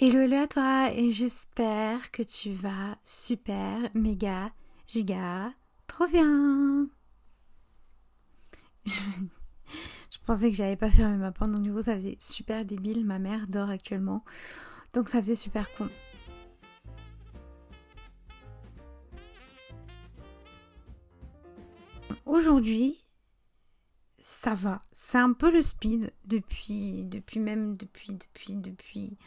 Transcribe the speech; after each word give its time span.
Hello, 0.00 0.32
à 0.36 0.46
toi 0.46 0.92
et 0.92 1.10
j'espère 1.10 2.12
que 2.12 2.22
tu 2.22 2.52
vas 2.52 2.96
super, 3.04 3.80
méga, 3.94 4.52
giga, 4.86 5.52
trop 5.88 6.06
bien. 6.06 6.86
Je, 8.86 10.18
pensais 10.24 10.50
que 10.50 10.56
j'avais 10.56 10.76
pas 10.76 10.88
fermé 10.88 11.16
ma 11.16 11.32
porte, 11.32 11.50
donc 11.50 11.62
du 11.62 11.72
coup 11.72 11.82
ça 11.82 11.96
faisait 11.96 12.16
super 12.20 12.64
débile. 12.64 13.04
Ma 13.04 13.18
mère 13.18 13.48
dort 13.48 13.70
actuellement, 13.70 14.24
donc 14.94 15.08
ça 15.08 15.20
faisait 15.20 15.34
super 15.34 15.68
con. 15.74 15.88
Aujourd'hui, 22.24 23.04
ça 24.20 24.54
va. 24.54 24.84
C'est 24.92 25.18
un 25.18 25.32
peu 25.32 25.50
le 25.50 25.60
speed 25.60 26.12
depuis, 26.24 27.02
depuis 27.02 27.40
même, 27.40 27.76
depuis, 27.76 28.12
depuis, 28.12 28.54
depuis 28.54 29.18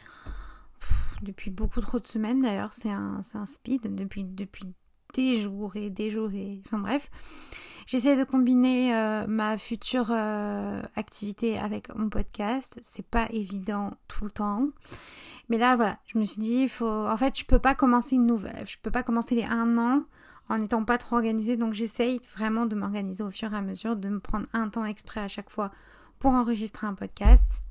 depuis 1.22 1.50
beaucoup 1.50 1.80
trop 1.80 1.98
de 1.98 2.06
semaines 2.06 2.40
d'ailleurs, 2.40 2.72
c'est 2.72 2.90
un, 2.90 3.20
un, 3.34 3.46
speed 3.46 3.94
depuis, 3.94 4.24
depuis 4.24 4.74
des 5.14 5.36
jours 5.36 5.76
et 5.76 5.90
des 5.90 6.10
jours 6.10 6.32
et... 6.34 6.60
Enfin 6.66 6.78
bref, 6.78 7.10
j'essaie 7.86 8.16
de 8.16 8.24
combiner 8.24 8.94
euh, 8.94 9.26
ma 9.26 9.56
future 9.56 10.08
euh, 10.10 10.82
activité 10.96 11.58
avec 11.58 11.94
mon 11.94 12.08
podcast. 12.08 12.78
C'est 12.82 13.06
pas 13.06 13.26
évident 13.30 13.96
tout 14.08 14.24
le 14.24 14.30
temps. 14.30 14.68
Mais 15.48 15.58
là, 15.58 15.76
voilà, 15.76 15.98
je 16.06 16.18
me 16.18 16.24
suis 16.24 16.40
dit, 16.40 16.68
faut... 16.68 16.86
En 16.86 17.16
fait, 17.16 17.38
je 17.38 17.44
peux 17.44 17.58
pas 17.58 17.74
commencer 17.74 18.16
une 18.16 18.26
nouvelle... 18.26 18.64
Je 18.66 18.76
peux 18.80 18.90
pas 18.90 19.02
commencer 19.02 19.34
les 19.34 19.44
un 19.44 19.76
an 19.78 20.04
en 20.48 20.58
n'étant 20.58 20.84
pas 20.84 20.98
trop 20.98 21.16
organisée. 21.16 21.56
Donc 21.56 21.72
j'essaye 21.72 22.20
vraiment 22.34 22.66
de 22.66 22.74
m'organiser 22.74 23.22
au 23.22 23.30
fur 23.30 23.52
et 23.52 23.56
à 23.56 23.62
mesure, 23.62 23.96
de 23.96 24.08
me 24.08 24.20
prendre 24.20 24.46
un 24.52 24.68
temps 24.68 24.84
exprès 24.84 25.20
à 25.20 25.28
chaque 25.28 25.50
fois 25.50 25.70
pour 26.18 26.32
enregistrer 26.32 26.86
un 26.86 26.94
podcast. 26.94 27.62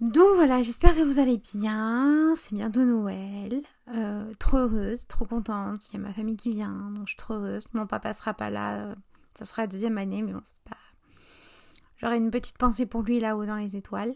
Donc 0.00 0.34
voilà, 0.34 0.62
j'espère 0.62 0.94
que 0.94 1.02
vous 1.02 1.18
allez 1.18 1.40
bien. 1.54 2.34
C'est 2.36 2.54
bientôt 2.54 2.84
Noël. 2.84 3.62
Euh, 3.94 4.32
trop 4.38 4.58
heureuse, 4.58 5.06
trop 5.06 5.24
contente. 5.24 5.88
Il 5.90 5.94
y 5.94 5.96
a 5.96 6.00
ma 6.00 6.12
famille 6.12 6.36
qui 6.36 6.50
vient, 6.50 6.90
donc 6.94 7.06
je 7.06 7.10
suis 7.10 7.16
trop 7.16 7.34
heureuse. 7.34 7.64
Mon 7.72 7.86
papa 7.86 8.12
sera 8.12 8.34
pas 8.34 8.50
là. 8.50 8.94
Ça 9.34 9.44
sera 9.44 9.62
la 9.62 9.68
deuxième 9.68 9.98
année, 9.98 10.22
mais 10.22 10.32
bon, 10.32 10.40
c'est 10.44 10.62
pas. 10.64 10.76
J'aurai 11.96 12.18
une 12.18 12.30
petite 12.30 12.58
pensée 12.58 12.84
pour 12.84 13.02
lui 13.02 13.20
là-haut 13.20 13.46
dans 13.46 13.56
les 13.56 13.76
étoiles. 13.76 14.14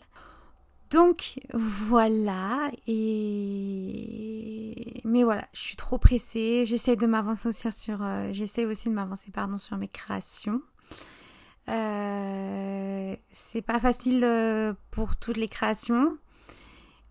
Donc 0.91 1.39
voilà, 1.53 2.69
et 2.89 5.00
mais 5.05 5.22
voilà, 5.22 5.47
je 5.53 5.61
suis 5.61 5.77
trop 5.77 5.98
pressée. 5.98 6.65
J'essaie 6.67 6.97
de 6.97 7.06
m'avancer 7.06 7.48
aussi 7.48 7.70
sur, 7.70 8.03
euh, 8.03 8.31
j'essaie 8.33 8.65
aussi 8.65 8.89
de 8.89 8.94
m'avancer 8.94 9.31
pardon 9.31 9.56
sur 9.56 9.77
mes 9.77 9.87
créations. 9.87 10.61
Euh, 11.70 13.16
c'est 13.30 13.62
pas 13.62 13.78
facile 13.78 14.22
euh, 14.24 14.74
pour 14.90 15.16
toutes 15.16 15.36
les 15.36 15.48
créations. 15.48 16.16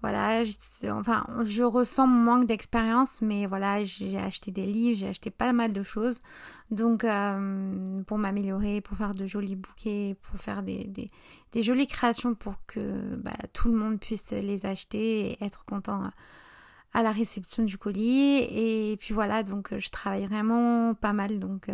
Voilà, 0.01 0.45
je, 0.45 0.53
enfin, 0.91 1.25
je 1.43 1.61
ressens 1.61 2.07
mon 2.07 2.23
manque 2.23 2.47
d'expérience, 2.47 3.21
mais 3.21 3.47
voilà, 3.47 3.83
j'ai 3.83 4.17
acheté 4.17 4.49
des 4.49 4.65
livres, 4.65 4.97
j'ai 4.97 5.09
acheté 5.09 5.29
pas 5.29 5.51
mal 5.51 5.73
de 5.73 5.83
choses. 5.83 6.21
Donc, 6.71 7.03
euh, 7.03 8.01
pour 8.03 8.17
m'améliorer, 8.17 8.79
pour 8.79 8.95
faire 8.97 9.13
de 9.13 9.27
jolis 9.27 9.57
bouquets, 9.57 10.15
pour 10.21 10.39
faire 10.39 10.63
des, 10.63 11.07
jolies 11.53 11.87
créations 11.87 12.33
pour 12.33 12.55
que 12.65 13.15
bah, 13.17 13.33
tout 13.51 13.67
le 13.69 13.75
monde 13.75 13.99
puisse 13.99 14.31
les 14.31 14.65
acheter 14.65 15.31
et 15.31 15.43
être 15.43 15.65
content 15.65 16.03
à 16.93 17.03
la 17.03 17.11
réception 17.11 17.63
du 17.65 17.77
colis. 17.77 18.37
Et 18.51 18.95
puis 19.01 19.13
voilà, 19.13 19.43
donc 19.43 19.77
je 19.77 19.89
travaille 19.89 20.25
vraiment 20.27 20.93
pas 20.93 21.11
mal. 21.11 21.39
Donc, 21.39 21.67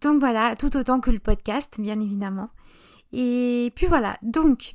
donc 0.00 0.20
voilà, 0.20 0.54
tout 0.56 0.76
autant 0.76 1.00
que 1.00 1.10
le 1.10 1.18
podcast, 1.18 1.80
bien 1.80 2.00
évidemment. 2.00 2.50
Et 3.12 3.72
puis 3.74 3.86
voilà, 3.86 4.16
donc 4.22 4.74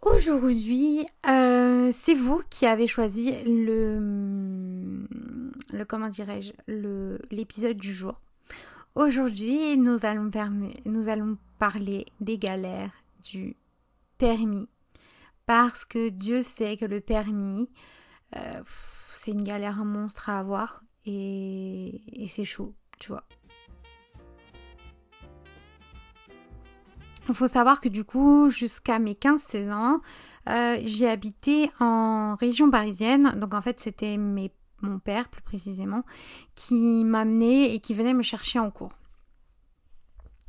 aujourd'hui, 0.00 1.06
euh, 1.28 1.90
c'est 1.92 2.14
vous 2.14 2.42
qui 2.48 2.66
avez 2.66 2.86
choisi 2.86 3.34
le, 3.44 5.06
comment 5.88 6.08
dirais-je, 6.08 6.52
l'épisode 7.30 7.76
du 7.76 7.92
jour. 7.92 8.20
Aujourd'hui, 8.94 9.76
nous 9.76 10.04
allons, 10.04 10.30
parler 11.58 12.06
des 12.20 12.38
galères 12.38 12.92
du 13.22 13.56
permis. 14.18 14.68
Parce 15.46 15.84
que 15.84 16.08
Dieu 16.08 16.42
sait 16.42 16.76
que 16.76 16.84
le 16.84 17.00
permis, 17.00 17.68
euh, 18.36 18.62
c'est 18.66 19.32
une 19.32 19.44
galère 19.44 19.84
monstre 19.84 20.30
à 20.30 20.38
avoir 20.38 20.82
et 21.04 22.00
c'est 22.28 22.44
chaud, 22.44 22.74
tu 23.00 23.08
vois. 23.08 23.24
Il 27.28 27.34
faut 27.34 27.46
savoir 27.46 27.80
que 27.80 27.88
du 27.88 28.04
coup, 28.04 28.50
jusqu'à 28.50 28.98
mes 28.98 29.14
15-16 29.14 29.72
ans, 29.72 30.00
euh, 30.48 30.78
j'ai 30.84 31.08
habité 31.08 31.70
en 31.78 32.34
région 32.34 32.70
parisienne. 32.70 33.38
Donc 33.38 33.54
en 33.54 33.60
fait, 33.60 33.78
c'était 33.80 34.16
mon 34.18 34.98
père 34.98 35.28
plus 35.28 35.42
précisément 35.42 36.04
qui 36.54 37.04
m'amenait 37.04 37.74
et 37.74 37.78
qui 37.78 37.94
venait 37.94 38.14
me 38.14 38.22
chercher 38.22 38.58
en 38.58 38.70
cours. 38.70 38.92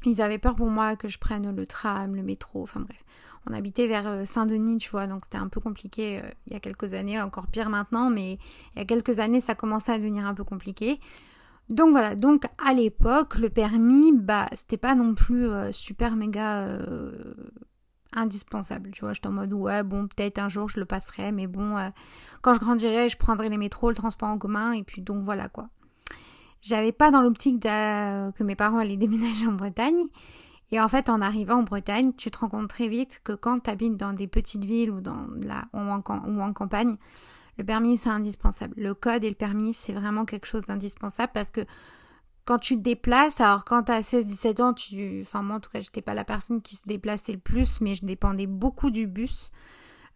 Ils 0.05 0.21
avaient 0.21 0.37
peur 0.37 0.55
pour 0.55 0.69
moi 0.69 0.95
que 0.95 1.07
je 1.07 1.17
prenne 1.17 1.55
le 1.55 1.65
tram, 1.65 2.15
le 2.15 2.23
métro, 2.23 2.63
enfin 2.63 2.81
bref. 2.81 3.03
On 3.45 3.53
habitait 3.53 3.87
vers 3.87 4.07
euh, 4.07 4.25
Saint-Denis, 4.25 4.77
tu 4.77 4.89
vois, 4.89 5.07
donc 5.07 5.25
c'était 5.25 5.37
un 5.37 5.47
peu 5.47 5.59
compliqué 5.59 6.19
euh, 6.19 6.29
il 6.47 6.53
y 6.53 6.55
a 6.55 6.59
quelques 6.59 6.93
années, 6.93 7.21
encore 7.21 7.47
pire 7.47 7.69
maintenant, 7.69 8.09
mais 8.09 8.37
il 8.75 8.79
y 8.79 8.81
a 8.81 8.85
quelques 8.85 9.19
années, 9.19 9.41
ça 9.41 9.55
commençait 9.55 9.91
à 9.91 9.97
devenir 9.97 10.25
un 10.25 10.33
peu 10.33 10.43
compliqué. 10.43 10.99
Donc 11.69 11.91
voilà, 11.91 12.15
donc 12.15 12.43
à 12.63 12.73
l'époque, 12.73 13.37
le 13.37 13.49
permis, 13.49 14.11
bah, 14.11 14.47
c'était 14.53 14.77
pas 14.77 14.95
non 14.95 15.15
plus 15.15 15.47
euh, 15.47 15.71
super 15.71 16.15
méga 16.15 16.59
euh, 16.59 17.33
indispensable. 18.11 18.91
Tu 18.91 19.01
vois, 19.01 19.13
j'étais 19.13 19.27
en 19.27 19.31
mode, 19.31 19.53
ouais, 19.53 19.81
bon, 19.83 20.07
peut-être 20.07 20.39
un 20.39 20.49
jour 20.49 20.67
je 20.67 20.79
le 20.79 20.85
passerai, 20.85 21.31
mais 21.31 21.47
bon, 21.47 21.77
euh, 21.77 21.89
quand 22.41 22.53
je 22.53 22.59
grandirai, 22.59 23.07
je 23.07 23.17
prendrai 23.17 23.47
les 23.49 23.57
métros, 23.57 23.89
le 23.89 23.95
transport 23.95 24.29
en 24.29 24.37
commun, 24.37 24.73
et 24.73 24.83
puis 24.83 25.01
donc 25.01 25.23
voilà 25.23 25.47
quoi. 25.47 25.69
J'avais 26.61 26.91
pas 26.91 27.11
dans 27.11 27.21
l'optique 27.21 27.61
que 27.61 28.43
mes 28.43 28.55
parents 28.55 28.77
allaient 28.77 28.97
déménager 28.97 29.47
en 29.47 29.53
Bretagne. 29.53 30.05
Et 30.71 30.79
en 30.79 30.87
fait, 30.87 31.07
en 31.09 31.21
arrivant 31.21 31.57
en 31.59 31.63
Bretagne, 31.63 32.13
tu 32.17 32.31
te 32.31 32.37
rends 32.39 32.49
compte 32.49 32.69
très 32.69 32.87
vite 32.87 33.21
que 33.23 33.33
quand 33.33 33.59
tu 33.59 33.69
habites 33.69 33.95
dans 33.95 34.13
des 34.13 34.27
petites 34.27 34.65
villes 34.65 34.89
ou, 34.91 35.01
dans 35.01 35.27
la, 35.41 35.65
ou 35.73 36.41
en 36.41 36.53
campagne, 36.53 36.97
le 37.57 37.63
permis, 37.63 37.97
c'est 37.97 38.09
indispensable. 38.09 38.73
Le 38.77 38.93
code 38.93 39.23
et 39.23 39.29
le 39.29 39.35
permis, 39.35 39.73
c'est 39.73 39.93
vraiment 39.93 40.25
quelque 40.25 40.45
chose 40.47 40.65
d'indispensable 40.65 41.31
parce 41.33 41.49
que 41.49 41.61
quand 42.45 42.59
tu 42.59 42.75
te 42.75 42.81
déplaces, 42.81 43.39
alors 43.39 43.63
quand 43.63 43.83
tu 43.83 43.91
as 43.91 44.01
16-17 44.01 44.61
ans, 44.61 44.73
tu... 44.73 45.21
Enfin 45.21 45.41
moi 45.41 45.57
en 45.57 45.59
tout 45.59 45.69
cas, 45.69 45.79
j'étais 45.79 46.01
pas 46.01 46.13
la 46.13 46.25
personne 46.25 46.61
qui 46.61 46.75
se 46.75 46.81
déplaçait 46.85 47.33
le 47.33 47.39
plus, 47.39 47.79
mais 47.81 47.95
je 47.95 48.05
dépendais 48.05 48.47
beaucoup 48.47 48.89
du 48.89 49.07
bus. 49.07 49.51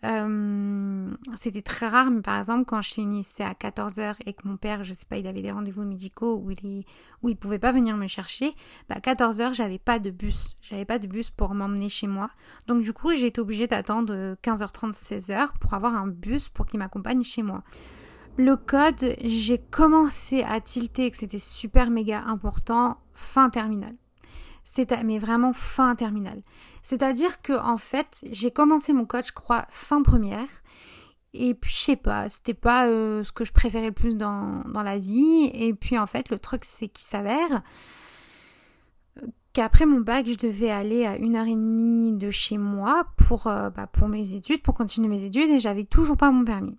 Euh, 0.03 1.11
c'était 1.35 1.61
très 1.61 1.87
rare, 1.87 2.11
mais 2.11 2.21
par 2.21 2.37
exemple, 2.37 2.65
quand 2.65 2.81
je 2.81 2.93
finissais 2.93 3.43
à 3.43 3.53
14h 3.53 4.15
et 4.25 4.33
que 4.33 4.47
mon 4.47 4.57
père, 4.57 4.83
je 4.83 4.93
sais 4.93 5.05
pas, 5.05 5.17
il 5.17 5.25
avait 5.25 5.41
des 5.41 5.51
rendez-vous 5.51 5.83
médicaux 5.83 6.35
où 6.37 6.51
il, 6.51 6.85
où 7.23 7.29
il 7.29 7.35
pouvait 7.35 7.59
pas 7.59 7.71
venir 7.71 7.97
me 7.97 8.07
chercher, 8.07 8.53
bah 8.89 8.95
à 8.97 8.99
14h, 8.99 9.53
j'avais 9.53 9.79
pas 9.79 9.99
de 9.99 10.11
bus. 10.11 10.55
J'avais 10.61 10.85
pas 10.85 10.99
de 10.99 11.07
bus 11.07 11.31
pour 11.31 11.53
m'emmener 11.53 11.89
chez 11.89 12.07
moi. 12.07 12.29
Donc 12.67 12.83
du 12.83 12.93
coup, 12.93 13.11
été 13.11 13.41
obligée 13.41 13.67
d'attendre 13.67 14.35
15h30, 14.43 14.93
16h 14.93 15.57
pour 15.59 15.73
avoir 15.73 15.95
un 15.95 16.07
bus 16.07 16.49
pour 16.49 16.65
qu'il 16.65 16.79
m'accompagne 16.79 17.23
chez 17.23 17.41
moi. 17.41 17.63
Le 18.37 18.55
code, 18.55 19.15
j'ai 19.23 19.57
commencé 19.57 20.43
à 20.43 20.61
tilter 20.61 21.09
que 21.09 21.17
c'était 21.17 21.39
super 21.39 21.89
méga 21.89 22.23
important 22.27 22.97
fin 23.13 23.49
terminale 23.49 23.95
c'est 24.69 24.91
mais 25.03 25.17
vraiment 25.17 25.53
fin 25.53 25.95
terminale. 25.95 26.41
C'est-à-dire 26.81 27.41
que 27.41 27.53
en 27.53 27.77
fait, 27.77 28.25
j'ai 28.29 28.51
commencé 28.51 28.91
mon 28.91 29.05
code, 29.05 29.25
je 29.25 29.31
crois, 29.31 29.65
fin 29.69 30.01
première. 30.01 30.49
Et 31.33 31.53
puis, 31.53 31.71
je 31.71 31.77
sais 31.77 31.95
pas, 31.95 32.27
c'était 32.27 32.53
pas 32.53 32.87
euh, 32.87 33.23
ce 33.23 33.31
que 33.31 33.45
je 33.45 33.53
préférais 33.53 33.87
le 33.87 33.91
plus 33.93 34.17
dans, 34.17 34.63
la 34.75 34.97
vie. 34.97 35.49
Et 35.53 35.73
puis, 35.73 35.97
en 35.97 36.05
fait, 36.05 36.29
le 36.29 36.37
truc, 36.37 36.65
c'est 36.65 36.89
qu'il 36.89 37.05
s'avère 37.05 37.61
qu'après 39.53 39.85
mon 39.85 40.01
bac, 40.01 40.27
je 40.27 40.35
devais 40.35 40.69
aller 40.69 41.05
à 41.05 41.17
une 41.17 41.35
heure 41.35 41.47
et 41.47 41.55
demie 41.55 42.13
de 42.13 42.29
chez 42.29 42.57
moi 42.57 43.07
pour, 43.15 43.47
euh, 43.47 43.69
bah, 43.69 43.87
pour 43.87 44.07
mes 44.07 44.35
études, 44.35 44.61
pour 44.61 44.73
continuer 44.75 45.07
mes 45.07 45.23
études, 45.23 45.49
et 45.49 45.59
j'avais 45.59 45.85
toujours 45.85 46.17
pas 46.17 46.29
mon 46.29 46.43
permis. 46.43 46.77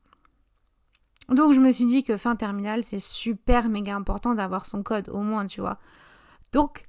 Donc, 1.30 1.54
je 1.54 1.60
me 1.60 1.72
suis 1.72 1.86
dit 1.86 2.04
que 2.04 2.16
fin 2.16 2.36
terminale, 2.36 2.84
c'est 2.84 3.00
super 3.00 3.68
méga 3.68 3.96
important 3.96 4.34
d'avoir 4.34 4.66
son 4.66 4.82
code, 4.82 5.08
au 5.08 5.20
moins, 5.20 5.46
tu 5.46 5.60
vois. 5.60 5.78
Donc, 6.52 6.84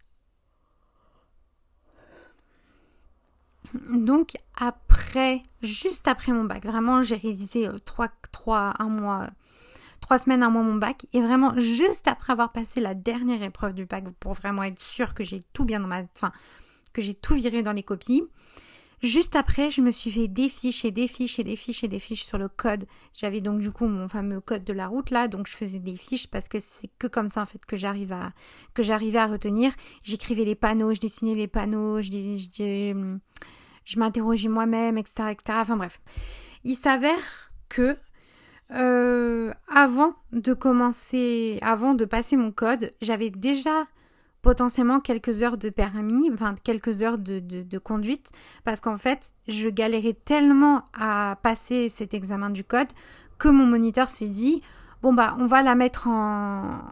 Donc 3.73 4.33
après, 4.59 5.43
juste 5.61 6.07
après 6.07 6.31
mon 6.31 6.43
bac, 6.43 6.65
vraiment 6.65 7.03
j'ai 7.03 7.15
révisé 7.15 7.67
euh, 7.67 7.77
mois, 8.87 9.27
trois 10.01 10.17
semaines, 10.17 10.43
un 10.43 10.49
mois 10.49 10.63
mon 10.63 10.75
bac, 10.75 11.05
et 11.13 11.21
vraiment 11.21 11.57
juste 11.57 12.07
après 12.07 12.33
avoir 12.33 12.51
passé 12.51 12.79
la 12.79 12.93
dernière 12.93 13.43
épreuve 13.43 13.73
du 13.73 13.85
bac 13.85 14.05
pour 14.19 14.33
vraiment 14.33 14.63
être 14.63 14.81
sûr 14.81 15.13
que 15.13 15.23
j'ai 15.23 15.43
tout 15.53 15.65
bien 15.65 15.79
dans 15.79 15.87
ma, 15.87 16.01
enfin 16.15 16.31
que 16.93 17.01
j'ai 17.01 17.13
tout 17.13 17.35
viré 17.35 17.61
dans 17.61 17.73
les 17.73 17.83
copies. 17.83 18.23
Juste 19.01 19.37
après, 19.37 19.71
je 19.71 19.81
me 19.81 19.91
suis 19.91 20.11
fait 20.11 20.27
des 20.27 20.49
fiches 20.49 20.83
et 20.83 20.91
des 20.91 21.07
fiches 21.07 21.39
et 21.39 21.43
des 21.43 21.55
fiches 21.55 21.83
et 21.83 21.87
des 21.87 21.99
fiches 21.99 22.25
sur 22.25 22.37
le 22.37 22.49
code. 22.49 22.85
J'avais 23.13 23.39
donc 23.39 23.59
du 23.61 23.71
coup 23.71 23.87
mon 23.87 24.09
fameux 24.09 24.41
code 24.41 24.65
de 24.65 24.73
la 24.73 24.87
route 24.87 25.09
là, 25.09 25.29
donc 25.29 25.47
je 25.47 25.55
faisais 25.55 25.79
des 25.79 25.95
fiches 25.95 26.27
parce 26.27 26.49
que 26.49 26.59
c'est 26.59 26.89
que 26.99 27.07
comme 27.07 27.29
ça 27.29 27.41
en 27.43 27.45
fait 27.45 27.65
que 27.65 27.77
j'arrive 27.77 28.11
à 28.11 28.33
que 28.73 28.83
j'arrivais 28.83 29.19
à 29.19 29.27
retenir. 29.27 29.71
J'écrivais 30.03 30.43
les 30.43 30.55
panneaux, 30.55 30.93
je 30.93 30.99
dessinais 30.99 31.35
les 31.35 31.47
panneaux, 31.47 32.01
je 32.01 32.09
disais, 32.09 32.37
je 32.37 32.49
disais 32.49 32.95
je 33.85 33.99
m'interrogeais 33.99 34.49
moi-même, 34.49 34.97
etc., 34.97 35.29
etc. 35.31 35.59
Enfin 35.61 35.77
bref. 35.77 36.01
Il 36.65 36.75
s'avère 36.75 37.51
que 37.69 37.97
euh, 38.71 39.51
avant 39.73 40.13
de 40.31 40.53
commencer, 40.53 41.57
avant 41.61 41.93
de 41.93 42.05
passer 42.05 42.35
mon 42.35 42.51
code, 42.51 42.93
j'avais 43.01 43.29
déjà 43.29 43.87
potentiellement 44.41 44.99
quelques 44.99 45.43
heures 45.43 45.57
de 45.57 45.69
permis, 45.69 46.29
enfin 46.33 46.55
quelques 46.63 47.03
heures 47.03 47.17
de, 47.17 47.77
conduite, 47.77 48.29
parce 48.63 48.79
qu'en 48.79 48.97
fait, 48.97 49.33
je 49.47 49.69
galérais 49.69 50.13
tellement 50.13 50.83
à 50.97 51.37
passer 51.41 51.89
cet 51.89 52.13
examen 52.13 52.49
du 52.49 52.63
code 52.63 52.87
que 53.37 53.49
mon 53.49 53.65
moniteur 53.65 54.09
s'est 54.09 54.27
dit, 54.27 54.61
bon 55.01 55.13
bah 55.13 55.35
on 55.39 55.45
va 55.45 55.61
la 55.61 55.75
mettre 55.75 56.07
en, 56.07 56.83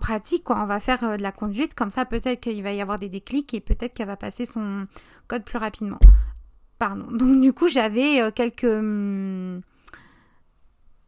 pratique, 0.00 0.44
quoi. 0.44 0.60
On 0.62 0.66
va 0.66 0.80
faire 0.80 1.04
euh, 1.04 1.16
de 1.16 1.22
la 1.22 1.32
conduite, 1.32 1.74
comme 1.74 1.90
ça 1.90 2.04
peut-être 2.04 2.40
qu'il 2.40 2.62
va 2.62 2.72
y 2.72 2.80
avoir 2.80 2.98
des 2.98 3.08
déclics 3.08 3.52
et 3.54 3.60
peut-être 3.60 3.92
qu'elle 3.94 4.06
va 4.06 4.16
passer 4.16 4.46
son 4.46 4.86
code 5.28 5.44
plus 5.44 5.58
rapidement. 5.58 5.98
Pardon. 6.78 7.06
Donc 7.10 7.40
du 7.40 7.52
coup 7.52 7.68
j'avais 7.68 8.22
euh, 8.22 8.30
quelques 8.30 8.64
hum, 8.64 9.60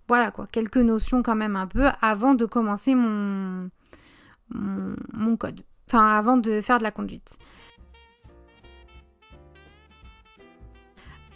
voilà 0.09 0.31
quoi, 0.31 0.47
quelques 0.47 0.77
notions 0.77 1.23
quand 1.23 1.35
même 1.35 1.57
un 1.57 1.67
peu 1.67 1.87
avant 2.01 2.35
de 2.35 2.45
commencer 2.45 2.95
mon, 2.95 3.71
mon, 4.51 5.37
code. 5.37 5.63
Enfin 5.89 6.09
avant 6.09 6.37
de 6.37 6.61
faire 6.61 6.79
de 6.79 6.83
la 6.83 6.91
conduite. 6.91 7.39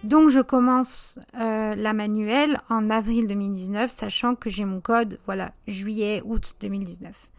Donc 0.02 0.30
je 0.30 0.40
commence 0.40 1.18
euh, 1.38 1.74
la 1.74 1.92
manuelle 1.92 2.60
en 2.70 2.88
avril 2.88 3.26
2019, 3.26 3.90
sachant 3.90 4.34
que 4.34 4.48
j'ai 4.48 4.64
mon 4.64 4.80
code, 4.80 5.18
voilà, 5.26 5.52
juillet, 5.68 6.22
août 6.24 6.54
2019. 6.60 7.30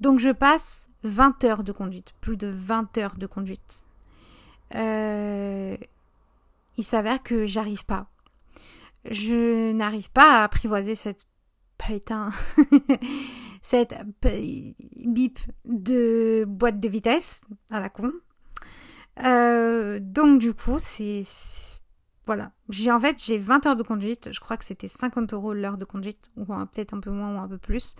Donc 0.00 0.18
je 0.18 0.30
passe 0.30 0.88
20 1.02 1.44
heures 1.44 1.64
de 1.64 1.72
conduite, 1.72 2.14
plus 2.20 2.38
de 2.38 2.48
20 2.48 2.96
heures 2.98 3.16
de 3.16 3.26
conduite. 3.26 3.86
Euh, 4.74 5.76
il 6.78 6.84
s'avère 6.84 7.22
que 7.22 7.46
j'arrive 7.46 7.84
pas. 7.84 8.06
Je 9.10 9.72
n'arrive 9.72 10.10
pas 10.10 10.40
à 10.40 10.44
apprivoiser 10.44 10.94
cette 10.94 11.26
putain, 11.78 12.30
cette 13.66 13.96
bip 14.96 15.40
de 15.64 16.44
boîte 16.46 16.78
de 16.78 16.88
vitesse 16.88 17.44
à 17.68 17.80
la 17.80 17.88
con. 17.88 18.12
Euh, 19.24 19.98
donc 20.00 20.38
du 20.38 20.54
coup, 20.54 20.78
c'est 20.78 21.24
voilà. 22.26 22.52
J'ai 22.68 22.92
en 22.92 23.00
fait 23.00 23.20
j'ai 23.20 23.38
20 23.38 23.66
heures 23.66 23.74
de 23.74 23.82
conduite. 23.82 24.32
Je 24.32 24.38
crois 24.38 24.56
que 24.56 24.64
c'était 24.64 24.86
50 24.86 25.32
euros 25.32 25.52
l'heure 25.52 25.78
de 25.78 25.84
conduite, 25.84 26.30
ou 26.36 26.44
peut-être 26.44 26.94
un 26.94 27.00
peu 27.00 27.10
moins 27.10 27.34
ou 27.34 27.40
un 27.40 27.48
peu 27.48 27.58
plus. 27.58 27.96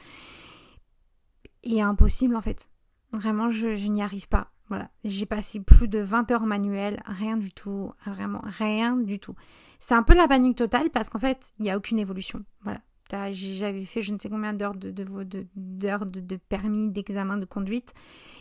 Et 1.64 1.82
impossible 1.82 2.36
en 2.36 2.42
fait. 2.42 2.70
Vraiment, 3.10 3.50
je, 3.50 3.88
n'y 3.88 4.02
arrive 4.02 4.28
pas. 4.28 4.52
Voilà. 4.68 4.88
J'ai 5.02 5.26
passé 5.26 5.58
plus 5.58 5.88
de 5.88 5.98
20 5.98 6.30
heures 6.30 6.46
manuelles, 6.46 7.02
rien 7.06 7.36
du 7.36 7.50
tout, 7.50 7.92
vraiment 8.06 8.42
rien 8.44 8.96
du 8.96 9.18
tout. 9.18 9.34
C'est 9.80 9.94
un 9.94 10.04
peu 10.04 10.14
la 10.14 10.28
panique 10.28 10.58
totale 10.58 10.90
parce 10.90 11.08
qu'en 11.08 11.18
fait, 11.18 11.52
il 11.58 11.64
n'y 11.64 11.72
a 11.72 11.76
aucune 11.76 11.98
évolution. 11.98 12.44
Voilà. 12.62 12.82
J'avais 13.10 13.84
fait 13.84 14.02
je 14.02 14.12
ne 14.12 14.18
sais 14.18 14.28
combien 14.28 14.52
d'heures 14.52 14.74
de, 14.74 16.36
permis, 16.48 16.90
d'examen 16.90 17.36
de 17.36 17.44
conduite 17.44 17.94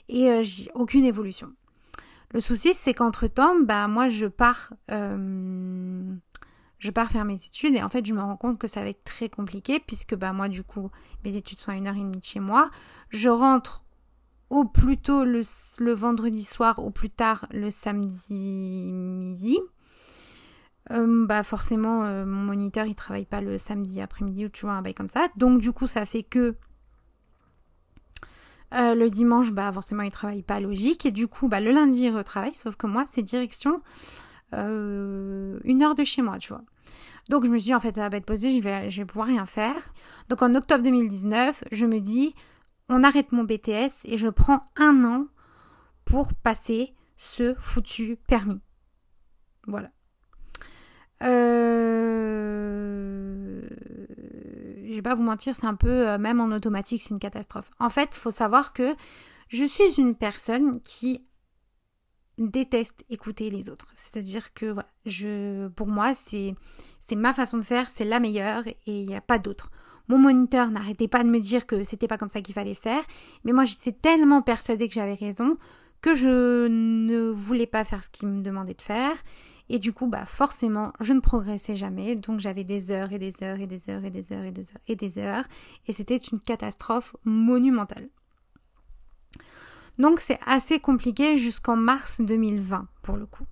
et 0.09 0.29
euh, 0.29 0.43
j'ai 0.43 0.69
aucune 0.73 1.05
évolution. 1.05 1.53
Le 2.31 2.41
souci, 2.41 2.73
c'est 2.73 2.93
qu'entre-temps, 2.93 3.55
bah, 3.61 3.87
moi, 3.87 4.09
je 4.09 4.25
pars, 4.25 4.73
euh, 4.91 6.15
je 6.79 6.91
pars 6.91 7.09
faire 7.09 7.25
mes 7.25 7.35
études 7.35 7.75
et 7.75 7.83
en 7.83 7.89
fait, 7.89 8.05
je 8.05 8.13
me 8.13 8.21
rends 8.21 8.37
compte 8.37 8.57
que 8.57 8.67
ça 8.67 8.81
va 8.81 8.89
être 8.89 9.03
très 9.03 9.29
compliqué 9.29 9.79
puisque 9.79 10.15
bah, 10.15 10.33
moi, 10.33 10.49
du 10.49 10.63
coup, 10.63 10.89
mes 11.23 11.35
études 11.35 11.59
sont 11.59 11.71
à 11.71 11.75
une 11.75 11.87
heure 11.87 11.95
et 11.95 11.99
demie 11.99 12.17
de 12.17 12.25
chez 12.25 12.39
moi. 12.39 12.69
Je 13.09 13.29
rentre 13.29 13.85
au 14.49 14.65
plus 14.65 14.97
tôt 14.97 15.23
le, 15.23 15.93
vendredi 15.93 16.43
soir, 16.43 16.79
au 16.79 16.91
plus 16.91 17.09
tard 17.09 17.45
le 17.51 17.71
samedi 17.71 18.91
midi. 18.91 19.59
Euh, 20.91 21.25
bah 21.25 21.41
forcément 21.41 22.03
euh, 22.03 22.25
mon 22.27 22.43
moniteur 22.43 22.85
il 22.85 22.93
travaille 22.93 23.25
pas 23.25 23.41
le 23.41 23.57
samedi 23.57 24.01
après-midi 24.01 24.45
ou 24.45 24.49
tu 24.49 24.67
vois 24.67 24.75
un 24.75 24.83
bail 24.83 24.93
comme 24.93 25.09
ça 25.09 25.29
donc 25.35 25.59
du 25.59 25.71
coup 25.71 25.87
ça 25.87 26.05
fait 26.05 26.21
que 26.21 26.55
euh, 28.73 28.95
le 28.95 29.09
dimanche, 29.09 29.51
bah 29.51 29.71
forcément, 29.71 30.03
il 30.03 30.11
travaille 30.11 30.43
pas 30.43 30.59
logique. 30.59 31.05
Et 31.05 31.11
du 31.11 31.27
coup, 31.27 31.47
bah, 31.47 31.59
le 31.59 31.71
lundi, 31.71 32.03
il 32.03 32.15
retravaille. 32.15 32.53
Sauf 32.53 32.75
que 32.75 32.87
moi, 32.87 33.05
c'est 33.07 33.23
direction 33.23 33.81
euh, 34.53 35.59
une 35.63 35.83
heure 35.83 35.95
de 35.95 36.03
chez 36.03 36.21
moi, 36.21 36.37
tu 36.37 36.49
vois. 36.49 36.63
Donc, 37.29 37.45
je 37.45 37.49
me 37.49 37.57
suis 37.57 37.65
dit, 37.65 37.75
en 37.75 37.79
fait, 37.79 37.95
ça 37.95 38.09
va 38.09 38.17
être 38.17 38.25
posé, 38.25 38.57
je 38.57 38.63
vais, 38.63 38.89
je 38.89 39.01
vais 39.01 39.05
pouvoir 39.05 39.27
rien 39.27 39.45
faire. 39.45 39.93
Donc, 40.29 40.41
en 40.41 40.53
octobre 40.55 40.83
2019, 40.83 41.63
je 41.71 41.85
me 41.85 41.99
dis, 41.99 42.35
on 42.89 43.03
arrête 43.03 43.31
mon 43.31 43.43
BTS 43.43 44.05
et 44.05 44.17
je 44.17 44.27
prends 44.27 44.65
un 44.75 45.03
an 45.05 45.27
pour 46.03 46.33
passer 46.33 46.93
ce 47.17 47.55
foutu 47.57 48.17
permis. 48.27 48.61
Voilà. 49.67 49.89
Euh 51.23 51.95
je 54.95 54.99
vais 54.99 55.01
pas 55.01 55.15
vous 55.15 55.23
mentir, 55.23 55.53
c'est 55.53 55.65
un 55.65 55.75
peu, 55.75 56.07
euh, 56.07 56.17
même 56.17 56.39
en 56.39 56.55
automatique, 56.55 57.01
c'est 57.01 57.09
une 57.09 57.19
catastrophe. 57.19 57.69
En 57.79 57.89
fait, 57.89 58.15
faut 58.15 58.31
savoir 58.31 58.71
que 58.71 58.95
je 59.49 59.65
suis 59.65 59.99
une 59.99 60.15
personne 60.15 60.79
qui 60.81 61.25
déteste 62.37 63.03
écouter 63.09 63.49
les 63.49 63.69
autres. 63.69 63.87
C'est-à-dire 63.95 64.53
que 64.53 64.73
pour 65.75 65.87
moi, 65.87 66.13
c'est, 66.13 66.55
c'est 67.01 67.15
ma 67.15 67.33
façon 67.33 67.57
de 67.57 67.63
faire, 67.63 67.89
c'est 67.89 68.05
la 68.05 68.21
meilleure 68.21 68.65
et 68.67 68.77
il 68.85 69.07
n'y 69.07 69.15
a 69.15 69.21
pas 69.21 69.37
d'autre. 69.37 69.69
Mon 70.07 70.17
moniteur 70.17 70.69
n'arrêtait 70.69 71.07
pas 71.09 71.23
de 71.23 71.29
me 71.29 71.39
dire 71.39 71.65
que 71.65 71.83
c'était 71.83 72.07
pas 72.07 72.17
comme 72.17 72.29
ça 72.29 72.41
qu'il 72.41 72.53
fallait 72.53 72.73
faire, 72.73 73.03
mais 73.43 73.53
moi 73.53 73.65
j'étais 73.65 73.91
tellement 73.91 74.41
persuadée 74.41 74.87
que 74.87 74.93
j'avais 74.93 75.15
raison 75.15 75.57
que 76.01 76.13
je 76.13 76.67
ne 76.67 77.31
voulais 77.31 77.65
pas 77.65 77.83
faire 77.83 78.03
ce 78.03 78.09
qu'il 78.09 78.27
me 78.27 78.43
demandait 78.43 78.75
de 78.75 78.81
faire 78.81 79.15
et 79.69 79.79
du 79.79 79.93
coup, 79.93 80.07
bah 80.07 80.25
forcément, 80.25 80.93
je 80.99 81.13
ne 81.13 81.19
progressais 81.19 81.75
jamais. 81.75 82.15
Donc 82.15 82.39
j'avais 82.39 82.63
des 82.63 82.91
heures 82.91 83.11
et 83.11 83.19
des 83.19 83.43
heures 83.43 83.59
et 83.59 83.67
des 83.67 83.89
heures 83.89 84.03
et 84.03 84.11
des 84.11 84.31
heures 84.31 84.43
et 84.43 84.51
des 84.51 84.71
heures 84.71 84.81
et 84.87 84.95
des 84.95 85.17
heures. 85.17 85.45
Et 85.87 85.93
c'était 85.93 86.17
une 86.17 86.39
catastrophe 86.39 87.15
monumentale. 87.23 88.09
Donc 89.97 90.19
c'est 90.19 90.39
assez 90.45 90.79
compliqué 90.79 91.37
jusqu'en 91.37 91.75
mars 91.75 92.21
2020 92.21 92.87
pour 93.01 93.17
le 93.17 93.25
coup. 93.25 93.45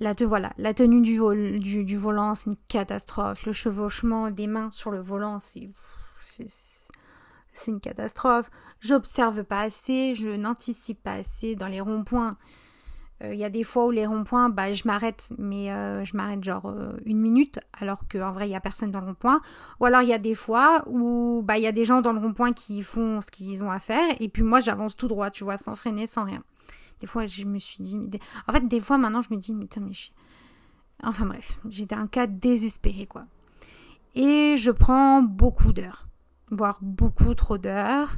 La, 0.00 0.14
voilà, 0.20 0.52
la 0.58 0.74
tenue 0.74 1.02
du 1.02 1.96
volant, 1.96 2.34
c'est 2.36 2.50
une 2.50 2.56
catastrophe. 2.68 3.44
Le 3.44 3.52
chevauchement 3.52 4.30
des 4.30 4.46
mains 4.46 4.70
sur 4.70 4.92
le 4.92 5.00
volant, 5.00 5.40
c'est, 5.40 5.70
c'est 7.52 7.70
une 7.72 7.80
catastrophe. 7.80 8.48
J'observe 8.78 9.42
pas 9.42 9.62
assez, 9.62 10.14
je 10.14 10.28
n'anticipe 10.28 11.02
pas 11.02 11.14
assez 11.14 11.56
dans 11.56 11.66
les 11.66 11.80
ronds-points. 11.80 12.36
Il 13.20 13.26
euh, 13.26 13.34
y 13.34 13.44
a 13.44 13.50
des 13.50 13.64
fois 13.64 13.86
où 13.86 13.90
les 13.90 14.06
ronds-points, 14.06 14.48
bah, 14.48 14.72
je 14.72 14.84
m'arrête, 14.86 15.30
mais 15.38 15.72
euh, 15.72 16.04
je 16.04 16.16
m'arrête 16.16 16.42
genre 16.44 16.66
euh, 16.66 16.92
une 17.04 17.18
minute, 17.18 17.58
alors 17.80 18.06
qu'en 18.06 18.30
vrai, 18.30 18.46
il 18.46 18.50
n'y 18.50 18.56
a 18.56 18.60
personne 18.60 18.92
dans 18.92 19.00
le 19.00 19.06
rond-point. 19.06 19.40
Ou 19.80 19.86
alors, 19.86 20.02
il 20.02 20.08
y 20.08 20.12
a 20.12 20.18
des 20.18 20.36
fois 20.36 20.84
où 20.86 21.42
bah, 21.44 21.58
il 21.58 21.64
y 21.64 21.66
a 21.66 21.72
des 21.72 21.84
gens 21.84 22.00
dans 22.00 22.12
le 22.12 22.20
rond-point 22.20 22.52
qui 22.52 22.82
font 22.82 23.20
ce 23.20 23.28
qu'ils 23.28 23.64
ont 23.64 23.70
à 23.70 23.80
faire, 23.80 24.14
et 24.20 24.28
puis 24.28 24.42
moi, 24.42 24.60
j'avance 24.60 24.96
tout 24.96 25.08
droit, 25.08 25.30
tu 25.30 25.42
vois, 25.42 25.56
sans 25.56 25.74
freiner, 25.74 26.06
sans 26.06 26.24
rien. 26.24 26.42
Des 27.00 27.06
fois, 27.06 27.26
je 27.26 27.44
me 27.44 27.58
suis 27.58 27.82
dit... 27.82 27.98
En 28.46 28.52
fait, 28.52 28.66
des 28.66 28.80
fois, 28.80 28.98
maintenant, 28.98 29.22
je 29.22 29.32
me 29.32 29.38
dis, 29.38 29.54
mais, 29.54 29.68
mais 29.80 29.92
Enfin 31.04 31.26
bref, 31.26 31.60
j'étais 31.68 31.94
un 31.94 32.08
cas 32.08 32.26
désespéré, 32.26 33.06
quoi. 33.06 33.26
Et 34.14 34.56
je 34.56 34.70
prends 34.70 35.22
beaucoup 35.22 35.72
d'heures, 35.72 36.08
voire 36.50 36.78
beaucoup 36.82 37.34
trop 37.34 37.56
d'heures. 37.56 38.16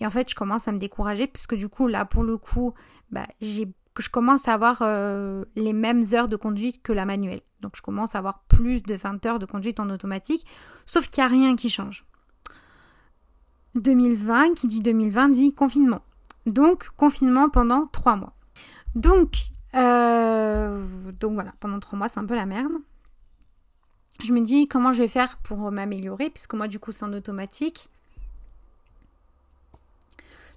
Et 0.00 0.06
en 0.06 0.10
fait, 0.10 0.30
je 0.30 0.34
commence 0.34 0.68
à 0.68 0.72
me 0.72 0.78
décourager, 0.78 1.26
puisque 1.26 1.54
du 1.54 1.68
coup, 1.68 1.86
là, 1.86 2.04
pour 2.04 2.22
le 2.22 2.36
coup, 2.36 2.74
bah, 3.10 3.26
j'ai 3.40 3.72
que 3.94 4.02
je 4.02 4.10
commence 4.10 4.48
à 4.48 4.54
avoir 4.54 4.78
euh, 4.82 5.44
les 5.56 5.72
mêmes 5.72 6.02
heures 6.12 6.28
de 6.28 6.36
conduite 6.36 6.82
que 6.82 6.92
la 6.92 7.04
manuelle. 7.04 7.40
Donc 7.60 7.76
je 7.76 7.82
commence 7.82 8.14
à 8.14 8.18
avoir 8.18 8.42
plus 8.44 8.82
de 8.82 8.94
20 8.94 9.24
heures 9.26 9.38
de 9.38 9.46
conduite 9.46 9.80
en 9.80 9.90
automatique, 9.90 10.46
sauf 10.86 11.08
qu'il 11.08 11.22
n'y 11.22 11.26
a 11.26 11.30
rien 11.30 11.56
qui 11.56 11.70
change. 11.70 12.04
2020, 13.74 14.54
qui 14.54 14.66
dit 14.66 14.80
2020, 14.80 15.30
dit 15.30 15.54
confinement. 15.54 16.02
Donc 16.46 16.88
confinement 16.96 17.48
pendant 17.48 17.86
3 17.86 18.16
mois. 18.16 18.34
Donc, 18.94 19.36
euh, 19.74 20.82
donc 21.20 21.34
voilà, 21.34 21.52
pendant 21.60 21.78
3 21.78 21.98
mois, 21.98 22.08
c'est 22.08 22.20
un 22.20 22.26
peu 22.26 22.34
la 22.34 22.46
merde. 22.46 22.72
Je 24.22 24.32
me 24.32 24.40
dis 24.40 24.68
comment 24.68 24.92
je 24.92 24.98
vais 24.98 25.08
faire 25.08 25.38
pour 25.38 25.70
m'améliorer, 25.70 26.30
puisque 26.30 26.54
moi 26.54 26.68
du 26.68 26.78
coup 26.78 26.92
c'est 26.92 27.04
en 27.04 27.12
automatique. 27.12 27.88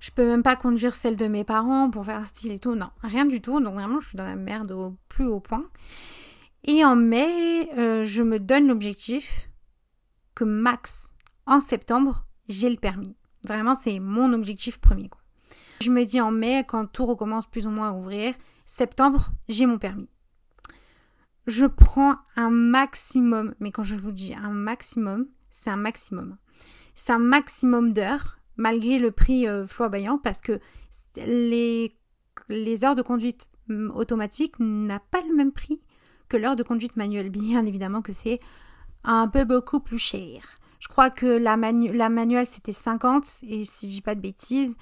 Je 0.05 0.11
peux 0.11 0.27
même 0.27 0.43
pas 0.43 0.55
conduire 0.55 0.93
celle 0.93 1.15
de 1.15 1.25
mes 1.25 1.43
parents 1.43 1.89
pour 1.89 2.05
faire 2.05 2.27
style 2.27 2.51
et 2.51 2.59
tout. 2.59 2.75
Non, 2.75 2.91
rien 3.01 3.25
du 3.25 3.41
tout. 3.41 3.59
Donc 3.59 3.73
vraiment, 3.73 3.99
je 3.99 4.09
suis 4.09 4.17
dans 4.17 4.27
la 4.27 4.35
merde 4.35 4.71
au 4.71 4.95
plus 5.09 5.25
haut 5.25 5.39
point. 5.39 5.67
Et 6.63 6.85
en 6.85 6.95
mai, 6.95 7.67
euh, 7.79 8.03
je 8.03 8.21
me 8.21 8.37
donne 8.37 8.67
l'objectif 8.67 9.49
que 10.35 10.43
max 10.43 11.11
en 11.47 11.59
septembre, 11.59 12.23
j'ai 12.47 12.69
le 12.69 12.75
permis. 12.75 13.15
Vraiment, 13.47 13.73
c'est 13.73 13.97
mon 13.97 14.31
objectif 14.33 14.77
premier. 14.79 15.09
Je 15.81 15.89
me 15.89 16.05
dis 16.05 16.21
en 16.21 16.29
mai, 16.29 16.63
quand 16.67 16.85
tout 16.85 17.07
recommence 17.07 17.47
plus 17.47 17.65
ou 17.65 17.71
moins 17.71 17.89
à 17.89 17.93
ouvrir, 17.93 18.35
septembre, 18.67 19.31
j'ai 19.49 19.65
mon 19.65 19.79
permis. 19.79 20.09
Je 21.47 21.65
prends 21.65 22.17
un 22.35 22.51
maximum, 22.51 23.55
mais 23.59 23.71
quand 23.71 23.81
je 23.81 23.95
vous 23.95 24.11
dis 24.11 24.35
un 24.35 24.51
maximum, 24.51 25.25
c'est 25.49 25.71
un 25.71 25.77
maximum. 25.77 26.37
C'est 26.93 27.11
un 27.11 27.17
maximum 27.17 27.91
d'heures 27.91 28.37
malgré 28.57 28.99
le 28.99 29.11
prix 29.11 29.47
euh, 29.47 29.65
flamboyant, 29.65 30.17
parce 30.17 30.41
que 30.41 30.59
les, 31.17 31.95
les 32.49 32.83
heures 32.83 32.95
de 32.95 33.01
conduite 33.01 33.49
automatique 33.69 34.55
n'a 34.59 34.99
pas 34.99 35.21
le 35.27 35.35
même 35.35 35.51
prix 35.51 35.81
que 36.29 36.37
l'heure 36.37 36.55
de 36.55 36.63
conduite 36.63 36.95
manuelle. 36.95 37.29
Bien 37.29 37.65
évidemment 37.65 38.01
que 38.01 38.13
c'est 38.13 38.39
un 39.03 39.27
peu 39.27 39.43
beaucoup 39.43 39.79
plus 39.79 39.99
cher. 39.99 40.57
Je 40.79 40.87
crois 40.87 41.09
que 41.09 41.25
la, 41.25 41.55
la 41.57 42.09
manuelle 42.09 42.45
c'était 42.45 42.73
50 42.73 43.39
et 43.43 43.65
si 43.65 43.89
je 43.89 43.95
dis 43.95 44.01
pas 44.01 44.15
de 44.15 44.21
bêtises, 44.21 44.75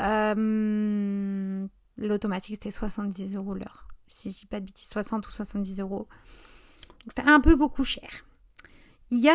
euh, 0.00 1.66
l'automatique 1.96 2.56
c'était 2.56 2.70
70 2.70 3.36
euros 3.36 3.54
l'heure. 3.54 3.88
Si 4.06 4.30
je 4.30 4.40
dis 4.40 4.46
pas 4.46 4.60
de 4.60 4.66
bêtises, 4.66 4.88
60 4.88 5.26
ou 5.26 5.30
70 5.30 5.80
euros. 5.80 6.08
Donc 7.00 7.14
c'était 7.14 7.28
un 7.28 7.40
peu 7.40 7.54
beaucoup 7.56 7.84
cher. 7.84 8.24
Il 9.10 9.18
y, 9.20 9.30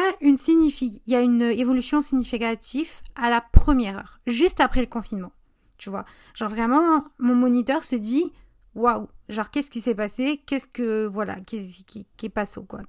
a 1.16 1.22
une 1.22 1.42
évolution 1.42 2.00
significative 2.00 3.02
à 3.16 3.30
la 3.30 3.42
première 3.42 3.98
heure, 3.98 4.20
juste 4.28 4.60
après 4.60 4.82
le 4.82 4.88
confinement. 4.88 5.32
Tu 5.78 5.90
vois, 5.90 6.06
genre 6.36 6.50
vraiment, 6.50 7.04
mon 7.18 7.36
moniteur 7.36 7.84
se 7.84 7.96
dit 7.96 8.32
waouh, 8.76 9.08
genre 9.30 9.50
qu'est-ce 9.50 9.70
qui 9.70 9.82
s'est 9.82 9.96
passé, 9.96 10.42
qu'est-ce 10.46 10.68
que 10.68 11.06
voilà, 11.06 11.36
qui, 11.42 11.84
qui, 11.86 12.06
qui 12.18 12.26
est 12.26 12.30
passé 12.30 12.62
quoi, 12.68 12.82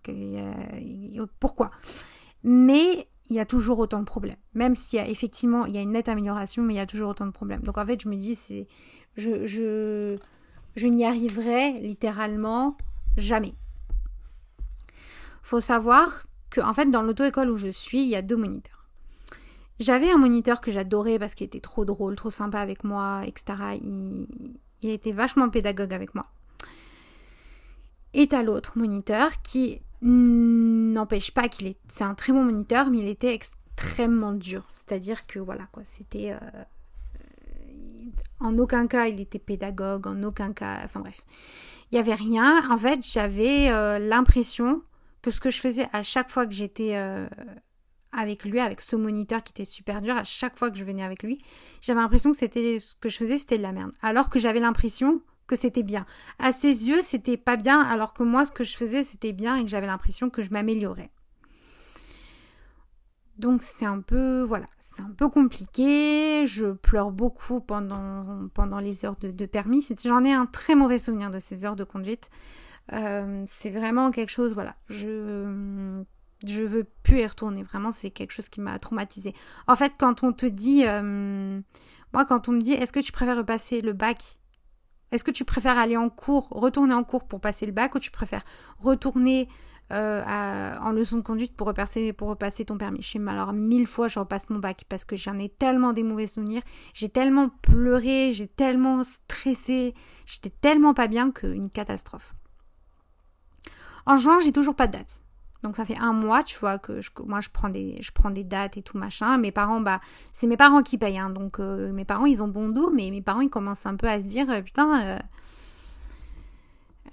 pourquoi? 1.41 1.71
Mais 2.43 3.09
il 3.31 3.37
y 3.37 3.41
a 3.41 3.47
toujours 3.47 3.79
autant 3.79 4.01
de 4.01 4.05
problèmes. 4.05 4.37
Même 4.53 4.75
s'il 4.75 4.99
y 4.99 5.03
a 5.03 5.09
effectivement, 5.09 5.67
il 5.67 5.75
y 5.75 5.79
a 5.79 5.81
une 5.81 5.93
nette 5.93 6.09
amélioration, 6.09 6.63
mais 6.63 6.75
il 6.75 6.77
y 6.77 6.81
a 6.81 6.87
toujours 6.87 7.11
autant 7.11 7.27
de 7.27 7.33
problèmes. 7.33 7.63
Donc 7.63 7.79
en 7.79 7.87
fait, 7.87 8.01
je 8.01 8.09
me 8.09 8.17
dis, 8.17 8.35
c'est, 8.35 8.69
je, 9.17 9.47
je, 9.47 10.19
je 10.77 10.87
n'y 10.87 11.05
arriverai 11.05 11.73
littéralement 11.73 12.77
jamais. 13.17 13.55
Faut 15.43 15.61
savoir 15.61 16.27
en 16.59 16.75
fait, 16.75 16.87
dans 16.87 17.03
l'auto-école 17.03 17.51
où 17.51 17.57
je 17.57 17.69
suis, 17.69 18.03
il 18.03 18.09
y 18.09 18.17
a 18.17 18.23
deux 18.23 18.37
moniteurs. 18.37 18.87
J'avais 19.81 20.11
un 20.11 20.19
moniteur 20.19 20.61
que 20.61 20.71
j'adorais 20.71 21.19
parce 21.19 21.35
qu'il 21.35 21.47
était 21.47 21.61
trop 21.61 21.85
drôle, 21.85 22.15
trop 22.15 22.31
sympa 22.31 22.61
avec 22.61 22.85
moi, 22.85 23.23
etc. 23.27 23.55
Il, 23.83 24.27
il 24.83 24.91
était 24.91 25.13
vachement 25.13 25.49
pédagogue 25.49 25.93
avec 25.93 26.15
moi. 26.15 26.27
Et 28.13 28.29
à 28.33 28.43
l'autre 28.43 28.79
moniteur 28.79 29.43
qui 29.43 29.81
n'empêche 30.03 31.33
pas 31.33 31.49
qu'il 31.49 31.67
est. 31.67 31.79
C'est 31.89 32.05
un 32.05 32.15
très 32.15 32.33
bon 32.33 32.45
moniteur, 32.45 32.91
mais 32.91 32.99
il 32.99 33.09
était 33.09 33.35
extrêmement 33.35 34.33
dur. 34.33 34.65
C'est-à-dire 34.69 35.27
que 35.27 35.39
voilà 35.39 35.67
quoi, 35.73 35.83
c'était. 35.85 36.33
Euh, 36.33 36.63
en 38.41 38.59
aucun 38.59 38.87
cas 38.87 39.07
il 39.07 39.21
était 39.21 39.39
pédagogue, 39.39 40.07
en 40.07 40.23
aucun 40.23 40.53
cas. 40.53 40.81
Enfin 40.85 41.01
bref. 41.01 41.25
Il 41.91 41.95
n'y 41.95 42.01
avait 42.01 42.15
rien. 42.15 42.71
En 42.71 42.77
fait, 42.77 43.01
j'avais 43.05 43.71
euh, 43.71 43.99
l'impression 43.99 44.83
que 45.25 45.31
ce 45.31 45.41
que 45.41 45.49
je 45.49 45.59
faisais 45.59 45.87
à 45.95 46.03
chaque 46.03 46.31
fois 46.31 46.47
que 46.47 46.53
j'étais 46.53 46.97
euh, 46.97 47.27
avec 48.13 48.45
lui, 48.45 48.61
avec 48.61 48.83
ce 48.83 48.95
moniteur 48.95 49.43
qui 49.43 49.53
était 49.53 49.65
super 49.65 50.03
dur, 50.03 50.15
à 50.15 50.25
chaque 50.25 50.59
fois 50.59 50.71
que 50.71 50.77
je 50.77 50.85
venais 50.85 51.03
avec 51.03 51.23
lui, 51.23 51.43
j'avais 51.81 51.99
l'impression 52.01 52.31
que 52.31 52.37
c'était 52.37 52.79
ce 52.79 52.95
que 52.95 53.09
je 53.09 53.17
faisais, 53.17 53.39
c'était 53.39 53.57
de 53.57 53.63
la 53.63 53.73
merde. 53.73 53.91
Alors 54.03 54.29
que 54.29 54.39
j'avais 54.39 54.61
l'impression 54.61 55.23
que 55.47 55.57
c'était 55.57 55.83
bien. 55.83 56.05
À 56.39 56.53
ses 56.53 56.91
yeux, 56.91 57.01
c'était 57.01 57.39
pas 57.39 57.57
bien, 57.57 57.81
alors 57.81 58.13
que 58.13 58.23
moi, 58.23 58.45
ce 58.45 58.53
que 58.53 58.65
je 58.65 58.77
faisais, 58.77 59.03
c'était 59.03 59.33
bien 59.33 59.57
et 59.57 59.63
que 59.63 59.71
j'avais 59.71 59.87
l'impression 59.87 60.29
que 60.29 60.43
je 60.43 60.51
m'améliorais. 60.51 61.11
Donc 63.39 63.63
c'est 63.63 63.87
un 63.87 64.03
peu, 64.03 64.43
voilà, 64.43 64.67
c'est 64.79 65.01
un 65.01 65.11
peu 65.11 65.31
compliqué. 65.31 66.47
Je 66.47 66.73
pleure 66.73 67.13
beaucoup 67.13 67.61
pendant, 67.61 68.49
pendant 68.53 68.79
les 68.79 69.07
heures 69.07 69.17
de, 69.17 69.31
de 69.31 69.47
permis. 69.47 69.85
J'en 70.05 70.23
ai 70.23 70.35
un 70.35 70.45
très 70.45 70.75
mauvais 70.75 70.99
souvenir 70.99 71.31
de 71.31 71.39
ces 71.39 71.65
heures 71.65 71.77
de 71.77 71.85
conduite. 71.85 72.31
Euh, 72.93 73.45
c'est 73.49 73.71
vraiment 73.71 74.11
quelque 74.11 74.31
chose, 74.31 74.53
voilà, 74.53 74.77
je 74.89 76.05
je 76.47 76.63
veux 76.63 76.85
plus 77.03 77.21
y 77.21 77.27
retourner. 77.27 77.63
Vraiment, 77.63 77.91
c'est 77.91 78.11
quelque 78.11 78.33
chose 78.33 78.49
qui 78.49 78.61
m'a 78.61 78.79
traumatisé. 78.79 79.35
En 79.67 79.77
fait, 79.77 79.93
quand 79.99 80.23
on 80.23 80.33
te 80.33 80.47
dit, 80.47 80.85
euh, 80.87 81.59
moi, 82.13 82.25
quand 82.25 82.49
on 82.49 82.53
me 82.53 82.61
dit, 82.61 82.73
est-ce 82.73 82.93
que 82.93 83.01
tu 83.01 83.13
préfères 83.13 83.37
repasser 83.37 83.81
le 83.81 83.93
bac? 83.93 84.39
Est-ce 85.11 85.25
que 85.25 85.31
tu 85.31 85.45
préfères 85.45 85.79
aller 85.79 85.97
en 85.97 86.11
cours, 86.11 86.49
retourner 86.51 86.95
en 86.95 87.05
cours 87.05 87.27
pour 87.27 87.41
passer 87.41 87.67
le 87.67 87.73
bac, 87.73 87.95
ou 87.95 87.99
tu 87.99 88.11
préfères 88.11 88.45
retourner 88.79 89.49
euh, 89.93 90.75
en 90.81 90.91
leçon 90.91 91.19
de 91.19 91.23
conduite 91.23 91.57
pour 91.57 91.67
repasser, 91.69 92.13
pour 92.13 92.29
repasser 92.29 92.65
ton 92.65 92.77
permis? 92.77 93.01
Je 93.01 93.09
suis 93.09 93.29
alors 93.29 93.53
mille 93.53 93.87
fois, 93.87 94.09
je 94.09 94.19
repasse 94.19 94.51
mon 94.51 94.59
bac 94.59 94.85
parce 94.89 95.05
que 95.05 95.17
j'en 95.17 95.39
ai 95.39 95.49
tellement 95.49 95.93
des 95.93 96.03
mauvais 96.03 96.27
souvenirs. 96.27 96.63
J'ai 96.95 97.09
tellement 97.09 97.49
pleuré, 97.49 98.33
j'ai 98.33 98.49
tellement 98.49 99.05
stressé, 99.05 99.95
j'étais 100.27 100.51
tellement 100.51 100.95
pas 100.95 101.07
bien 101.07 101.31
qu'une 101.31 101.71
catastrophe. 101.71 102.35
En 104.07 104.17
juin, 104.17 104.39
j'ai 104.41 104.53
toujours 104.53 104.75
pas 104.75 104.87
de 104.87 104.93
date. 104.93 105.25
Donc 105.65 105.77
ça 105.77 105.87
fait 105.87 105.97
un 105.97 106.13
mois, 106.13 106.43
tu 106.43 106.59
vois, 106.59 106.79
que 106.79 107.01
moi 107.25 107.41
je 107.41 107.49
prends 107.49 107.71
des 107.71 107.97
je 108.03 108.13
prends 108.13 108.31
des 108.31 108.45
dates 108.45 108.77
et 108.77 108.83
tout 108.83 108.99
machin. 108.99 109.39
Mes 109.39 109.51
parents, 109.51 109.81
bah 109.81 109.99
c'est 110.35 110.47
mes 110.47 110.59
parents 110.59 110.83
qui 110.83 110.99
payent, 110.99 111.17
hein. 111.17 111.31
donc 111.31 111.59
euh, 111.59 111.91
mes 111.91 112.05
parents 112.05 112.27
ils 112.27 112.43
ont 112.43 112.49
bon 112.49 112.69
dos, 112.69 112.91
mais 112.91 113.11
mes 113.11 113.23
parents 113.23 113.41
ils 113.41 113.49
commencent 113.49 113.87
un 113.87 113.97
peu 113.97 114.07
à 114.07 114.21
se 114.21 114.27
dire 114.27 114.51
euh, 114.51 114.61
putain. 114.61 115.03
Euh, 115.03 115.19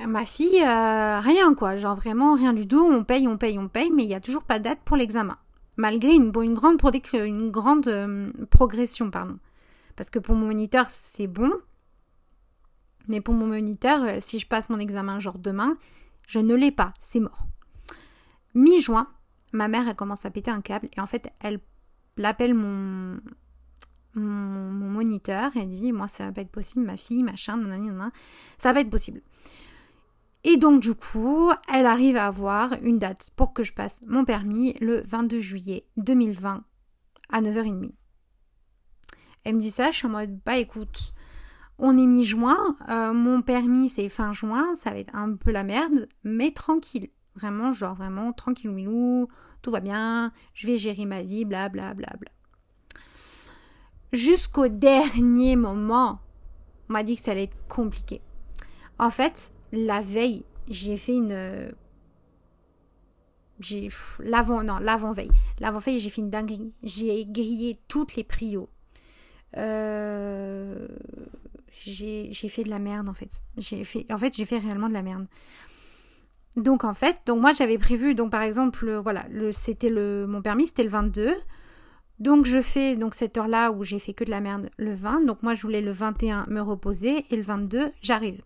ma 0.05 0.25
fille, 0.25 0.61
rien 0.61 1.53
quoi, 1.53 1.77
genre 1.77 1.95
vraiment 1.95 2.33
rien 2.33 2.51
du 2.51 2.67
tout, 2.67 2.83
on 2.83 3.05
paye, 3.05 3.25
on 3.27 3.37
paye, 3.37 3.57
on 3.57 3.69
paye, 3.69 3.89
mais 3.89 4.03
il 4.03 4.07
n'y 4.07 4.15
a 4.15 4.19
toujours 4.19 4.43
pas 4.43 4.59
de 4.59 4.65
date 4.65 4.79
pour 4.83 4.97
l'examen. 4.97 5.37
Malgré 5.77 6.13
une, 6.13 6.33
une 6.35 6.53
grande, 6.53 6.81
une 7.13 7.51
grande 7.51 8.33
progression, 8.49 9.11
pardon. 9.11 9.37
Parce 9.95 10.09
que 10.09 10.19
pour 10.19 10.35
mon 10.35 10.47
moniteur, 10.47 10.87
c'est 10.89 11.27
bon. 11.27 11.51
Mais 13.07 13.21
pour 13.21 13.33
mon 13.33 13.47
moniteur, 13.47 14.21
si 14.21 14.39
je 14.39 14.47
passe 14.47 14.69
mon 14.69 14.79
examen 14.79 15.19
genre 15.19 15.37
demain, 15.37 15.77
je 16.27 16.39
ne 16.39 16.55
l'ai 16.55 16.71
pas, 16.71 16.93
c'est 16.99 17.19
mort. 17.19 17.47
Mi-juin, 18.53 19.07
ma 19.53 19.67
mère, 19.67 19.87
elle 19.87 19.95
commence 19.95 20.25
à 20.25 20.31
péter 20.31 20.51
un 20.51 20.61
câble 20.61 20.89
et 20.95 20.99
en 20.99 21.07
fait, 21.07 21.31
elle 21.41 21.59
l'appelle 22.17 22.53
mon, 22.53 23.19
mon, 24.15 24.89
moniteur. 24.89 25.51
Elle 25.55 25.69
dit 25.69 25.91
Moi, 25.91 26.07
ça 26.07 26.25
va 26.25 26.31
pas 26.31 26.41
être 26.41 26.51
possible, 26.51 26.85
ma 26.85 26.97
fille, 26.97 27.23
machin, 27.23 27.57
nanana, 27.57 28.11
ça 28.57 28.69
va 28.69 28.75
pas 28.75 28.81
être 28.81 28.89
possible. 28.89 29.21
Et 30.43 30.57
donc, 30.57 30.81
du 30.81 30.95
coup, 30.95 31.51
elle 31.71 31.85
arrive 31.85 32.17
à 32.17 32.25
avoir 32.25 32.73
une 32.81 32.97
date 32.97 33.29
pour 33.35 33.53
que 33.53 33.63
je 33.63 33.73
passe 33.73 34.01
mon 34.07 34.25
permis 34.25 34.73
le 34.81 35.01
22 35.01 35.39
juillet 35.39 35.85
2020 35.97 36.63
à 37.29 37.41
9h30. 37.41 37.91
Elle 39.43 39.55
me 39.55 39.59
dit 39.59 39.71
ça, 39.71 39.91
je 39.91 39.97
suis 39.97 40.07
en 40.07 40.11
mode 40.11 40.39
Bah 40.45 40.57
écoute, 40.57 41.13
on 41.81 41.97
est 41.97 42.05
mi-juin, 42.05 42.77
euh, 42.89 43.11
mon 43.11 43.41
permis 43.41 43.89
c'est 43.89 44.07
fin 44.07 44.31
juin, 44.33 44.75
ça 44.75 44.91
va 44.91 44.99
être 44.99 45.13
un 45.15 45.35
peu 45.35 45.51
la 45.51 45.63
merde, 45.63 46.07
mais 46.23 46.51
tranquille. 46.51 47.09
Vraiment, 47.35 47.73
genre 47.73 47.95
vraiment 47.95 48.33
tranquille 48.33 48.69
tout 49.61 49.71
va 49.71 49.79
bien, 49.79 50.31
je 50.53 50.67
vais 50.67 50.77
gérer 50.77 51.05
ma 51.05 51.23
vie, 51.23 51.43
bla 51.43 51.69
bla 51.69 51.93
bla 51.93 52.09
bla. 52.19 52.31
Jusqu'au 54.13 54.67
dernier 54.67 55.55
moment, 55.55 56.19
on 56.89 56.93
m'a 56.93 57.03
dit 57.03 57.15
que 57.15 57.21
ça 57.21 57.31
allait 57.31 57.43
être 57.43 57.67
compliqué. 57.67 58.21
En 58.99 59.09
fait, 59.09 59.51
la 59.71 60.01
veille, 60.01 60.43
j'ai 60.69 60.97
fait 60.97 61.15
une 61.15 61.71
j'ai 63.59 63.89
l'avant 64.19 64.63
non 64.63 64.79
l'avant 64.79 65.11
veille 65.11 65.31
l'avant 65.59 65.79
veille 65.79 65.99
j'ai 65.99 66.09
fait 66.09 66.21
une 66.21 66.31
dinguerie 66.31 66.73
j'ai 66.81 67.25
grillé 67.25 67.79
toutes 67.87 68.15
les 68.15 68.23
prios 68.23 68.69
euh, 69.57 70.87
j'ai 71.71 72.33
fait 72.33 72.63
de 72.63 72.69
la 72.69 72.79
merde 72.79 73.07
en 73.09 73.13
fait 73.13 73.41
j'ai 73.57 73.83
fait 73.83 74.05
en 74.11 74.17
fait 74.17 74.35
j'ai 74.35 74.45
fait 74.45 74.59
réellement 74.59 74.89
de 74.89 74.93
la 74.93 75.01
merde 75.01 75.27
donc 76.57 76.83
en 76.83 76.93
fait, 76.93 77.21
donc 77.25 77.39
moi 77.39 77.53
j'avais 77.53 77.77
prévu, 77.77 78.13
donc 78.13 78.31
par 78.31 78.41
exemple, 78.41 78.91
voilà, 78.95 79.25
le, 79.29 79.51
c'était 79.51 79.89
le, 79.89 80.27
mon 80.27 80.41
permis 80.41 80.67
c'était 80.67 80.83
le 80.83 80.89
22. 80.89 81.33
Donc 82.19 82.45
je 82.45 82.61
fais 82.61 82.95
donc 82.97 83.15
cette 83.15 83.37
heure-là 83.37 83.71
où 83.71 83.83
j'ai 83.83 83.97
fait 83.97 84.13
que 84.13 84.23
de 84.23 84.29
la 84.29 84.41
merde 84.41 84.69
le 84.77 84.93
20. 84.93 85.25
Donc 85.25 85.41
moi 85.43 85.55
je 85.55 85.61
voulais 85.61 85.81
le 85.81 85.91
21 85.91 86.45
me 86.49 86.61
reposer 86.61 87.25
et 87.29 87.35
le 87.35 87.41
22 87.41 87.91
j'arrive. 88.01 88.41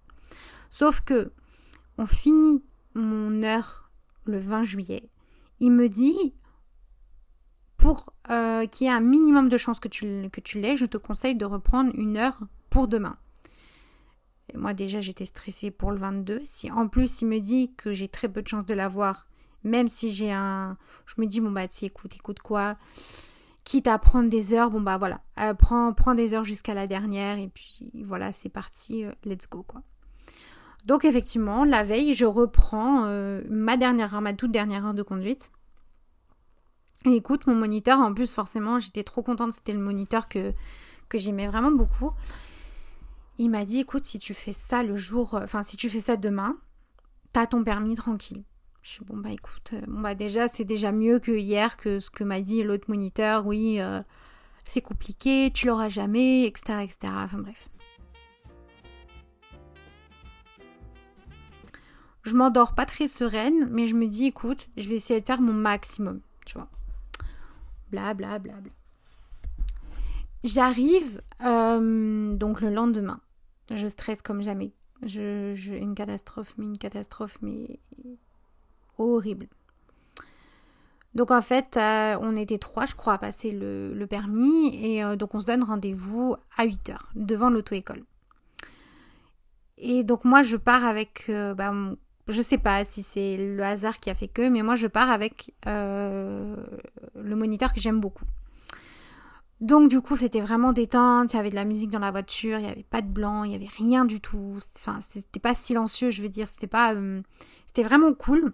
Sauf 0.70 1.01
que 1.01 1.32
on 1.98 2.05
finit 2.05 2.63
mon 2.94 3.44
heure 3.44 3.89
le 4.25 4.38
20 4.38 4.63
juillet. 4.63 5.10
Il 5.60 5.72
me 5.72 5.89
dit 5.89 6.36
pour 7.77 8.13
euh, 8.29 8.65
qu'il 8.67 8.88
y 8.88 8.89
ait 8.89 8.94
un 8.94 9.01
minimum 9.01 9.50
de 9.50 9.58
chances 9.58 9.79
que 9.79 9.88
tu 9.88 10.60
l'aies, 10.60 10.77
je 10.77 10.86
te 10.86 10.98
conseille 10.98 11.36
de 11.36 11.46
reprendre 11.46 11.91
une 11.96 12.17
heure 12.17 12.39
pour 12.69 12.88
demain 12.88 13.17
moi 14.53 14.74
déjà 14.74 15.01
j'étais 15.01 15.25
stressée 15.25 15.72
pour 15.72 15.91
le 15.91 15.98
22. 15.98 16.41
Si 16.43 16.72
en 16.72 16.88
plus 16.88 17.22
il 17.22 17.27
me 17.27 17.39
dit 17.39 17.74
que 17.75 17.93
j'ai 17.93 18.07
très 18.07 18.29
peu 18.29 18.41
de 18.41 18.48
chances 18.48 18.65
de 18.65 18.74
l'avoir, 18.74 19.27
même 19.63 19.88
si 19.88 20.12
j'ai 20.12 20.31
un... 20.31 20.77
Je 21.05 21.15
me 21.17 21.25
dis, 21.25 21.41
bon 21.41 21.51
bah 21.51 21.65
si 21.69 21.86
écoute, 21.86 22.15
écoute 22.15 22.39
quoi 22.39 22.77
quitte 23.63 23.88
à 23.88 23.98
prendre 23.98 24.29
des 24.29 24.53
heures, 24.53 24.69
bon 24.69 24.79
bah 24.79 25.00
voilà, 25.00 25.22
euh, 25.39 25.55
prends, 25.55 26.13
des 26.13 26.36
heures 26.36 26.43
jusqu'à 26.43 26.75
la 26.75 26.86
dernière 26.86 27.39
et 27.39 27.48
puis 27.48 27.91
voilà, 28.03 28.31
c'est 28.31 28.48
parti, 28.50 29.03
euh, 29.03 29.12
let's 29.24 29.50
go 29.50 29.63
quoi. 29.63 29.81
Donc 30.86 31.03
effectivement, 31.03 31.65
la 31.65 31.81
veille, 31.81 32.13
je 32.13 32.25
reprends 32.25 33.05
euh, 33.05 33.41
ma 33.50 33.75
dernière 33.75 34.13
heure, 34.13 34.22
ma 34.22 34.34
toute 34.34 34.51
dernière 34.51 34.86
heure 34.86 34.93
de 34.93 35.01
conduite. 35.01 35.51
Écoute, 37.05 37.48
mon 37.48 37.55
moniteur, 37.55 37.98
en 37.98 38.13
plus 38.13 38.36
forcément, 38.36 38.79
j'étais 38.79 39.03
trop 39.03 39.24
contente, 39.24 39.53
c'était 39.53 39.74
le 39.74 39.79
moniteur 39.79 40.27
que, 40.27 40.53
que 41.10 41.17
j'aimais 41.17 41.48
vraiment 41.48 41.72
beaucoup. 41.72 42.12
Il 43.37 43.49
m'a 43.49 43.65
dit 43.65 43.79
écoute, 43.79 44.05
si 44.05 44.19
tu 44.19 44.33
fais 44.33 44.53
ça 44.53 44.83
le 44.83 44.95
jour, 44.95 45.35
euh, 45.35 45.43
enfin 45.43 45.63
si 45.63 45.77
tu 45.77 45.89
fais 45.89 46.01
ça 46.01 46.15
demain, 46.17 46.57
t'as 47.33 47.47
ton 47.47 47.63
permis 47.63 47.95
tranquille. 47.95 48.43
Je 48.81 48.91
suis 48.91 49.05
bon 49.05 49.17
bah 49.17 49.31
écoute, 49.31 49.71
euh, 49.73 49.81
bon 49.87 50.01
bah 50.01 50.15
déjà 50.15 50.47
c'est 50.47 50.63
déjà 50.63 50.91
mieux 50.91 51.19
que 51.19 51.31
hier 51.31 51.75
que 51.75 51.99
ce 51.99 52.09
que 52.09 52.23
m'a 52.23 52.39
dit 52.39 52.63
l'autre 52.63 52.85
moniteur, 52.87 53.45
oui 53.45 53.81
euh, 53.81 54.01
c'est 54.63 54.81
compliqué, 54.81 55.51
tu 55.53 55.67
l'auras 55.67 55.89
jamais, 55.89 56.45
etc. 56.45 56.79
etc. 56.83 57.13
Enfin 57.13 57.39
bref. 57.39 57.69
Je 62.23 62.33
m'endors 62.33 62.73
pas 62.73 62.87
très 62.87 63.07
sereine, 63.07 63.67
mais 63.69 63.85
je 63.87 63.93
me 63.93 64.07
dis, 64.07 64.25
écoute, 64.25 64.67
je 64.77 64.89
vais 64.89 64.95
essayer 64.95 65.19
de 65.19 65.25
faire 65.25 65.41
mon 65.41 65.53
maximum, 65.53 66.21
tu 66.45 66.55
vois. 66.55 66.69
Bla 67.91 68.15
bla 68.15 68.39
bla. 68.39 68.53
J'arrive 70.45 71.23
euh, 71.43 72.35
donc 72.35 72.61
le 72.61 72.69
lendemain. 72.69 73.19
Je 73.73 73.87
stresse 73.87 74.21
comme 74.21 74.43
jamais. 74.43 74.73
Je, 75.01 75.55
une 75.75 75.95
catastrophe, 75.95 76.53
mais 76.59 76.65
une 76.65 76.77
catastrophe, 76.77 77.39
mais 77.41 77.79
horrible. 78.99 79.47
Donc 81.15 81.31
en 81.31 81.41
fait, 81.41 81.77
euh, 81.77 82.15
on 82.21 82.35
était 82.35 82.59
trois, 82.59 82.85
je 82.85 82.93
crois, 82.93 83.13
à 83.13 83.17
passer 83.17 83.49
le, 83.51 84.05
permis. 84.05 84.75
Et 84.85 85.03
euh, 85.03 85.15
donc 85.15 85.33
on 85.33 85.39
se 85.39 85.47
donne 85.47 85.63
rendez-vous 85.63 86.35
à 86.55 86.65
8 86.65 86.89
heures 86.91 87.09
devant 87.15 87.49
l'auto-école. 87.49 88.03
Et 89.79 90.03
donc 90.03 90.25
moi, 90.25 90.43
je 90.43 90.57
pars 90.57 90.85
avec... 90.85 91.25
Bah, 91.27 91.73
je 92.27 92.41
sais 92.41 92.59
pas 92.59 92.83
si 92.83 93.01
c'est 93.01 93.35
le 93.37 93.63
hasard 93.63 93.97
qui 93.97 94.11
a 94.11 94.15
fait 94.15 94.27
que, 94.27 94.47
mais 94.47 94.61
moi, 94.61 94.75
je 94.75 94.85
pars 94.85 95.09
avec 95.09 95.55
le 95.65 96.55
moniteur 97.15 97.73
que 97.73 97.79
j'aime 97.79 97.99
beaucoup. 97.99 98.25
Donc 99.62 99.89
du 99.89 100.01
coup, 100.01 100.17
c'était 100.17 100.41
vraiment 100.41 100.74
détente, 100.74 101.33
il 101.33 101.38
y 101.38 101.39
avait 101.39 101.50
de 101.50 101.55
la 101.55 101.65
musique 101.65 101.89
dans 101.89 102.00
la 102.00 102.12
voiture, 102.12 102.59
il 102.59 102.65
n'y 102.65 102.71
avait 102.71 102.83
pas 102.83 103.01
de 103.01 103.07
blanc, 103.07 103.43
il 103.43 103.50
n'y 103.50 103.55
avait 103.55 103.69
rien 103.77 104.05
du 104.05 104.19
tout. 104.19 104.57
Enfin, 104.75 105.00
c'était 105.01 105.39
pas 105.39 105.55
silencieux, 105.55 106.09
je 106.09 106.21
veux 106.21 106.29
dire, 106.29 106.50
c'était 106.50 106.67
pas 106.67 106.93
euh, 106.93 107.21
c'était 107.67 107.83
vraiment 107.83 108.13
cool. 108.13 108.53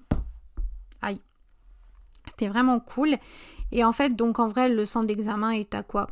Aïe. 1.01 1.21
C'était 2.27 2.47
vraiment 2.47 2.79
cool 2.79 3.17
et 3.71 3.83
en 3.83 3.91
fait, 3.91 4.15
donc 4.15 4.39
en 4.39 4.47
vrai, 4.47 4.69
le 4.69 4.85
centre 4.85 5.07
d'examen 5.07 5.51
est 5.51 5.73
à 5.73 5.83
quoi? 5.83 6.07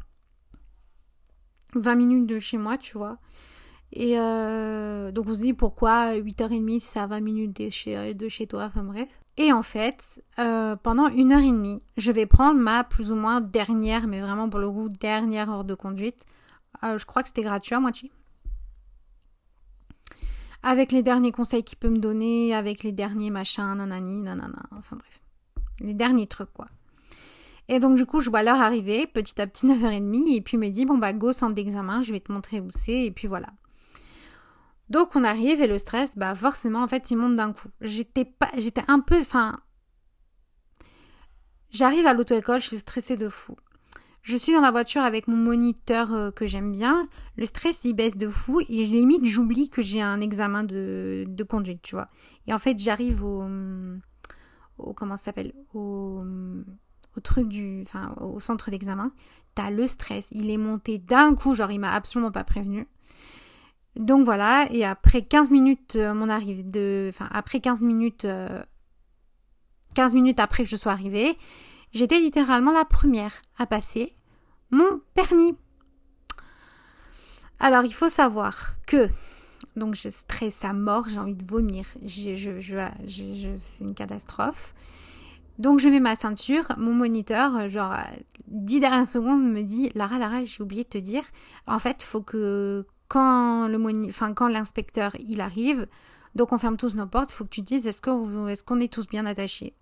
20 1.76 1.96
minutes 1.96 2.28
de 2.28 2.40
chez 2.40 2.58
moi, 2.58 2.78
tu 2.78 2.98
vois. 2.98 3.18
Et 3.92 4.20
euh, 4.20 5.12
donc 5.12 5.28
on 5.28 5.34
se 5.34 5.40
dit 5.40 5.54
pourquoi 5.54 6.14
8h30 6.16 6.80
c'est 6.80 7.00
à 7.00 7.08
20 7.08 7.20
minutes 7.22 7.58
de 7.58 8.30
chez, 8.30 8.48
toi, 8.48 8.66
enfin 8.66 8.84
bref. 8.84 9.20
Et 9.38 9.52
en 9.52 9.64
fait, 9.64 10.22
euh, 10.38 10.76
pendant 10.76 11.08
une 11.08 11.32
heure 11.32 11.40
et 11.40 11.52
demie, 11.52 11.82
je 11.98 12.12
vais 12.12 12.26
prendre 12.26 12.60
ma 12.60 12.84
plus 12.84 13.12
ou 13.12 13.16
moins 13.16 13.42
dernière, 13.42 14.06
mais 14.08 14.22
vraiment 14.22 14.50
pour 14.50 14.60
le 14.60 14.70
coup, 14.70 14.90
dernière 14.90 15.50
heure 15.50 15.64
de 15.64 15.74
conduite. 15.74 16.26
Euh, 16.84 16.98
je 16.98 17.06
crois 17.06 17.24
que 17.24 17.30
c'était 17.30 17.42
gratuit 17.42 17.74
à 17.74 17.80
moitié. 17.80 18.12
Avec 20.62 20.92
les 20.92 21.02
derniers 21.02 21.32
conseils 21.32 21.64
qu'il 21.64 21.78
peut 21.78 21.90
me 21.90 22.00
donner, 22.00 22.54
avec 22.54 22.84
les 22.84 22.92
derniers 22.92 23.30
machins, 23.30 23.76
nanani, 23.76 24.22
nanana, 24.22 24.64
enfin 24.78 24.98
bref. 24.98 25.22
Les 25.80 25.94
derniers 25.94 26.28
trucs, 26.28 26.52
quoi. 26.52 26.68
Et 27.70 27.80
donc, 27.80 27.96
du 27.96 28.06
coup, 28.06 28.20
je 28.20 28.30
vois 28.30 28.44
l'heure 28.44 28.60
arriver, 28.60 29.08
petit 29.08 29.40
à 29.40 29.48
petit, 29.48 29.68
9h30, 29.68 30.36
et 30.36 30.42
puis 30.42 30.58
me 30.58 30.68
dit, 30.70 30.86
bon, 30.86 30.98
bah, 30.98 31.14
go, 31.14 31.32
centre 31.32 31.54
d'examen, 31.54 32.02
je 32.02 32.12
vais 32.12 32.20
te 32.20 32.32
montrer 32.32 32.60
où 32.60 32.70
c'est, 32.70 33.06
et 33.06 33.12
puis 33.12 33.28
voilà. 33.28 33.48
Donc 34.90 35.16
on 35.16 35.24
arrive 35.24 35.62
et 35.62 35.68
le 35.68 35.78
stress, 35.78 36.18
bah 36.18 36.34
forcément 36.34 36.82
en 36.82 36.88
fait 36.88 37.12
il 37.12 37.18
monte 37.18 37.36
d'un 37.36 37.54
coup. 37.54 37.68
J'étais 37.82 38.26
pas, 38.26 38.50
j'étais 38.58 38.84
un 38.88 39.00
peu, 39.00 39.20
enfin, 39.20 39.60
j'arrive 41.70 42.08
à 42.08 42.14
l'auto-école, 42.14 42.62
je 42.62 42.68
suis 42.68 42.80
stressée 42.80 43.18
de 43.18 43.30
fou. 43.30 43.56
Je 44.22 44.36
suis 44.36 44.54
dans 44.54 44.62
la 44.62 44.72
voiture 44.72 45.02
avec 45.02 45.28
mon 45.28 45.38
moniteur 45.38 46.12
euh, 46.14 46.32
que 46.32 46.46
j'aime 46.46 46.72
bien. 46.72 47.08
Le 47.38 47.46
stress 47.46 47.86
il 47.86 47.94
baisse 47.94 48.18
de 48.18 48.28
fou 48.28 48.62
et 48.62 48.84
limite 48.86 49.26
j'oublie 49.26 49.70
que 49.70 49.82
j'ai 49.82 50.02
un 50.02 50.22
examen 50.22 50.64
de, 50.64 51.26
de, 51.28 51.44
conduite, 51.44 51.82
tu 51.82 51.96
vois. 51.96 52.10
Et 52.48 52.54
en 52.54 52.60
fait 52.60 52.78
j'arrive 52.80 53.24
au, 53.24 53.46
comment 54.96 55.18
s'appelle? 55.18 55.54
Au, 55.74 56.24
au 57.16 57.20
truc 57.22 57.48
du, 57.48 57.82
enfin 57.82 58.16
au 58.20 58.40
centre 58.40 58.72
d'examen. 58.72 59.12
T'as 59.56 59.70
le 59.70 59.88
stress, 59.88 60.28
il 60.32 60.50
est 60.50 60.58
monté 60.58 60.98
d'un 60.98 61.36
coup, 61.36 61.54
genre 61.56 61.72
il 61.72 61.80
m'a 61.80 61.94
absolument 61.94 62.32
pas 62.32 62.44
prévenu. 62.44 62.88
Donc 63.96 64.24
voilà, 64.24 64.68
et 64.72 64.86
après 64.86 65.24
15 65.24 65.52
minutes, 65.52 65.96
euh, 65.96 66.14
mon 66.14 66.30
arrivée 66.30 66.64
de. 66.64 67.08
Enfin, 67.10 67.28
après 67.32 67.60
15 67.60 67.82
minutes. 67.82 68.28
15 69.96 70.12
euh, 70.12 70.16
minutes 70.16 70.40
après 70.40 70.64
que 70.64 70.70
je 70.70 70.76
sois 70.76 70.92
arrivée, 70.92 71.38
j'étais 71.92 72.20
littéralement 72.20 72.72
la 72.72 72.86
première 72.86 73.42
à 73.58 73.66
passer 73.66 74.16
mon 74.72 75.02
permis. 75.16 75.56
Alors, 77.60 77.84
il 77.84 77.94
faut 77.94 78.10
savoir 78.10 78.76
que. 78.86 79.10
Donc, 79.76 79.96
je 79.96 80.10
stresse 80.10 80.64
à 80.64 80.74
mort, 80.74 81.10
j'ai 81.10 81.20
envie 81.20 81.36
de 81.36 81.46
vomir. 81.46 81.86
C'est 82.08 83.84
une 83.84 83.94
catastrophe. 83.94 84.74
Donc, 85.58 85.80
je 85.80 85.90
mets 85.90 86.00
ma 86.00 86.16
ceinture. 86.16 86.66
Mon 86.78 86.94
moniteur, 86.94 87.70
genre, 87.70 87.98
10 88.48 88.80
dernières 88.80 89.08
secondes, 89.08 89.44
me 89.44 89.62
dit 89.62 89.92
Lara, 89.96 90.18
Lara, 90.18 90.44
j'ai 90.44 90.64
oublié 90.64 90.84
de 90.84 90.90
te 90.90 90.98
dire. 90.98 91.24
En 91.68 91.80
fait, 91.80 92.02
faut 92.02 92.22
que 92.22 92.86
quand 93.10 93.68
le 93.68 93.78
enfin 94.08 94.34
quand 94.34 94.48
l'inspecteur 94.48 95.16
il 95.20 95.42
arrive, 95.42 95.88
donc 96.36 96.54
on 96.54 96.58
ferme 96.58 96.78
tous 96.78 96.96
nos 96.96 97.08
portes, 97.08 97.32
il 97.32 97.36
faut 97.36 97.44
que 97.44 97.50
tu 97.50 97.62
dises 97.62 97.86
est-ce 97.86 98.02
qu'on 98.02 98.48
est, 98.48 98.64
qu'on 98.64 98.80
est 98.80 98.92
tous 98.92 99.08
bien 99.08 99.26
attachés? 99.26 99.74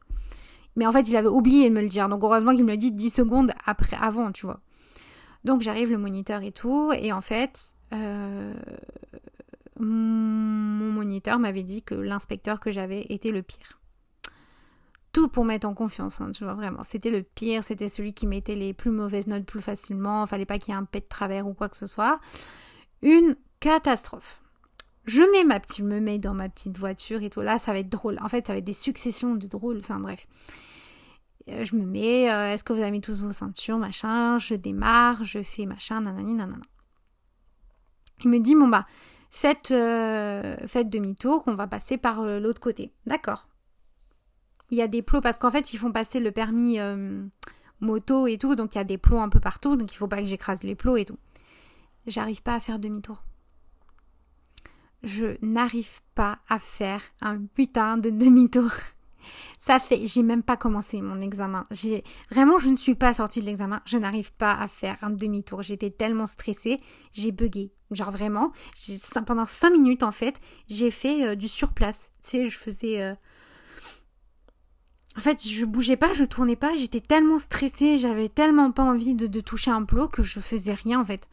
Mais 0.75 0.87
en 0.87 0.91
fait, 0.91 1.07
il 1.09 1.15
avait 1.15 1.27
oublié 1.27 1.69
de 1.69 1.75
me 1.75 1.81
le 1.81 1.89
dire. 1.89 2.07
Donc 2.07 2.23
heureusement 2.23 2.55
qu'il 2.55 2.63
me 2.63 2.71
le 2.71 2.77
dit 2.77 2.91
10 2.91 3.09
secondes 3.09 3.51
après 3.65 3.97
avant, 3.99 4.31
tu 4.31 4.45
vois. 4.45 4.61
Donc 5.43 5.61
j'arrive 5.61 5.91
le 5.91 5.97
moniteur 5.97 6.41
et 6.41 6.51
tout 6.51 6.91
et 6.93 7.11
en 7.13 7.21
fait 7.21 7.73
euh, 7.93 8.53
mon 9.79 10.91
moniteur 10.91 11.39
m'avait 11.39 11.63
dit 11.63 11.83
que 11.83 11.95
l'inspecteur 11.95 12.59
que 12.59 12.71
j'avais 12.71 13.05
était 13.09 13.31
le 13.31 13.41
pire. 13.41 13.79
Tout 15.13 15.29
pour 15.29 15.45
mettre 15.45 15.67
en 15.67 15.73
confiance, 15.73 16.21
hein, 16.21 16.31
tu 16.31 16.43
vois, 16.43 16.53
vraiment. 16.53 16.83
C'était 16.83 17.09
le 17.09 17.23
pire, 17.23 17.63
c'était 17.63 17.89
celui 17.89 18.13
qui 18.13 18.27
mettait 18.27 18.55
les 18.55 18.73
plus 18.73 18.91
mauvaises 18.91 19.27
notes 19.27 19.45
plus 19.45 19.61
facilement, 19.61 20.25
fallait 20.27 20.45
pas 20.45 20.59
qu'il 20.59 20.73
y 20.73 20.77
ait 20.77 20.79
un 20.79 20.83
pet 20.83 20.99
de 20.99 21.07
travers 21.07 21.47
ou 21.47 21.53
quoi 21.53 21.69
que 21.69 21.77
ce 21.77 21.85
soit 21.85 22.19
une 23.01 23.35
catastrophe. 23.59 24.43
Je 25.05 25.21
mets 25.31 25.45
ma 25.45 25.59
petite, 25.59 25.85
me 25.85 25.99
mets 25.99 26.17
dans 26.17 26.33
ma 26.33 26.49
petite 26.49 26.77
voiture 26.77 27.23
et 27.23 27.29
tout. 27.29 27.41
Là, 27.41 27.59
ça 27.59 27.71
va 27.71 27.79
être 27.79 27.89
drôle. 27.89 28.19
En 28.21 28.27
fait, 28.27 28.45
ça 28.45 28.53
va 28.53 28.59
être 28.59 28.65
des 28.65 28.73
successions 28.73 29.35
de 29.35 29.47
drôles. 29.47 29.77
Enfin, 29.79 29.99
bref. 29.99 30.27
Euh, 31.49 31.63
je 31.63 31.75
me 31.77 31.85
mets, 31.85 32.29
euh, 32.29 32.53
est-ce 32.53 32.63
que 32.63 32.73
vous 32.73 32.81
avez 32.81 32.99
tous 32.99 33.23
vos 33.23 33.31
ceintures, 33.31 33.77
machin? 33.77 34.37
Je 34.37 34.55
démarre, 34.55 35.23
je 35.23 35.41
fais 35.41 35.65
machin, 35.65 36.01
nanani, 36.01 36.33
nanana. 36.33 36.61
Il 38.23 38.29
me 38.29 38.39
dit, 38.39 38.53
bon 38.53 38.67
bah, 38.67 38.85
faites, 39.31 39.71
euh, 39.71 40.57
faites 40.67 40.89
demi-tour, 40.89 41.43
on 41.47 41.53
va 41.53 41.67
passer 41.67 41.97
par 41.97 42.21
l'autre 42.23 42.59
côté. 42.59 42.91
D'accord. 43.05 43.47
Il 44.69 44.77
y 44.77 44.81
a 44.81 44.87
des 44.87 45.01
plots 45.01 45.21
parce 45.21 45.37
qu'en 45.37 45.51
fait, 45.51 45.71
ils 45.73 45.77
font 45.77 45.93
passer 45.93 46.19
le 46.19 46.31
permis 46.31 46.79
moto 47.79 48.27
et 48.27 48.37
tout, 48.37 48.55
donc 48.55 48.75
il 48.75 48.79
y 48.79 48.81
a 48.81 48.83
des 48.83 48.97
plots 48.97 49.19
un 49.19 49.29
peu 49.29 49.39
partout, 49.39 49.77
donc 49.77 49.93
il 49.93 49.97
faut 49.97 50.07
pas 50.07 50.17
que 50.17 50.25
j'écrase 50.25 50.63
les 50.63 50.75
plots 50.75 50.97
et 50.97 51.05
tout 51.05 51.17
j'arrive 52.07 52.41
pas 52.41 52.55
à 52.55 52.59
faire 52.59 52.79
demi-tour. 52.79 53.23
Je 55.03 55.37
n'arrive 55.41 56.01
pas 56.15 56.39
à 56.49 56.57
faire 56.57 57.01
un 57.21 57.45
putain 57.45 57.97
de 57.97 58.09
demi-tour. 58.09 58.71
Ça 59.59 59.77
fait, 59.79 60.07
j'ai 60.07 60.23
même 60.23 60.43
pas 60.43 60.57
commencé 60.57 61.01
mon 61.01 61.19
examen. 61.19 61.67
J'ai 61.69 62.03
vraiment, 62.31 62.57
je 62.57 62.69
ne 62.69 62.75
suis 62.75 62.95
pas 62.95 63.13
sortie 63.13 63.41
de 63.41 63.45
l'examen. 63.45 63.81
Je 63.85 63.97
n'arrive 63.97 64.33
pas 64.33 64.53
à 64.53 64.67
faire 64.67 64.97
un 65.01 65.09
demi-tour. 65.09 65.61
J'étais 65.61 65.91
tellement 65.91 66.27
stressée, 66.27 66.79
j'ai 67.11 67.31
bugué. 67.31 67.71
Genre 67.91 68.11
vraiment, 68.11 68.51
pendant 69.25 69.45
cinq 69.45 69.71
minutes 69.71 70.03
en 70.03 70.11
fait, 70.11 70.39
j'ai 70.67 70.91
fait 70.91 71.27
euh, 71.27 71.35
du 71.35 71.47
surplace. 71.47 72.11
Tu 72.23 72.29
sais, 72.29 72.45
je 72.47 72.57
faisais. 72.57 73.01
Euh, 73.01 73.15
en 75.17 75.21
fait, 75.21 75.47
je 75.47 75.65
bougeais 75.65 75.97
pas, 75.97 76.13
je 76.13 76.25
tournais 76.25 76.55
pas. 76.55 76.75
J'étais 76.75 77.01
tellement 77.01 77.39
stressée, 77.39 77.97
j'avais 77.97 78.29
tellement 78.29 78.71
pas 78.71 78.83
envie 78.83 79.15
de, 79.15 79.27
de 79.27 79.39
toucher 79.39 79.71
un 79.71 79.83
plot 79.83 80.09
que 80.09 80.21
je 80.21 80.39
faisais 80.39 80.73
rien 80.73 80.99
en 80.99 81.05
fait. 81.05 81.27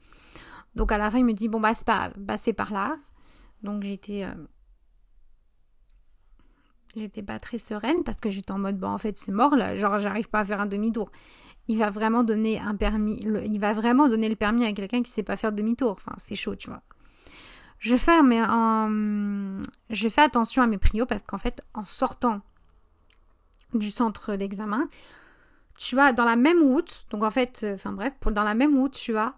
Donc 0.76 0.92
à 0.92 0.98
la 0.98 1.10
fin, 1.10 1.18
il 1.18 1.24
me 1.24 1.32
dit 1.32 1.48
bon 1.48 1.60
bah 1.60 1.74
c'est 1.74 1.86
pas 1.86 2.10
bah, 2.16 2.36
par 2.56 2.72
là. 2.72 2.96
Donc 3.62 3.82
j'étais 3.82 4.24
euh, 4.24 4.34
j'étais 6.96 7.22
pas 7.22 7.38
très 7.38 7.58
sereine 7.58 8.02
parce 8.04 8.18
que 8.18 8.30
j'étais 8.30 8.52
en 8.52 8.58
mode 8.58 8.78
bon 8.78 8.88
en 8.88 8.98
fait 8.98 9.16
c'est 9.18 9.32
mort 9.32 9.56
là, 9.56 9.74
genre 9.76 9.98
j'arrive 9.98 10.28
pas 10.28 10.40
à 10.40 10.44
faire 10.44 10.60
un 10.60 10.66
demi-tour. 10.66 11.10
Il 11.68 11.78
va 11.78 11.90
vraiment 11.90 12.24
donner 12.24 12.60
un 12.60 12.74
permis, 12.74 13.18
il 13.22 13.58
va 13.58 13.72
vraiment 13.72 14.08
donner 14.08 14.28
le 14.28 14.36
permis 14.36 14.66
à 14.66 14.72
quelqu'un 14.72 15.02
qui 15.02 15.10
sait 15.10 15.22
pas 15.22 15.36
faire 15.36 15.52
demi-tour. 15.52 15.92
Enfin 15.92 16.12
c'est 16.18 16.34
chaud 16.34 16.56
tu 16.56 16.68
vois. 16.68 16.82
Je 17.78 17.96
fais 17.96 18.22
mais 18.22 18.40
je 19.90 20.08
fais 20.08 20.22
attention 20.22 20.62
à 20.62 20.66
mes 20.66 20.78
prios 20.78 21.06
parce 21.06 21.22
qu'en 21.22 21.38
fait 21.38 21.62
en 21.72 21.84
sortant 21.84 22.42
du 23.74 23.90
centre 23.90 24.36
d'examen, 24.36 24.88
tu 25.78 25.98
as 25.98 26.12
dans 26.12 26.24
la 26.24 26.36
même 26.36 26.62
route, 26.62 27.06
donc 27.10 27.22
en 27.24 27.30
fait, 27.30 27.60
euh, 27.64 27.74
enfin 27.74 27.92
bref, 27.92 28.12
dans 28.30 28.42
la 28.42 28.54
même 28.54 28.76
route, 28.76 28.92
tu 28.92 29.16
as 29.16 29.32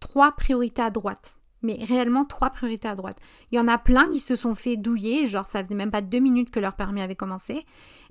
trois 0.00 0.32
priorités 0.32 0.82
à 0.82 0.90
droite. 0.90 1.38
Mais 1.62 1.78
réellement 1.84 2.24
trois 2.24 2.50
priorités 2.50 2.88
à 2.88 2.94
droite. 2.94 3.18
Il 3.50 3.56
y 3.56 3.60
en 3.60 3.66
a 3.66 3.78
plein 3.78 4.08
qui 4.10 4.20
se 4.20 4.36
sont 4.36 4.54
fait 4.54 4.76
douiller, 4.76 5.26
genre 5.26 5.46
ça 5.46 5.62
faisait 5.62 5.74
même 5.74 5.90
pas 5.90 6.02
deux 6.02 6.20
minutes 6.20 6.50
que 6.50 6.60
leur 6.60 6.76
permis 6.76 7.02
avait 7.02 7.16
commencé. 7.16 7.64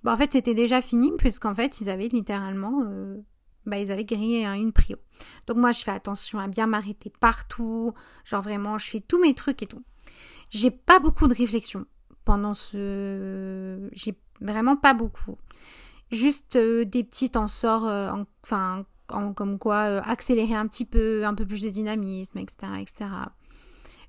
Bah, 0.04 0.13
en 0.13 0.17
fait 0.17 0.34
c'était 0.34 0.54
déjà 0.54 0.82
fini 0.82 1.12
puisqu'en 1.17 1.54
fait 1.54 1.80
ils 1.80 1.89
avaient 1.89 2.10
littéralement, 2.10 2.84
euh, 2.86 3.17
bah, 3.65 3.80
ils 3.80 3.91
avaient 3.91 4.04
grillé 4.04 4.45
une 4.45 4.73
prio. 4.73 4.97
Donc 5.47 5.58
moi 5.58 5.71
je 5.71 5.82
fais 5.82 5.91
attention 5.91 6.39
à 6.39 6.47
bien 6.47 6.67
m'arrêter 6.67 7.12
partout, 7.21 7.93
genre 8.26 8.41
vraiment 8.41 8.78
je 8.78 8.89
fais 8.89 9.00
tous 9.00 9.21
mes 9.21 9.34
trucs 9.34 9.63
et 9.63 9.67
tout. 9.67 9.84
J'ai 10.50 10.71
pas 10.71 11.00
beaucoup 11.00 11.28
de 11.28 11.34
réflexion 11.34 11.86
pendant 12.26 12.54
ce, 12.54 13.89
j'ai 13.93 14.17
vraiment 14.41 14.76
pas 14.76 14.93
beaucoup. 14.93 15.38
Juste 16.12 16.58
euh, 16.58 16.86
des 16.86 17.04
petits 17.04 17.32
en 17.36 17.47
sort, 17.47 17.88
euh, 17.88 18.12
enfin 18.43 18.86
comme 19.08 19.58
quoi 19.60 19.76
euh, 19.76 20.02
accélérer 20.06 20.56
un 20.56 20.67
petit 20.67 20.86
peu, 20.86 21.26
un 21.26 21.34
peu 21.34 21.46
plus 21.46 21.62
de 21.62 21.70
dynamisme, 21.70 22.38
etc., 22.38 22.58
etc. 22.80 23.10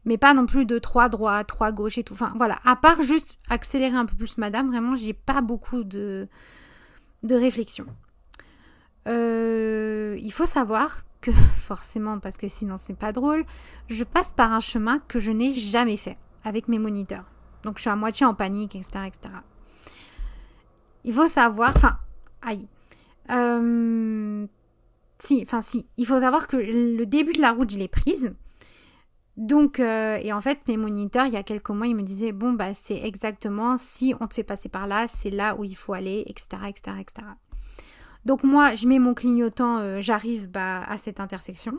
Mais 0.04 0.18
pas 0.18 0.34
non 0.34 0.46
plus 0.46 0.64
de 0.64 0.78
3 0.78 1.08
droits, 1.08 1.44
3 1.44 1.72
gauche 1.72 1.98
et 1.98 2.04
tout. 2.04 2.14
Enfin 2.14 2.32
voilà, 2.36 2.58
à 2.64 2.76
part 2.76 3.02
juste 3.02 3.38
accélérer 3.48 3.96
un 3.96 4.06
peu 4.06 4.16
plus 4.16 4.38
madame, 4.38 4.68
vraiment 4.68 4.96
j'ai 4.96 5.12
pas 5.12 5.40
beaucoup 5.40 5.84
de, 5.84 6.28
de 7.22 7.34
réflexion. 7.34 7.86
Euh, 9.06 10.16
il 10.20 10.32
faut 10.32 10.46
savoir 10.46 11.02
que 11.20 11.30
forcément, 11.56 12.18
parce 12.18 12.36
que 12.36 12.48
sinon 12.48 12.76
c'est 12.84 12.96
pas 12.96 13.12
drôle, 13.12 13.44
je 13.88 14.04
passe 14.04 14.32
par 14.32 14.52
un 14.52 14.60
chemin 14.60 15.00
que 15.08 15.20
je 15.20 15.30
n'ai 15.30 15.54
jamais 15.54 15.96
fait 15.96 16.18
avec 16.44 16.68
mes 16.68 16.78
moniteurs. 16.78 17.24
Donc 17.62 17.76
je 17.76 17.82
suis 17.82 17.90
à 17.90 17.96
moitié 17.96 18.24
en 18.26 18.34
panique, 18.34 18.76
etc. 18.76 19.06
etc. 19.06 19.34
Il 21.04 21.12
faut 21.12 21.26
savoir, 21.26 21.72
enfin, 21.74 21.98
aïe. 22.42 22.66
Euh, 23.30 24.46
si, 25.18 25.42
enfin 25.42 25.60
si, 25.60 25.86
il 25.96 26.06
faut 26.06 26.20
savoir 26.20 26.48
que 26.48 26.56
le 26.56 27.04
début 27.06 27.32
de 27.32 27.40
la 27.40 27.52
route, 27.52 27.70
je 27.70 27.78
l'ai 27.78 27.88
prise. 27.88 28.34
Donc, 29.38 29.78
euh, 29.78 30.18
et 30.20 30.32
en 30.32 30.40
fait, 30.40 30.58
mes 30.66 30.76
moniteurs, 30.76 31.26
il 31.26 31.32
y 31.32 31.36
a 31.36 31.44
quelques 31.44 31.70
mois, 31.70 31.86
ils 31.86 31.94
me 31.94 32.02
disaient, 32.02 32.32
bon, 32.32 32.54
bah, 32.54 32.74
c'est 32.74 32.98
exactement, 32.98 33.78
si 33.78 34.12
on 34.20 34.26
te 34.26 34.34
fait 34.34 34.42
passer 34.42 34.68
par 34.68 34.88
là, 34.88 35.06
c'est 35.06 35.30
là 35.30 35.54
où 35.54 35.62
il 35.62 35.76
faut 35.76 35.92
aller, 35.92 36.24
etc., 36.26 36.62
etc., 36.66 36.96
etc. 37.00 37.26
Donc 38.24 38.42
moi, 38.42 38.74
je 38.74 38.88
mets 38.88 38.98
mon 38.98 39.14
clignotant, 39.14 39.78
euh, 39.78 40.00
j'arrive 40.00 40.50
bah, 40.50 40.82
à 40.82 40.98
cette 40.98 41.20
intersection. 41.20 41.72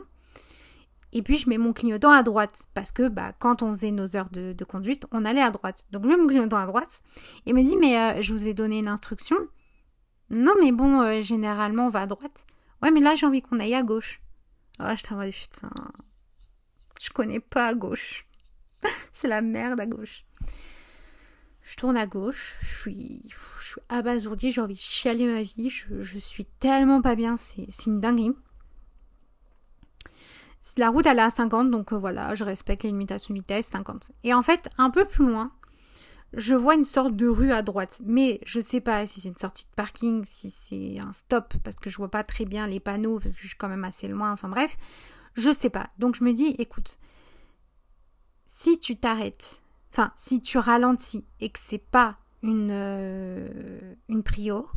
Et 1.12 1.22
puis 1.22 1.36
je 1.36 1.48
mets 1.50 1.58
mon 1.58 1.72
clignotant 1.72 2.12
à 2.12 2.22
droite 2.22 2.66
parce 2.72 2.92
que 2.92 3.08
bah, 3.08 3.32
quand 3.38 3.62
on 3.62 3.74
faisait 3.74 3.90
nos 3.90 4.16
heures 4.16 4.30
de, 4.30 4.64
conduite, 4.64 5.06
on 5.10 5.24
allait 5.24 5.42
à 5.42 5.50
droite. 5.50 5.86
Donc 5.90 6.04
je 6.04 6.08
mets 6.08 6.16
mon 6.16 6.28
clignotant 6.28 6.56
à 6.56 6.66
droite 6.66 7.02
et 7.46 7.52
me 7.52 7.62
dit 7.64 7.76
mais 7.76 7.98
euh, 7.98 8.22
je 8.22 8.32
vous 8.32 8.46
ai 8.46 8.54
donné 8.54 8.78
une 8.78 8.86
instruction. 8.86 9.36
Non 10.30 10.52
mais 10.60 10.70
bon, 10.70 11.20
généralement 11.20 11.86
on 11.86 11.90
va 11.90 12.02
à 12.02 12.06
droite. 12.06 12.46
Ouais 12.82 12.90
mais 12.90 13.00
là 13.00 13.14
j'ai 13.14 13.26
envie 13.26 13.42
qu'on 13.42 13.60
aille 13.60 13.74
à 13.74 13.82
gauche. 13.82 14.20
Oh 14.78 14.94
je 14.96 15.02
t'envoie 15.02 15.30
putain. 15.30 15.70
Je 17.00 17.10
connais 17.10 17.40
pas 17.40 17.68
à 17.68 17.74
gauche. 17.74 18.26
C'est 19.12 19.28
la 19.28 19.42
merde 19.42 19.80
à 19.80 19.86
gauche. 19.86 20.24
Je 21.62 21.76
tourne 21.76 21.96
à 21.96 22.06
gauche, 22.06 22.56
je 22.62 22.74
suis, 22.78 23.22
je 23.60 23.64
suis 23.64 23.80
abasourdie, 23.88 24.50
j'ai 24.50 24.60
envie 24.60 24.74
de 24.74 24.80
chialer 24.80 25.26
ma 25.26 25.42
vie, 25.42 25.70
je, 25.70 26.18
suis 26.18 26.44
tellement 26.44 27.00
pas 27.00 27.14
bien, 27.14 27.36
c'est 27.36 27.86
une 27.86 28.00
dinguerie. 28.00 28.32
La 30.78 30.88
route 30.88 31.06
elle 31.06 31.18
est 31.18 31.22
à 31.22 31.30
50, 31.30 31.70
donc 31.70 31.92
euh, 31.92 31.96
voilà, 31.96 32.34
je 32.34 32.44
respecte 32.44 32.82
les 32.82 32.90
limitations 32.90 33.32
de 33.34 33.38
vitesse, 33.38 33.66
50. 33.68 34.12
Et 34.24 34.34
en 34.34 34.42
fait, 34.42 34.68
un 34.78 34.90
peu 34.90 35.04
plus 35.04 35.26
loin, 35.26 35.52
je 36.34 36.54
vois 36.54 36.74
une 36.74 36.84
sorte 36.84 37.16
de 37.16 37.26
rue 37.26 37.52
à 37.52 37.62
droite, 37.62 38.00
mais 38.04 38.40
je 38.44 38.60
sais 38.60 38.80
pas 38.80 39.06
si 39.06 39.20
c'est 39.20 39.28
une 39.28 39.36
sortie 39.36 39.64
de 39.64 39.74
parking, 39.74 40.24
si 40.24 40.50
c'est 40.50 40.98
un 40.98 41.12
stop, 41.12 41.54
parce 41.64 41.76
que 41.76 41.90
je 41.90 41.96
vois 41.96 42.10
pas 42.10 42.24
très 42.24 42.44
bien 42.44 42.66
les 42.66 42.80
panneaux, 42.80 43.18
parce 43.18 43.34
que 43.34 43.40
je 43.42 43.48
suis 43.48 43.56
quand 43.56 43.68
même 43.68 43.84
assez 43.84 44.08
loin, 44.08 44.32
enfin 44.32 44.48
bref, 44.48 44.76
je 45.34 45.52
sais 45.52 45.70
pas. 45.70 45.90
Donc 45.98 46.14
je 46.14 46.24
me 46.24 46.32
dis, 46.32 46.54
écoute, 46.58 46.98
si 48.46 48.78
tu 48.78 48.96
t'arrêtes 48.96 49.60
Enfin, 49.92 50.12
si 50.16 50.40
tu 50.40 50.58
ralentis 50.58 51.24
et 51.40 51.50
que 51.50 51.58
c'est 51.58 51.78
pas 51.78 52.18
une, 52.42 52.70
euh, 52.70 53.94
une 54.08 54.22
prio, 54.22 54.68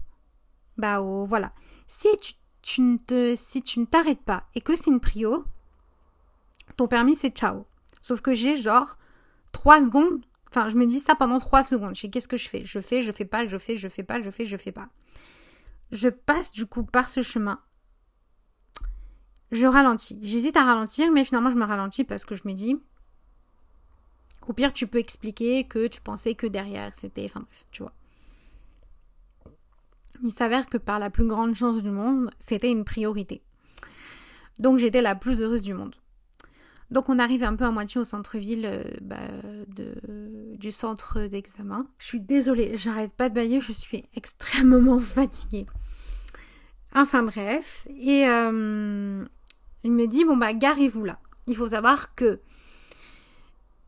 bah 0.77 1.01
oh, 1.01 1.25
voilà. 1.25 1.53
Si 1.87 2.07
tu, 2.61 2.81
ne 2.81 2.97
te, 2.97 3.35
si 3.35 3.61
tu 3.61 3.79
ne 3.79 3.85
t'arrêtes 3.85 4.23
pas 4.23 4.45
et 4.55 4.61
que 4.61 4.75
c'est 4.75 4.89
une 4.89 4.99
prio, 4.99 5.45
ton 6.77 6.87
permis 6.87 7.15
c'est 7.15 7.35
ciao. 7.35 7.65
Sauf 8.01 8.21
que 8.21 8.33
j'ai 8.33 8.57
genre 8.57 8.97
3 9.51 9.85
secondes. 9.85 10.25
Enfin, 10.55 10.67
je 10.67 10.75
me 10.75 10.85
dis 10.85 10.99
ça 10.99 11.15
pendant 11.15 11.39
3 11.39 11.63
secondes. 11.63 11.95
Je 11.95 12.01
sais 12.01 12.09
qu'est-ce 12.09 12.27
que 12.27 12.37
je 12.37 12.47
fais? 12.47 12.63
Je 12.63 12.79
fais, 12.79 13.01
je 13.01 13.11
fais 13.11 13.25
pas, 13.25 13.47
je 13.47 13.57
fais, 13.57 13.75
je 13.75 13.87
fais 13.87 14.03
pas, 14.03 14.21
je 14.21 14.29
fais, 14.29 14.45
je 14.45 14.55
fais 14.55 14.71
pas. 14.71 14.87
Je 15.91 16.09
passe 16.09 16.51
du 16.51 16.67
coup 16.67 16.83
par 16.83 17.09
ce 17.09 17.23
chemin. 17.23 17.59
Je 19.51 19.65
ralentis. 19.65 20.19
J'hésite 20.21 20.55
à 20.55 20.63
ralentir, 20.63 21.11
mais 21.11 21.25
finalement 21.25 21.49
je 21.49 21.55
me 21.55 21.65
ralentis 21.65 22.03
parce 22.03 22.23
que 22.23 22.35
je 22.35 22.43
me 22.45 22.53
dis, 22.53 22.75
au 24.47 24.53
pire, 24.53 24.71
tu 24.71 24.85
peux 24.85 24.99
expliquer 24.99 25.63
que 25.67 25.87
tu 25.87 26.01
pensais 26.01 26.35
que 26.35 26.45
derrière 26.45 26.93
c'était. 26.93 27.25
Enfin 27.25 27.39
bref, 27.39 27.65
tu 27.71 27.81
vois. 27.81 27.93
Il 30.21 30.31
s'avère 30.31 30.67
que 30.67 30.77
par 30.77 30.99
la 30.99 31.09
plus 31.09 31.25
grande 31.25 31.55
chance 31.55 31.81
du 31.81 31.89
monde, 31.89 32.29
c'était 32.37 32.69
une 32.69 32.85
priorité. 32.85 33.41
Donc 34.59 34.77
j'étais 34.77 35.01
la 35.01 35.15
plus 35.15 35.41
heureuse 35.41 35.63
du 35.63 35.73
monde. 35.73 35.95
Donc 36.93 37.09
on 37.09 37.17
arrive 37.17 37.43
un 37.43 37.55
peu 37.55 37.65
à 37.65 37.71
moitié 37.71 37.99
au 37.99 38.03
centre-ville 38.03 38.69
euh, 38.71 38.83
bah, 39.01 39.17
du 40.59 40.71
centre 40.71 41.21
d'examen. 41.21 41.79
Je 41.97 42.05
suis 42.05 42.19
désolée, 42.19 42.77
j'arrête 42.77 43.11
pas 43.11 43.29
de 43.29 43.33
bailler, 43.33 43.61
je 43.61 43.71
suis 43.71 44.05
extrêmement 44.15 44.99
fatiguée. 45.17 45.65
Enfin 46.93 47.23
bref, 47.23 47.87
et 47.89 48.27
euh, 48.27 49.25
il 49.83 49.91
me 49.91 50.05
dit 50.05 50.23
bon 50.23 50.37
bah 50.37 50.53
garez-vous 50.53 51.03
là. 51.03 51.17
Il 51.47 51.55
faut 51.55 51.69
savoir 51.69 52.13
que 52.13 52.41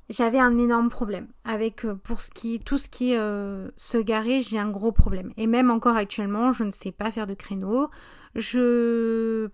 j'avais 0.09 0.39
un 0.39 0.57
énorme 0.57 0.89
problème 0.89 1.27
avec 1.43 1.85
euh, 1.85 1.93
pour 1.93 2.19
ce 2.19 2.31
qui 2.31 2.59
tout 2.59 2.79
ce 2.79 2.89
qui 2.89 3.13
est 3.13 3.19
se 3.77 3.97
garer 3.99 4.41
j'ai 4.41 4.57
un 4.57 4.71
gros 4.71 4.91
problème 4.91 5.31
et 5.37 5.45
même 5.45 5.69
encore 5.69 5.95
actuellement 5.95 6.51
je 6.51 6.63
ne 6.63 6.71
sais 6.71 6.91
pas 6.91 7.11
faire 7.11 7.27
de 7.27 7.35
créneau 7.35 7.89
je 8.33 9.49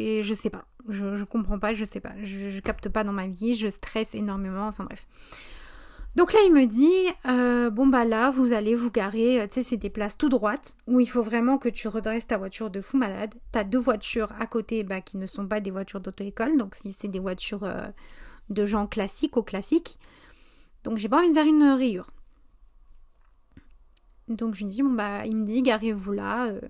et 0.00 0.22
je 0.22 0.34
sais 0.34 0.50
pas 0.50 0.64
je, 0.88 1.24
comprends 1.24 1.58
pas 1.58 1.74
je 1.74 1.84
sais 1.84 2.00
pas 2.00 2.12
je, 2.22 2.58
capte 2.60 2.88
pas 2.88 3.04
dans 3.04 3.12
ma 3.12 3.26
vie 3.26 3.54
je 3.54 3.68
stresse 3.68 4.14
énormément 4.14 4.66
enfin 4.66 4.84
bref 4.84 5.06
donc 6.16 6.32
là 6.32 6.40
il 6.46 6.52
me 6.52 6.66
dit 6.66 6.90
euh, 7.26 7.70
bon 7.70 7.86
bah 7.86 8.04
là 8.04 8.30
vous 8.30 8.52
allez 8.52 8.74
vous 8.74 8.90
garer 8.90 9.46
tu 9.48 9.54
sais 9.54 9.62
c'est 9.62 9.76
des 9.76 9.90
places 9.90 10.18
tout 10.18 10.28
droites 10.28 10.76
où 10.86 11.00
il 11.00 11.06
faut 11.06 11.22
vraiment 11.22 11.58
que 11.58 11.68
tu 11.68 11.86
redresses 11.86 12.26
ta 12.26 12.38
voiture 12.38 12.70
de 12.70 12.80
fou 12.80 12.96
malade 12.96 13.34
t'as 13.52 13.64
deux 13.64 13.78
voitures 13.78 14.32
à 14.40 14.46
côté 14.46 14.82
bah, 14.82 15.00
qui 15.00 15.18
ne 15.18 15.26
sont 15.26 15.46
pas 15.46 15.60
des 15.60 15.70
voitures 15.70 16.00
d'auto-école 16.00 16.56
donc 16.56 16.74
si 16.74 16.92
c'est 16.92 17.08
des 17.08 17.20
voitures 17.20 17.64
de 18.50 18.64
gens 18.64 18.86
classiques 18.86 19.36
au 19.36 19.42
classique. 19.42 19.98
Donc 20.84 20.98
j'ai 20.98 21.08
pas 21.08 21.18
envie 21.18 21.28
de 21.28 21.34
faire 21.34 21.46
une 21.46 21.62
rayure. 21.62 22.10
Donc 24.28 24.54
je 24.54 24.64
lui 24.64 24.70
dis, 24.70 24.82
bon 24.82 24.92
bah, 24.92 25.24
il 25.26 25.36
me 25.36 25.44
dit, 25.44 25.62
garez-vous 25.62 26.12
là, 26.12 26.46
euh, 26.46 26.60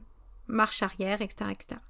marche 0.46 0.82
arrière, 0.82 1.20
etc., 1.20 1.50
etc. 1.50 1.80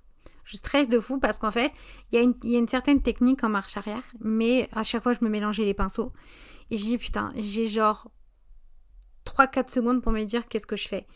Je 0.44 0.56
stresse 0.56 0.88
de 0.88 0.98
fou 1.00 1.18
parce 1.18 1.38
qu'en 1.38 1.50
fait, 1.50 1.72
il 2.12 2.34
y, 2.44 2.56
a 2.56 2.58
une 2.58 2.68
certaine 2.68 3.02
technique 3.02 3.44
en 3.44 3.48
marche 3.48 3.76
arrière, 3.76 4.02
mais 4.20 4.68
à 4.72 4.82
chaque 4.82 5.02
fois, 5.02 5.12
je 5.12 5.24
me 5.24 5.28
mélangeais 5.28 5.64
les 5.64 5.74
pinceaux. 5.74 6.12
Et 6.70 6.78
je 6.78 6.84
dis, 6.84 6.98
putain, 6.98 7.32
j'ai 7.36 7.66
genre 7.66 8.10
3-4 9.26 9.70
secondes 9.70 10.02
pour 10.02 10.12
me 10.12 10.24
dire 10.24 10.48
qu'est-ce 10.48 10.66
que 10.66 10.76
je 10.76 10.88
fais? 10.88 11.06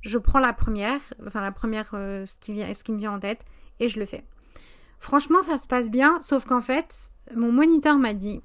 Je 0.00 0.18
prends 0.18 0.40
la 0.40 0.52
première, 0.52 1.00
enfin 1.26 1.40
la 1.40 1.52
première, 1.52 1.90
euh, 1.94 2.26
ce, 2.26 2.36
qui 2.36 2.52
vient, 2.52 2.66
me 2.66 2.98
vient 2.98 3.12
en 3.12 3.20
tête, 3.20 3.44
et 3.78 3.88
je 3.88 4.00
le 4.00 4.06
fais. 4.06 4.24
Franchement, 4.98 5.42
ça 5.42 5.58
se 5.58 5.66
passe 5.66 5.90
bien, 5.90 6.20
sauf 6.20 6.44
qu'en 6.44 6.60
fait, 6.60 7.12
mon 7.34 7.52
moniteur 7.52 7.98
m'a 7.98 8.14
dit, 8.14 8.40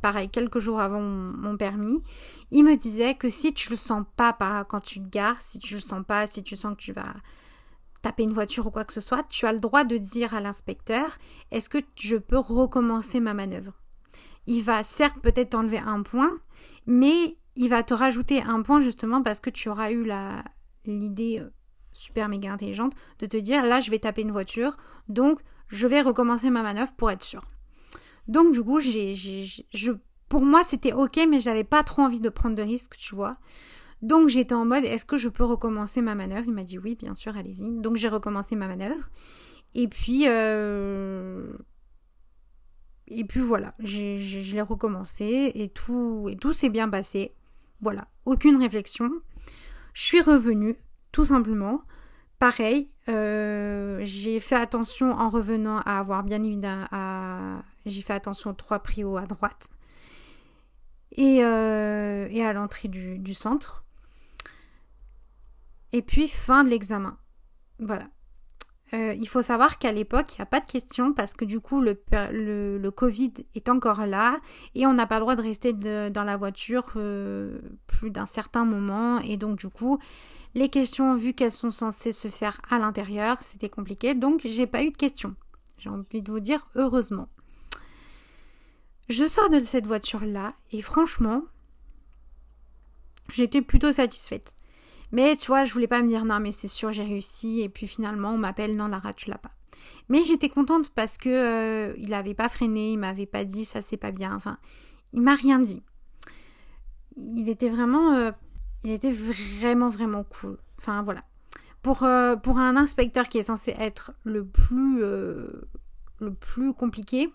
pareil, 0.00 0.28
quelques 0.28 0.58
jours 0.58 0.80
avant 0.80 1.00
mon, 1.00 1.56
permis, 1.56 2.02
il 2.50 2.64
me 2.64 2.76
disait 2.76 3.14
que 3.14 3.28
si 3.28 3.54
tu 3.54 3.70
le 3.70 3.76
sens 3.76 4.04
pas 4.16 4.36
quand 4.68 4.80
tu 4.80 5.02
te 5.02 5.08
gares, 5.08 5.40
si 5.40 5.58
tu 5.58 5.74
le 5.74 5.80
sens 5.80 6.04
pas, 6.06 6.26
si 6.26 6.42
tu 6.42 6.56
sens 6.56 6.72
que 6.76 6.82
tu 6.82 6.92
vas 6.92 7.14
taper 8.02 8.24
une 8.24 8.32
voiture 8.32 8.66
ou 8.66 8.70
quoi 8.70 8.84
que 8.84 8.92
ce 8.92 9.00
soit, 9.00 9.22
tu 9.28 9.46
as 9.46 9.52
le 9.52 9.60
droit 9.60 9.84
de 9.84 9.96
dire 9.96 10.34
à 10.34 10.40
l'inspecteur 10.40 11.18
est-ce 11.50 11.68
que 11.68 11.78
je 11.96 12.16
peux 12.16 12.38
recommencer 12.38 13.20
ma 13.20 13.32
manœuvre? 13.32 13.72
Il 14.46 14.62
va 14.62 14.82
certes 14.84 15.20
peut-être 15.22 15.54
enlever 15.54 15.78
un 15.78 16.02
point, 16.02 16.32
mais 16.86 17.38
il 17.54 17.68
va 17.68 17.82
te 17.82 17.94
rajouter 17.94 18.42
un 18.42 18.62
point 18.62 18.80
justement 18.80 19.22
parce 19.22 19.40
que 19.40 19.50
tu 19.50 19.68
auras 19.68 19.92
eu 19.92 20.10
l'idée 20.84 21.38
euh, 21.40 21.50
super 21.92 22.28
méga 22.28 22.50
intelligente 22.50 22.94
de 23.18 23.26
te 23.26 23.36
dire 23.36 23.64
là 23.64 23.80
je 23.80 23.90
vais 23.90 23.98
taper 23.98 24.22
une 24.22 24.32
voiture 24.32 24.76
donc 25.08 25.40
je 25.68 25.86
vais 25.86 26.00
recommencer 26.00 26.50
ma 26.50 26.62
manœuvre 26.62 26.92
pour 26.94 27.10
être 27.10 27.22
sûr. 27.22 27.42
Donc 28.28 28.52
du 28.52 28.62
coup, 28.62 28.80
pour 30.28 30.44
moi 30.44 30.64
c'était 30.64 30.92
ok, 30.92 31.20
mais 31.28 31.40
j'avais 31.40 31.64
pas 31.64 31.82
trop 31.82 32.02
envie 32.02 32.20
de 32.20 32.28
prendre 32.28 32.56
de 32.56 32.62
risques, 32.62 32.96
tu 32.96 33.14
vois. 33.14 33.36
Donc 34.02 34.28
j'étais 34.28 34.54
en 34.54 34.64
mode, 34.64 34.84
est-ce 34.84 35.04
que 35.04 35.16
je 35.16 35.28
peux 35.28 35.44
recommencer 35.44 36.02
ma 36.02 36.14
manœuvre? 36.14 36.44
Il 36.48 36.54
m'a 36.54 36.64
dit 36.64 36.78
oui, 36.78 36.96
bien 36.96 37.14
sûr, 37.14 37.36
allez-y. 37.36 37.70
Donc 37.80 37.96
j'ai 37.96 38.08
recommencé 38.08 38.56
ma 38.56 38.66
manœuvre. 38.66 39.10
Et 39.74 39.88
puis, 39.88 40.24
euh... 40.26 41.52
et 43.08 43.24
puis 43.24 43.40
voilà, 43.40 43.74
je 43.78 44.52
l'ai 44.52 44.60
recommencé 44.60 45.52
et 45.54 45.68
tout, 45.68 46.28
et 46.30 46.36
tout 46.36 46.52
s'est 46.52 46.68
bien 46.68 46.88
passé. 46.88 47.34
Voilà, 47.80 48.08
aucune 48.26 48.60
réflexion. 48.60 49.10
Je 49.94 50.02
suis 50.02 50.20
revenue, 50.20 50.76
tout 51.10 51.24
simplement. 51.24 51.82
Pareil, 52.38 52.90
euh, 53.08 54.00
j'ai 54.02 54.40
fait 54.40 54.56
attention 54.56 55.12
en 55.12 55.28
revenant 55.28 55.78
à 55.78 56.00
avoir 56.00 56.24
bien 56.24 56.42
évidemment 56.42 56.86
j'ai 57.86 58.02
fait 58.02 58.12
attention 58.12 58.50
aux 58.50 58.54
trois 58.54 58.80
prios 58.80 59.16
à 59.16 59.26
droite 59.26 59.70
et, 61.12 61.44
euh, 61.44 62.26
et 62.30 62.44
à 62.44 62.52
l'entrée 62.52 62.88
du, 62.88 63.18
du, 63.18 63.34
centre. 63.34 63.84
Et 65.92 66.02
puis 66.02 66.28
fin 66.28 66.64
de 66.64 66.70
l'examen. 66.70 67.18
Voilà. 67.78 68.08
Euh, 68.94 69.14
il 69.14 69.26
faut 69.26 69.40
savoir 69.40 69.78
qu'à 69.78 69.90
l'époque, 69.90 70.34
il 70.34 70.40
n'y 70.40 70.42
a 70.42 70.46
pas 70.46 70.60
de 70.60 70.66
question 70.66 71.14
parce 71.14 71.32
que 71.32 71.46
du 71.46 71.60
coup, 71.60 71.80
le, 71.80 72.90
Covid 72.90 73.32
est 73.54 73.70
encore 73.70 74.04
là 74.04 74.38
et 74.74 74.86
on 74.86 74.92
n'a 74.92 75.06
pas 75.06 75.16
le 75.16 75.22
droit 75.22 75.36
de 75.36 75.42
rester 75.42 75.72
dans 75.72 76.24
la 76.24 76.36
voiture 76.36 76.90
euh, 76.96 77.58
plus 77.86 78.10
d'un 78.10 78.26
certain 78.26 78.64
moment. 78.64 79.18
Et 79.20 79.38
donc, 79.38 79.58
du 79.58 79.68
coup, 79.68 79.98
les 80.54 80.68
questions, 80.68 81.16
vu 81.16 81.32
qu'elles 81.32 81.50
sont 81.50 81.70
censées 81.70 82.12
se 82.12 82.28
faire 82.28 82.60
à 82.68 82.78
l'intérieur, 82.78 83.38
c'était 83.40 83.70
compliqué. 83.70 84.14
Donc, 84.14 84.42
j'ai 84.44 84.66
pas 84.66 84.82
eu 84.82 84.90
de 84.90 84.96
questions. 84.96 85.34
J'ai 85.78 85.88
envie 85.88 86.22
de 86.22 86.30
vous 86.30 86.40
dire 86.40 86.62
heureusement. 86.74 87.28
Je 89.08 89.26
sors 89.26 89.48
de 89.48 89.60
cette 89.60 89.86
voiture-là 89.86 90.54
et 90.70 90.82
franchement, 90.82 91.42
j'étais 93.30 93.62
plutôt 93.62 93.90
satisfaite. 93.90 94.54
Mais 95.12 95.36
tu 95.36 95.48
vois, 95.48 95.64
je 95.66 95.72
voulais 95.72 95.86
pas 95.86 96.02
me 96.02 96.08
dire 96.08 96.24
non, 96.24 96.40
mais 96.40 96.52
c'est 96.52 96.68
sûr, 96.68 96.90
j'ai 96.90 97.04
réussi. 97.04 97.60
Et 97.60 97.68
puis 97.68 97.86
finalement, 97.86 98.32
on 98.32 98.38
m'appelle 98.38 98.76
non, 98.76 98.88
Lara, 98.88 99.12
tu 99.12 99.30
l'as 99.30 99.38
pas. 99.38 99.52
Mais 100.08 100.24
j'étais 100.24 100.48
contente 100.48 100.90
parce 100.90 101.18
que 101.18 101.28
euh, 101.28 101.94
il 101.98 102.12
avait 102.14 102.34
pas 102.34 102.48
freiné, 102.48 102.92
il 102.92 102.98
m'avait 102.98 103.26
pas 103.26 103.44
dit 103.44 103.64
ça 103.64 103.82
c'est 103.82 103.96
pas 103.96 104.10
bien. 104.10 104.34
Enfin, 104.34 104.58
il 105.12 105.20
m'a 105.22 105.34
rien 105.34 105.58
dit. 105.58 105.82
Il 107.16 107.48
était 107.48 107.68
vraiment, 107.68 108.14
euh, 108.14 108.30
il 108.84 108.90
était 108.90 109.12
vraiment 109.12 109.90
vraiment 109.90 110.24
cool. 110.24 110.58
Enfin 110.78 111.02
voilà. 111.02 111.22
Pour, 111.82 112.04
euh, 112.04 112.36
pour 112.36 112.58
un 112.58 112.76
inspecteur 112.76 113.28
qui 113.28 113.38
est 113.38 113.42
censé 113.42 113.74
être 113.78 114.12
le 114.24 114.46
plus 114.46 115.00
le 115.00 116.34
plus 116.34 116.72
compliqué, 116.72 117.32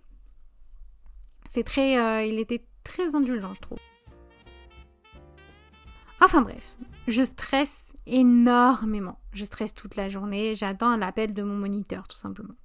c'est 1.46 1.64
très, 1.64 2.30
il 2.30 2.40
était 2.40 2.66
très 2.84 3.16
indulgent, 3.16 3.54
je 3.54 3.60
trouve. 3.60 3.80
Enfin 6.22 6.42
bref, 6.42 6.78
je 7.08 7.24
stresse 7.24 7.94
énormément. 8.06 9.20
Je 9.34 9.46
stresse 9.46 9.74
toute 9.74 9.96
la 9.96 10.10
journée. 10.10 10.56
J'attends 10.56 10.96
l'appel 10.98 11.34
de 11.34 11.44
mon 11.44 11.56
moniteur, 11.56 12.08
tout 12.08 12.18
simplement. 12.18 12.56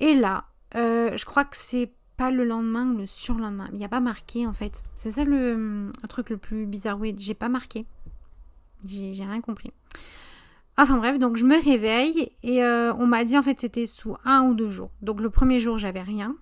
Et 0.00 0.14
là, 0.14 0.44
euh, 0.74 1.16
je 1.16 1.24
crois 1.24 1.44
que 1.44 1.56
c'est 1.56 1.92
pas 2.16 2.30
le 2.30 2.44
lendemain 2.44 2.86
ou 2.90 2.98
le 2.98 3.06
surlendemain. 3.06 3.68
Il 3.72 3.78
n'y 3.78 3.84
a 3.84 3.88
pas 3.88 4.00
marqué 4.00 4.46
en 4.46 4.52
fait. 4.52 4.82
C'est 4.96 5.12
ça 5.12 5.24
le, 5.24 5.90
truc 6.08 6.28
le 6.28 6.36
plus 6.36 6.66
bizarre. 6.66 6.98
Oui, 6.98 7.14
j'ai 7.16 7.34
pas 7.34 7.48
marqué. 7.48 7.86
J'ai 8.84 9.12
rien 9.12 9.40
compris. 9.40 9.72
Enfin 10.76 10.96
bref, 10.96 11.18
donc 11.18 11.36
je 11.36 11.44
me 11.44 11.62
réveille 11.62 12.32
et 12.42 12.64
euh, 12.64 12.92
on 12.94 13.06
m'a 13.06 13.24
dit 13.24 13.36
en 13.36 13.42
fait 13.42 13.60
c'était 13.60 13.86
sous 13.86 14.16
un 14.24 14.42
ou 14.42 14.54
deux 14.54 14.70
jours. 14.70 14.90
Donc 15.02 15.20
le 15.20 15.30
premier 15.30 15.60
jour 15.60 15.78
j'avais 15.78 16.02
rien. 16.02 16.34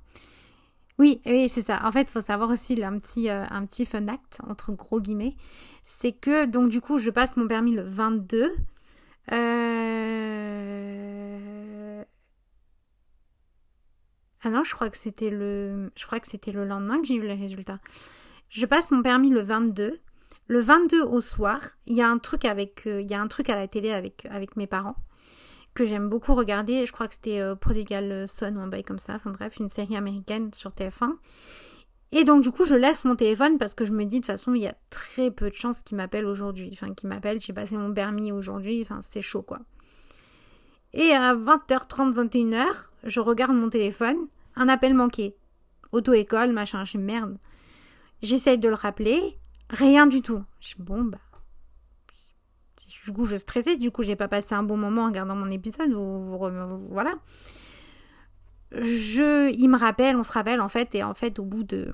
Oui, 1.00 1.20
oui, 1.24 1.48
c'est 1.48 1.62
ça. 1.62 1.80
En 1.84 1.92
fait, 1.92 2.02
il 2.02 2.10
faut 2.10 2.20
savoir 2.20 2.50
aussi 2.50 2.84
un 2.84 2.98
petit, 2.98 3.30
euh, 3.30 3.46
un 3.48 3.66
fun 3.86 4.06
act, 4.08 4.40
entre 4.46 4.72
gros 4.72 5.00
guillemets. 5.00 5.34
C'est 5.82 6.12
que, 6.12 6.44
donc, 6.44 6.68
du 6.68 6.82
coup, 6.82 6.98
je 6.98 7.08
passe 7.08 7.38
mon 7.38 7.48
permis 7.48 7.72
le 7.72 7.80
22. 7.80 8.54
Euh... 9.32 9.64
Ah 14.42 14.50
non, 14.50 14.62
je 14.62 14.74
crois 14.74 14.90
que 14.90 14.98
c'était 14.98 15.30
le, 15.30 15.90
je 15.96 16.04
crois 16.04 16.20
que 16.20 16.28
c'était 16.28 16.52
le 16.52 16.66
lendemain 16.66 17.00
que 17.00 17.06
j'ai 17.06 17.14
eu 17.14 17.22
les 17.22 17.32
résultats. 17.32 17.78
Je 18.50 18.66
passe 18.66 18.90
mon 18.90 19.02
permis 19.02 19.30
le 19.30 19.40
22. 19.40 20.00
Le 20.48 20.60
22 20.60 21.02
au 21.02 21.22
soir, 21.22 21.62
il 21.86 21.96
y 21.96 22.02
a 22.02 22.10
un 22.10 22.18
truc 22.18 22.44
avec, 22.44 22.86
euh, 22.86 23.00
il 23.00 23.10
y 23.10 23.14
a 23.14 23.22
un 23.22 23.28
truc 23.28 23.48
à 23.48 23.56
la 23.56 23.68
télé 23.68 23.90
avec, 23.92 24.26
avec 24.30 24.54
mes 24.56 24.66
parents 24.66 24.96
que 25.74 25.86
j'aime 25.86 26.08
beaucoup 26.08 26.34
regarder. 26.34 26.86
Je 26.86 26.92
crois 26.92 27.08
que 27.08 27.14
c'était 27.14 27.40
euh, 27.40 27.54
Prodigal 27.54 28.26
Son 28.28 28.56
ou 28.56 28.60
un 28.60 28.66
bail 28.66 28.82
comme 28.82 28.98
ça. 28.98 29.14
Enfin 29.14 29.30
bref, 29.30 29.56
une 29.58 29.68
série 29.68 29.96
américaine 29.96 30.50
sur 30.52 30.70
TF1. 30.70 31.12
Et 32.12 32.24
donc 32.24 32.42
du 32.42 32.50
coup, 32.50 32.64
je 32.64 32.74
laisse 32.74 33.04
mon 33.04 33.14
téléphone 33.14 33.58
parce 33.58 33.74
que 33.74 33.84
je 33.84 33.92
me 33.92 34.04
dis 34.04 34.16
de 34.16 34.24
toute 34.24 34.26
façon, 34.26 34.54
il 34.54 34.62
y 34.62 34.66
a 34.66 34.74
très 34.90 35.30
peu 35.30 35.48
de 35.48 35.54
chances 35.54 35.82
qu'il 35.82 35.96
m'appelle 35.96 36.26
aujourd'hui. 36.26 36.70
Enfin, 36.72 36.92
qu'il 36.92 37.08
m'appelle, 37.08 37.40
j'ai 37.40 37.52
passé 37.52 37.76
mon 37.76 37.92
permis 37.92 38.32
aujourd'hui. 38.32 38.80
Enfin, 38.82 39.00
c'est 39.02 39.22
chaud 39.22 39.42
quoi. 39.42 39.60
Et 40.92 41.12
à 41.12 41.34
20h30, 41.34 42.12
21h, 42.12 42.64
je 43.04 43.20
regarde 43.20 43.54
mon 43.54 43.68
téléphone. 43.68 44.16
Un 44.56 44.68
appel 44.68 44.94
manqué. 44.94 45.36
Auto-école, 45.92 46.52
machin. 46.52 46.84
Je 46.84 46.98
merde. 46.98 47.38
J'essaye 48.22 48.58
de 48.58 48.68
le 48.68 48.74
rappeler. 48.74 49.38
Rien 49.70 50.08
du 50.08 50.20
tout. 50.20 50.42
Je 50.60 50.74
bon, 50.78 51.04
bah, 51.04 51.18
du 53.04 53.12
coup, 53.12 53.24
je 53.24 53.36
stressais. 53.36 53.76
Du 53.76 53.90
coup, 53.90 54.02
j'ai 54.02 54.16
pas 54.16 54.28
passé 54.28 54.54
un 54.54 54.62
bon 54.62 54.76
moment 54.76 55.04
en 55.04 55.06
regardant 55.08 55.34
mon 55.34 55.50
épisode. 55.50 55.92
voilà. 55.92 57.14
Je, 58.72 59.52
il 59.52 59.68
me 59.68 59.76
rappelle, 59.76 60.16
on 60.16 60.22
se 60.22 60.32
rappelle 60.32 60.60
en 60.60 60.68
fait, 60.68 60.94
et 60.94 61.02
en 61.02 61.14
fait, 61.14 61.40
au 61.40 61.44
bout 61.44 61.64
de 61.64 61.92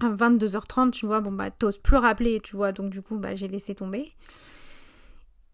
22h30, 0.00 0.90
tu 0.90 1.06
vois, 1.06 1.20
bon 1.20 1.30
bah, 1.30 1.50
t'oses 1.50 1.78
plus 1.78 1.96
rappeler, 1.96 2.40
tu 2.40 2.56
vois, 2.56 2.72
donc 2.72 2.90
du 2.90 3.00
coup, 3.00 3.18
bah, 3.18 3.34
j'ai 3.34 3.46
laissé 3.46 3.74
tomber. 3.74 4.12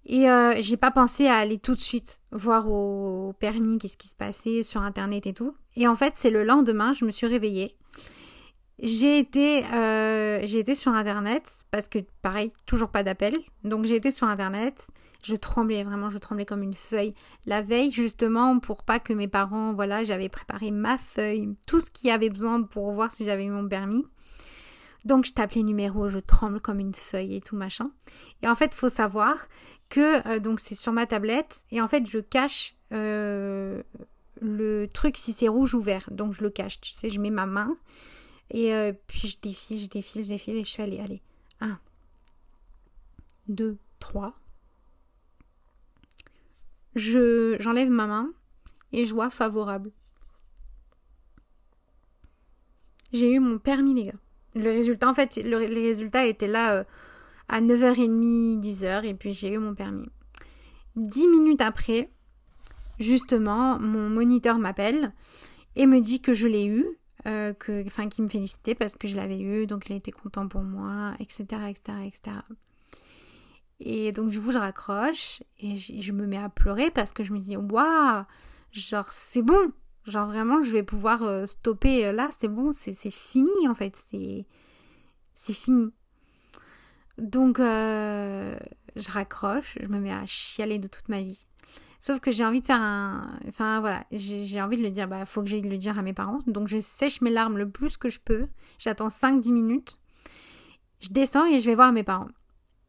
Et 0.07 0.31
euh, 0.31 0.55
j'ai 0.61 0.79
pas 0.79 0.91
pensé 0.91 1.27
à 1.27 1.37
aller 1.37 1.59
tout 1.59 1.75
de 1.75 1.81
suite 1.81 2.21
voir 2.33 2.71
au 2.71 3.35
permis 3.39 3.77
qu'est-ce 3.77 3.99
qui 3.99 4.09
se 4.09 4.15
passait 4.15 4.63
sur 4.63 4.81
internet 4.81 5.27
et 5.27 5.35
tout. 5.35 5.55
Et 5.77 5.87
en 5.87 5.95
fait, 5.95 6.15
c'est 6.17 6.31
le 6.31 6.45
lendemain, 6.45 6.95
je 6.95 7.05
me 7.05 7.11
suis 7.11 7.27
réveillée. 7.27 7.77
J'ai 8.81 9.19
été, 9.19 9.65
euh, 9.73 10.39
été 10.41 10.75
sur 10.75 10.93
internet 10.93 11.51
parce 11.71 11.89
que 11.89 11.99
pareil, 12.23 12.53
toujours 12.65 12.91
pas 12.91 13.03
d'appel. 13.03 13.35
Donc 13.65 13.87
j'ai 13.87 13.97
été 13.97 14.11
sur 14.11 14.29
internet. 14.29 14.89
Je 15.25 15.35
tremblais 15.35 15.83
vraiment, 15.83 16.11
je 16.11 16.19
tremblais 16.19 16.45
comme 16.45 16.63
une 16.63 16.75
feuille. 16.75 17.15
La 17.45 17.61
veille 17.61 17.91
justement 17.91 18.61
pour 18.61 18.85
pas 18.85 19.01
que 19.01 19.13
mes 19.13 19.27
parents, 19.27 19.73
voilà, 19.73 20.05
j'avais 20.05 20.29
préparé 20.29 20.71
ma 20.71 20.97
feuille, 20.97 21.57
tout 21.67 21.81
ce 21.81 21.91
qu'il 21.91 22.09
y 22.09 22.13
avait 22.13 22.31
besoin 22.31 22.63
pour 22.63 22.93
voir 22.93 23.11
si 23.13 23.25
j'avais 23.25 23.47
mon 23.47 23.67
permis. 23.69 24.05
Donc 25.05 25.25
je 25.25 25.33
tape 25.33 25.53
les 25.53 25.65
numéros, 25.65 26.09
je 26.09 26.21
tremble 26.21 26.61
comme 26.61 26.79
une 26.79 26.95
feuille 26.95 27.35
et 27.35 27.41
tout 27.41 27.57
machin. 27.57 27.91
Et 28.43 28.49
en 28.49 28.55
fait, 28.55 28.75
faut 28.75 28.89
savoir 28.89 29.49
que 29.89 30.27
euh, 30.29 30.39
donc 30.39 30.61
c'est 30.61 30.77
sur 30.77 30.93
ma 30.93 31.07
tablette 31.07 31.65
et 31.73 31.81
en 31.81 31.89
fait 31.89 32.07
je 32.07 32.19
cache 32.19 32.77
euh, 32.93 33.83
le 34.41 34.87
truc 34.87 35.17
si 35.17 35.33
c'est 35.33 35.49
rouge 35.49 35.75
ou 35.75 35.81
vert. 35.81 36.09
Donc 36.13 36.33
je 36.33 36.43
le 36.43 36.51
cache, 36.51 36.81
tu 36.81 36.93
sais, 36.93 37.11
je 37.11 37.19
mets 37.19 37.31
ma 37.31 37.47
main 37.47 37.77
et 38.51 38.73
euh, 38.73 38.93
puis 39.07 39.29
je 39.29 39.39
défile, 39.41 39.79
je 39.79 39.89
défile, 39.89 40.25
je 40.25 40.29
défile 40.29 40.57
et 40.57 40.65
je 40.65 40.75
fais 40.75 40.83
allez, 40.83 41.01
allez. 41.01 41.23
1, 41.61 41.79
2, 43.49 43.79
3. 43.99 44.35
Je, 46.95 47.57
j'enlève 47.61 47.91
ma 47.91 48.07
main 48.07 48.33
et 48.93 49.05
je 49.05 49.15
vois 49.15 49.31
favorable. 49.31 49.91
J'ai 53.13 53.33
eu 53.33 53.41
mon 53.41 53.59
permis, 53.59 53.95
les 53.95 54.05
gars. 54.05 54.19
Le 54.55 54.71
résultat, 54.71 55.09
en 55.09 55.15
fait, 55.15 55.37
le, 55.37 55.65
les 55.65 55.83
résultats 55.83 56.25
là 56.47 56.73
euh, 56.73 56.85
à 57.49 57.61
9h30, 57.61 58.61
10h, 58.61 59.05
et 59.05 59.15
puis 59.15 59.33
j'ai 59.33 59.53
eu 59.53 59.59
mon 59.59 59.75
permis. 59.75 60.09
Dix 60.97 61.29
minutes 61.29 61.61
après, 61.61 62.11
justement, 62.99 63.79
mon 63.79 64.09
moniteur 64.09 64.59
m'appelle 64.59 65.13
et 65.77 65.87
me 65.87 66.01
dit 66.01 66.21
que 66.21 66.35
je 66.35 66.49
l'ai 66.49 66.67
eu 66.67 66.87
euh, 67.29 67.53
que, 67.53 67.83
qui 68.09 68.23
me 68.23 68.29
félicitait 68.29 68.75
parce 68.75 68.97
que 68.97 69.07
je 69.07 69.15
l'avais 69.15 69.39
eu, 69.39 69.67
donc 69.67 69.89
il 69.91 69.97
était 69.97 70.13
content 70.13 70.49
pour 70.49 70.63
moi, 70.63 71.13
etc., 71.21 71.45
etc., 71.69 71.99
etc. 72.07 72.37
Et 73.81 74.13
donc 74.13 74.31
du 74.31 74.41
coup, 74.41 74.51
je 74.51 74.59
raccroche 74.59 75.43
et 75.61 75.77
je 75.77 76.13
me 76.13 76.27
mets 76.27 76.39
à 76.39 76.49
pleurer 76.49 76.91
parce 76.91 77.13
que 77.13 77.23
je 77.25 77.33
me 77.33 77.39
dis, 77.39 77.57
waouh, 77.57 78.25
genre 78.73 79.13
c'est 79.13 79.43
bon, 79.43 79.73
genre 80.07 80.27
vraiment, 80.27 80.63
je 80.63 80.73
vais 80.73 80.83
pouvoir 80.83 81.23
euh, 81.23 81.47
stopper 81.47 82.07
euh, 82.07 82.13
là, 82.13 82.29
c'est 82.33 82.49
bon, 82.49 82.73
c'est 82.73 82.95
fini 83.11 83.69
en 83.69 83.75
fait, 83.75 83.95
c'est 83.95 84.47
c'est 85.35 85.53
fini. 85.53 85.93
Donc 87.19 87.59
je 87.59 89.11
raccroche, 89.11 89.77
je 89.81 89.87
me 89.87 90.01
mets 90.01 90.13
à 90.13 90.25
chialer 90.27 90.79
de 90.79 90.89
toute 90.89 91.09
ma 91.09 91.21
vie. 91.21 91.47
Sauf 92.01 92.21
que 92.21 92.31
j'ai 92.31 92.45
envie 92.45 92.61
de 92.61 92.67
faire 92.67 92.81
un. 92.81 93.23
Enfin 93.49 93.81
voilà, 93.81 94.05
j'ai 94.13 94.63
envie 94.63 94.77
de 94.77 94.83
le 94.83 94.91
dire, 94.91 95.09
bah 95.09 95.25
faut 95.25 95.43
que 95.43 95.49
j'aille 95.49 95.63
le 95.63 95.79
dire 95.79 95.99
à 95.99 96.03
mes 96.03 96.13
parents. 96.13 96.39
Donc 96.47 96.69
je 96.69 96.79
sèche 96.79 97.21
mes 97.21 97.31
larmes 97.31 97.59
le 97.59 97.69
plus 97.69 97.97
que 97.97 98.09
je 98.09 98.21
peux. 98.21 98.47
J'attends 98.79 99.09
5-10 99.09 99.53
minutes. 99.53 100.01
Je 101.01 101.09
descends 101.11 101.47
et 101.47 101.61
je 101.61 101.67
vais 101.67 101.75
voir 101.75 101.93
mes 101.93 102.05
parents. 102.05 102.29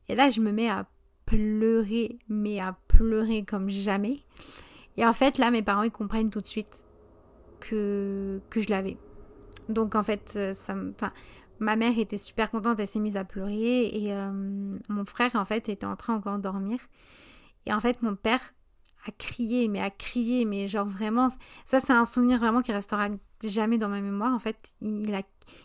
Et 0.08 0.16
là, 0.16 0.30
je 0.30 0.42
me 0.42 0.52
mets 0.52 0.70
à 0.70 0.88
pleurer, 1.26 2.18
mais 2.28 2.60
à 2.60 2.78
pleurer 2.88 3.46
comme 3.46 3.70
jamais. 3.70 4.20
Et 4.98 5.06
en 5.06 5.14
fait, 5.14 5.38
là, 5.38 5.52
mes 5.52 5.62
parents, 5.62 5.84
ils 5.84 5.92
comprennent 5.92 6.30
tout 6.30 6.42
de 6.42 6.48
suite 6.48 6.86
que, 7.60 8.42
que 8.50 8.62
je 8.62 8.70
l'avais. 8.70 8.98
Donc 9.70 9.96
en 9.96 10.04
fait, 10.04 10.34
euh, 10.36 10.54
ça 10.54 10.74
Enfin, 10.74 11.14
ma 11.60 11.76
mère 11.76 11.98
était 11.98 12.18
super 12.18 12.50
contente, 12.50 12.80
elle 12.80 12.88
s'est 12.88 13.00
mise 13.00 13.18
à 13.18 13.24
pleurer. 13.24 13.88
Et 13.88 14.14
euh, 14.14 14.32
mon 14.90 15.06
frère, 15.06 15.36
en 15.36 15.46
fait, 15.46 15.70
était 15.70 15.86
en 15.86 15.96
train 15.96 16.16
encore 16.16 16.38
de 16.38 16.44
dormir. 16.44 16.80
Et 17.66 17.74
en 17.74 17.80
fait, 17.80 18.02
mon 18.02 18.16
père 18.16 18.54
à 19.06 19.12
crier, 19.12 19.68
mais 19.68 19.82
à 19.82 19.90
crier, 19.90 20.46
mais 20.46 20.68
genre 20.68 20.86
vraiment, 20.86 21.30
ça 21.66 21.80
c'est 21.80 21.94
un 21.94 22.06
souvenir 22.06 22.40
vraiment 22.40 22.62
qui 22.62 22.72
restera 22.72 23.10
jamais 23.44 23.78
dans 23.78 23.90
ma 23.90 24.02
mémoire. 24.02 24.34
En 24.34 24.40
fait, 24.40 24.58
il, 24.82 25.14
a, 25.14 25.22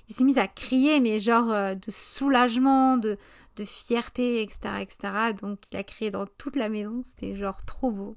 il 0.09 0.15
s'est 0.15 0.25
mis 0.25 0.39
à 0.39 0.47
crier, 0.47 1.01
mais 1.01 1.21
genre 1.21 1.51
euh, 1.51 1.75
de 1.75 1.91
soulagement, 1.91 2.97
de, 2.97 3.19
de 3.57 3.65
fierté, 3.65 4.43
etc., 4.43 4.59
etc. 4.81 4.99
Donc 5.41 5.61
il 5.73 5.77
a 5.77 5.83
crié 5.83 6.11
dans 6.11 6.27
toute 6.39 6.57
la 6.57 6.69
maison, 6.69 7.03
c'était 7.05 7.35
genre 7.35 7.65
trop 7.65 7.91
beau. 7.91 8.17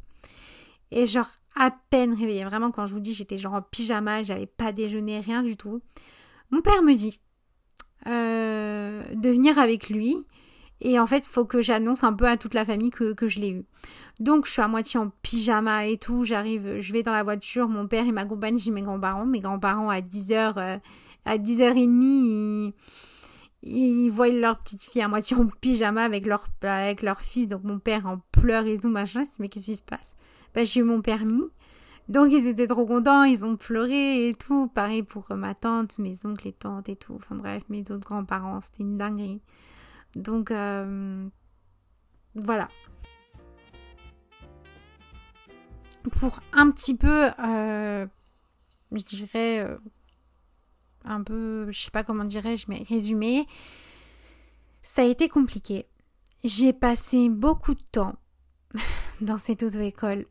Et 0.92 1.06
genre 1.06 1.30
à 1.56 1.72
peine 1.90 2.14
réveillé, 2.14 2.46
vraiment 2.46 2.72
quand 2.72 2.88
je 2.88 2.94
vous 2.94 3.00
dis 3.00 3.14
j'étais 3.14 3.38
genre 3.38 3.56
en 3.56 3.62
pyjama, 3.62 4.24
j'avais 4.24 4.46
pas 4.46 4.72
déjeuné, 4.72 5.20
rien 5.20 5.44
du 5.44 5.58
tout. 5.58 5.82
Mon 6.52 6.62
père 6.62 6.82
me 6.84 6.94
dit 6.94 7.20
euh, 8.06 9.04
de 9.16 9.30
venir 9.30 9.58
avec 9.58 9.90
lui 9.90 10.16
et 10.82 11.00
en 11.00 11.06
fait, 11.06 11.26
il 11.26 11.30
faut 11.30 11.46
que 11.46 11.62
j'annonce 11.62 12.04
un 12.04 12.14
peu 12.14 12.28
à 12.28 12.38
toute 12.38 12.54
la 12.54 12.64
famille 12.64 12.92
que, 12.92 13.14
que 13.14 13.28
je 13.28 13.40
l'ai 13.40 13.50
eu. 13.50 13.66
Donc, 14.20 14.46
je 14.46 14.52
suis 14.52 14.62
à 14.62 14.68
moitié 14.68 15.00
en 15.00 15.12
pyjama 15.22 15.88
et 15.88 15.98
tout. 15.98 16.24
J'arrive, 16.24 16.80
je 16.80 16.94
vais 16.94 17.04
dans 17.04 17.12
la 17.12 17.24
voiture. 17.24 17.68
Mon 17.68 17.88
père 17.88 18.06
et 18.06 18.12
ma 18.12 18.26
compagne, 18.26 18.58
j'ai 18.58 18.72
mes 18.72 18.84
grands-parents. 18.84 19.26
Mes 19.26 19.40
grands-parents, 19.40 19.90
à 19.90 20.02
10h, 20.02 20.54
euh, 20.58 20.78
à 21.26 21.38
10h30, 21.38 21.88
ils, 22.04 22.74
ils 23.64 24.10
voient 24.10 24.30
leur 24.30 24.60
petite 24.60 24.84
fille 24.84 25.02
à 25.02 25.08
moitié 25.08 25.36
en 25.36 25.48
pyjama 25.48 26.04
avec 26.04 26.26
leur, 26.26 26.48
avec 26.62 27.02
leur 27.02 27.22
fils. 27.22 27.48
Donc, 27.48 27.64
mon 27.64 27.80
père 27.80 28.06
en 28.06 28.20
pleurs 28.32 28.66
et 28.66 28.78
tout, 28.78 28.90
machin. 28.90 29.24
Mais 29.40 29.50
qu'est-ce 29.50 29.66
qui 29.66 29.76
se 29.76 29.84
passe? 29.84 30.16
Ben, 30.54 30.66
J'ai 30.66 30.82
eu 30.82 30.84
mon 30.84 31.02
permis. 31.02 31.44
Donc 32.10 32.32
ils 32.32 32.48
étaient 32.48 32.68
trop 32.68 32.86
contents, 32.86 33.24
ils 33.24 33.44
ont 33.44 33.58
pleuré 33.58 34.30
et 34.30 34.34
tout. 34.34 34.68
Pareil 34.70 35.04
pour 35.04 35.28
ma 35.36 35.54
tante, 35.54 36.00
mes 36.00 36.16
oncles 36.26 36.48
et 36.48 36.54
tantes 36.54 36.88
et 36.88 36.96
tout. 36.96 37.14
Enfin 37.16 37.36
bref, 37.36 37.64
mes 37.68 37.82
autres 37.82 38.08
grands-parents, 38.08 38.62
c'était 38.62 38.84
une 38.84 38.98
dinguerie. 38.98 39.42
Donc 40.18 40.50
euh, 40.50 41.30
voilà. 42.34 42.68
Pour 46.12 46.40
un 46.54 46.72
petit 46.72 46.96
peu, 46.96 47.30
euh, 47.40 48.08
je 48.92 49.04
dirais, 49.04 49.60
euh, 49.60 49.78
un 51.04 51.22
peu, 51.22 51.72
je 51.72 51.80
sais 51.80 51.92
pas 51.92 52.04
comment 52.04 52.24
dirais-je, 52.24 52.66
mais 52.70 52.84
résumé, 52.90 53.46
ça 54.82 55.04
a 55.04 55.06
été 55.06 55.30
compliqué. 55.30 55.86
J'ai 56.44 56.74
passé 56.74 57.30
beaucoup 57.30 57.76
de 57.76 57.84
temps 57.92 58.16
dans 59.22 59.38
cette 59.38 59.64
auto-école. 59.64 60.26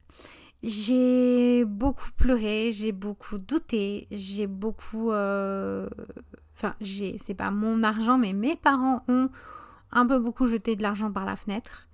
J'ai 0.63 1.65
beaucoup 1.65 2.11
pleuré, 2.17 2.73
j'ai 2.73 2.91
beaucoup 2.91 3.39
douté, 3.39 4.09
j'ai 4.11 4.47
beaucoup... 4.49 5.11
Enfin, 5.11 6.75
j'ai, 6.81 7.19
c'est 7.19 7.35
pas 7.35 7.51
mon 7.51 7.83
argent, 7.83 8.17
mais 8.17 8.33
mes 8.33 8.57
parents 8.57 9.05
ont 9.09 9.29
un 9.93 10.07
peu 10.07 10.19
beaucoup 10.19 10.47
jeté 10.47 10.77
de 10.77 10.83
l'argent 10.83 11.11
par 11.11 11.25
la 11.25 11.37
fenêtre. 11.37 11.89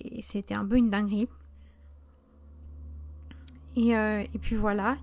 Et 0.00 0.22
c'était 0.22 0.54
un 0.54 0.64
peu 0.64 0.76
une 0.76 0.90
dinguerie. 0.90 1.28
Et, 3.76 3.96
euh, 3.96 4.22
puis 4.40 4.56
voilà. 4.56 4.96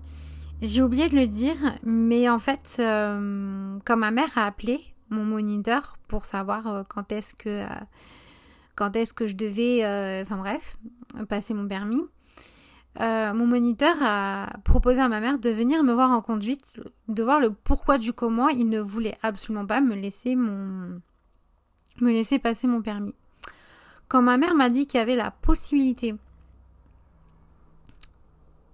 J'ai 0.62 0.82
oublié 0.82 1.08
de 1.08 1.16
le 1.16 1.26
dire, 1.26 1.56
mais 1.82 2.28
en 2.28 2.38
fait, 2.38 2.76
euh, 2.80 3.78
quand 3.84 3.96
ma 3.96 4.10
mère 4.10 4.36
a 4.36 4.46
appelé 4.46 4.80
mon 5.08 5.24
moniteur 5.24 5.96
pour 6.06 6.24
savoir 6.24 6.66
euh, 6.66 6.82
quand 6.86 7.10
est-ce 7.12 7.34
que 7.34 7.64
quand 8.76 8.94
est-ce 8.96 9.12
que 9.12 9.26
je 9.26 9.34
devais, 9.34 9.80
enfin 10.22 10.36
bref, 10.38 10.78
passer 11.28 11.52
mon 11.52 11.66
permis, 11.68 12.00
mon 12.98 13.46
moniteur 13.46 13.94
a 14.02 14.46
proposé 14.64 15.00
à 15.00 15.08
ma 15.08 15.20
mère 15.20 15.38
de 15.38 15.50
venir 15.50 15.82
me 15.82 15.92
voir 15.92 16.10
en 16.10 16.22
conduite, 16.22 16.80
de 17.08 17.22
voir 17.22 17.40
le 17.40 17.50
pourquoi 17.50 17.98
du 17.98 18.14
comment. 18.14 18.48
Il 18.48 18.70
ne 18.70 18.80
voulait 18.80 19.18
absolument 19.22 19.66
pas 19.66 19.82
me 19.82 19.94
laisser 19.94 20.34
mon 20.34 21.00
me 22.02 22.10
laisser 22.10 22.38
passer 22.38 22.66
mon 22.66 22.82
permis. 22.82 23.14
Quand 24.08 24.22
ma 24.22 24.36
mère 24.36 24.54
m'a 24.54 24.70
dit 24.70 24.86
qu'il 24.86 24.98
y 24.98 25.02
avait 25.02 25.16
la 25.16 25.30
possibilité 25.30 26.14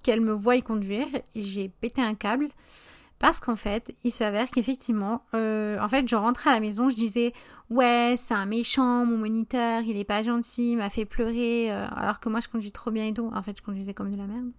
qu'elle 0.03 0.21
me 0.21 0.33
voie 0.33 0.61
conduire, 0.61 1.09
j'ai 1.35 1.69
pété 1.69 2.01
un 2.01 2.15
câble 2.15 2.49
parce 3.19 3.41
qu'en 3.41 3.57
fait, 3.57 3.95
il 4.05 4.11
s'avère 4.11 4.51
qu'effectivement, 4.51 5.23
euh, 5.35 5.79
en 5.81 5.89
fait, 5.89 6.07
je 6.07 6.17
rentrais 6.17 6.51
à 6.51 6.55
la 6.55 6.61
maison, 6.61 6.91
je 6.91 6.97
disais 6.97 7.33
ouais, 7.71 8.15
c'est 8.19 8.35
un 8.35 8.47
méchant, 8.47 9.07
mon 9.07 9.17
moniteur, 9.17 9.83
il 9.83 9.97
est 9.97 10.05
pas 10.05 10.23
gentil, 10.23 10.73
il 10.73 10.77
m'a 10.77 10.91
fait 10.91 11.07
pleurer, 11.07 11.73
euh, 11.73 11.87
alors 11.97 12.21
que 12.21 12.29
moi 12.29 12.41
je 12.41 12.49
conduis 12.49 12.73
trop 12.73 12.91
bien 12.91 13.07
et 13.07 13.15
tout. 13.15 13.31
En 13.35 13.43
fait, 13.43 13.57
je 13.57 13.63
conduisais 13.63 13.95
comme 13.95 14.11
de 14.11 14.17
la 14.17 14.27
merde. 14.27 14.51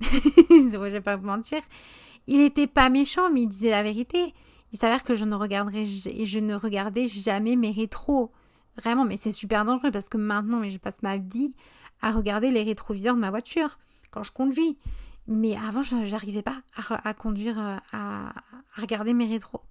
je 0.00 0.76
vais 0.76 1.00
pas 1.00 1.16
vous 1.16 1.26
mentir. 1.26 1.62
Il 2.26 2.40
était 2.40 2.66
pas 2.66 2.88
méchant, 2.88 3.30
mais 3.30 3.42
il 3.42 3.48
disait 3.48 3.70
la 3.70 3.82
vérité. 3.82 4.34
Il 4.74 4.76
s'avère 4.76 5.04
que 5.04 5.14
je 5.14 5.24
ne 5.24 5.36
regarderai 5.36 5.84
je 5.84 6.38
ne 6.40 6.56
regardais 6.56 7.06
jamais 7.06 7.54
mes 7.54 7.70
rétros. 7.70 8.32
Vraiment, 8.76 9.04
mais 9.04 9.16
c'est 9.16 9.30
super 9.30 9.64
dangereux 9.64 9.92
parce 9.92 10.08
que 10.08 10.16
maintenant, 10.16 10.58
mais 10.58 10.70
je 10.70 10.78
passe 10.78 11.00
ma 11.00 11.16
vie 11.16 11.54
à 12.02 12.10
regarder 12.10 12.50
les 12.50 12.64
rétroviseurs 12.64 13.14
de 13.14 13.20
ma 13.20 13.30
voiture 13.30 13.78
quand 14.10 14.24
je 14.24 14.32
conduis. 14.32 14.76
Mais 15.28 15.56
avant, 15.56 15.82
je 15.82 15.94
n'arrivais 15.94 16.42
pas 16.42 16.56
à, 16.88 17.14
conduire, 17.14 17.56
euh, 17.56 17.76
à, 17.92 18.32
regarder 18.76 19.14
mes 19.14 19.28
rétros. 19.28 19.62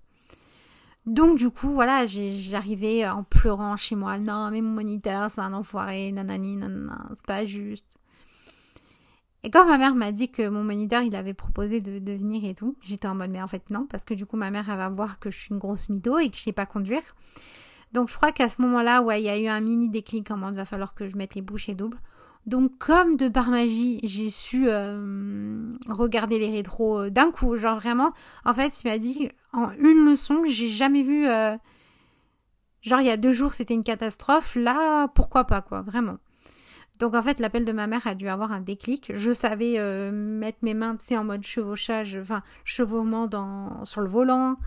Donc 1.05 1.37
du 1.37 1.49
coup, 1.49 1.73
voilà, 1.73 2.05
j'arrivais 2.05 3.05
en 3.05 3.23
pleurant 3.23 3.75
chez 3.75 3.97
moi. 3.97 4.17
Non, 4.17 4.51
mais 4.51 4.61
mon 4.61 4.71
moniteur, 4.71 5.29
c'est 5.29 5.41
un 5.41 5.51
enfoiré, 5.51 6.13
nanani, 6.13 6.55
nanana, 6.55 7.09
c'est 7.09 7.25
pas 7.25 7.43
juste. 7.43 7.97
Et 9.43 9.49
quand 9.49 9.65
ma 9.65 9.77
mère 9.77 9.93
m'a 9.93 10.13
dit 10.13 10.29
que 10.29 10.47
mon 10.47 10.63
moniteur, 10.63 11.01
il 11.03 11.15
avait 11.15 11.33
proposé 11.33 11.81
de, 11.81 12.13
venir 12.13 12.45
et 12.45 12.55
tout, 12.55 12.77
j'étais 12.81 13.07
en 13.09 13.15
mode, 13.15 13.29
mais 13.29 13.41
en 13.41 13.47
fait 13.47 13.69
non, 13.69 13.85
parce 13.85 14.05
que 14.05 14.13
du 14.13 14.25
coup, 14.25 14.37
ma 14.37 14.51
mère, 14.51 14.69
elle 14.69 14.77
va 14.77 14.87
voir 14.87 15.19
que 15.19 15.29
je 15.31 15.37
suis 15.37 15.49
une 15.51 15.57
grosse 15.57 15.89
mytho 15.89 16.17
et 16.19 16.29
que 16.29 16.37
je 16.37 16.41
sais 16.41 16.53
pas 16.53 16.65
conduire. 16.65 17.03
Donc 17.91 18.09
je 18.09 18.15
crois 18.15 18.31
qu'à 18.31 18.47
ce 18.47 18.61
moment-là, 18.61 19.01
ouais, 19.01 19.21
il 19.21 19.25
y 19.25 19.29
a 19.29 19.37
eu 19.37 19.47
un 19.47 19.59
mini 19.59 19.89
déclic 19.89 20.31
en 20.31 20.37
mode, 20.37 20.55
va 20.55 20.65
falloir 20.65 20.95
que 20.95 21.09
je 21.09 21.17
mette 21.17 21.35
les 21.35 21.41
bouchées 21.41 21.75
doubles. 21.75 21.99
Donc 22.45 22.77
comme 22.77 23.17
de 23.17 23.27
par 23.27 23.49
magie, 23.49 23.99
j'ai 24.03 24.29
su 24.29 24.65
euh, 24.67 25.75
regarder 25.89 26.39
les 26.39 26.51
rétros 26.51 26.99
euh, 26.99 27.09
d'un 27.09 27.31
coup, 27.31 27.57
genre 27.57 27.77
vraiment, 27.77 28.13
en 28.45 28.53
fait, 28.53 28.81
il 28.81 28.89
m'a 28.89 28.97
dit 28.97 29.29
en 29.51 29.71
une 29.71 30.05
leçon, 30.09 30.43
j'ai 30.45 30.69
jamais 30.69 31.03
vu... 31.03 31.27
Euh, 31.27 31.57
genre 32.81 33.01
il 33.01 33.07
y 33.07 33.11
a 33.11 33.17
deux 33.17 33.31
jours, 33.31 33.53
c'était 33.53 33.73
une 33.73 33.83
catastrophe, 33.83 34.55
là, 34.55 35.07
pourquoi 35.09 35.45
pas, 35.45 35.61
quoi, 35.61 35.81
vraiment. 35.81 36.17
Donc 36.99 37.15
en 37.15 37.21
fait, 37.21 37.39
l'appel 37.39 37.65
de 37.65 37.71
ma 37.71 37.87
mère 37.87 38.05
a 38.05 38.15
dû 38.15 38.27
avoir 38.27 38.51
un 38.51 38.61
déclic. 38.61 39.11
Je 39.13 39.31
savais 39.31 39.79
euh, 39.79 40.11
mettre 40.11 40.59
mes 40.61 40.73
mains, 40.73 40.95
tu 40.95 41.05
sais, 41.05 41.17
en 41.17 41.23
mode 41.23 41.43
chevauchage, 41.43 42.17
enfin, 42.21 42.43
chevauchement 42.63 43.27
dans, 43.27 43.83
sur 43.85 44.01
le 44.01 44.07
volant. 44.07 44.57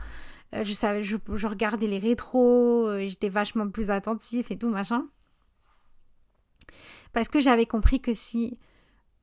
Euh, 0.55 0.65
je 0.65 0.73
savais, 0.73 1.03
je, 1.03 1.17
regardais 1.47 1.87
les 1.87 1.99
rétros, 1.99 2.89
euh, 2.89 3.07
j'étais 3.07 3.29
vachement 3.29 3.69
plus 3.69 3.91
attentif 3.91 4.51
et 4.51 4.59
tout, 4.59 4.69
machin. 4.69 5.07
Parce 7.12 7.29
que 7.29 7.41
j'avais 7.41 7.67
compris 7.67 8.01
que 8.01 8.12
si 8.15 8.59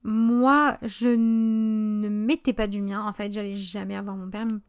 moi, 0.03 0.77
je 0.81 1.07
ne 1.07 2.09
mettais 2.09 2.53
pas 2.53 2.67
du 2.67 2.81
mien, 2.81 3.05
en 3.05 3.13
fait, 3.13 3.31
j'allais 3.31 3.55
jamais 3.55 3.95
avoir 3.95 4.15
mon 4.15 4.29
permis. 4.29 4.59